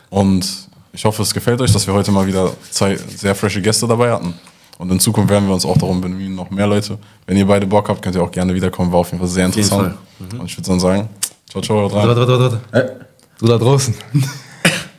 [0.10, 0.46] Und
[0.94, 4.12] ich hoffe, es gefällt euch, dass wir heute mal wieder zwei sehr frische Gäste dabei
[4.12, 4.34] hatten.
[4.78, 6.98] Und in Zukunft werden wir uns auch darum bemühen, noch mehr Leute.
[7.26, 8.92] Wenn ihr beide Bock habt, könnt ihr auch gerne wiederkommen.
[8.92, 9.96] War auf jeden Fall sehr interessant.
[10.20, 11.10] Und ich würde dann sagen,
[11.50, 12.08] ciao, ciao, haut rein.
[12.08, 13.06] Warte, warte, warte, warte.
[13.40, 13.94] Du da draußen.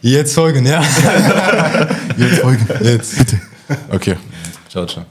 [0.00, 0.82] Jetzt folgen, ja?
[2.16, 2.66] Jetzt folgen.
[2.82, 3.36] Jetzt.
[3.90, 4.16] Okay.
[4.68, 5.04] Ciao, ciao.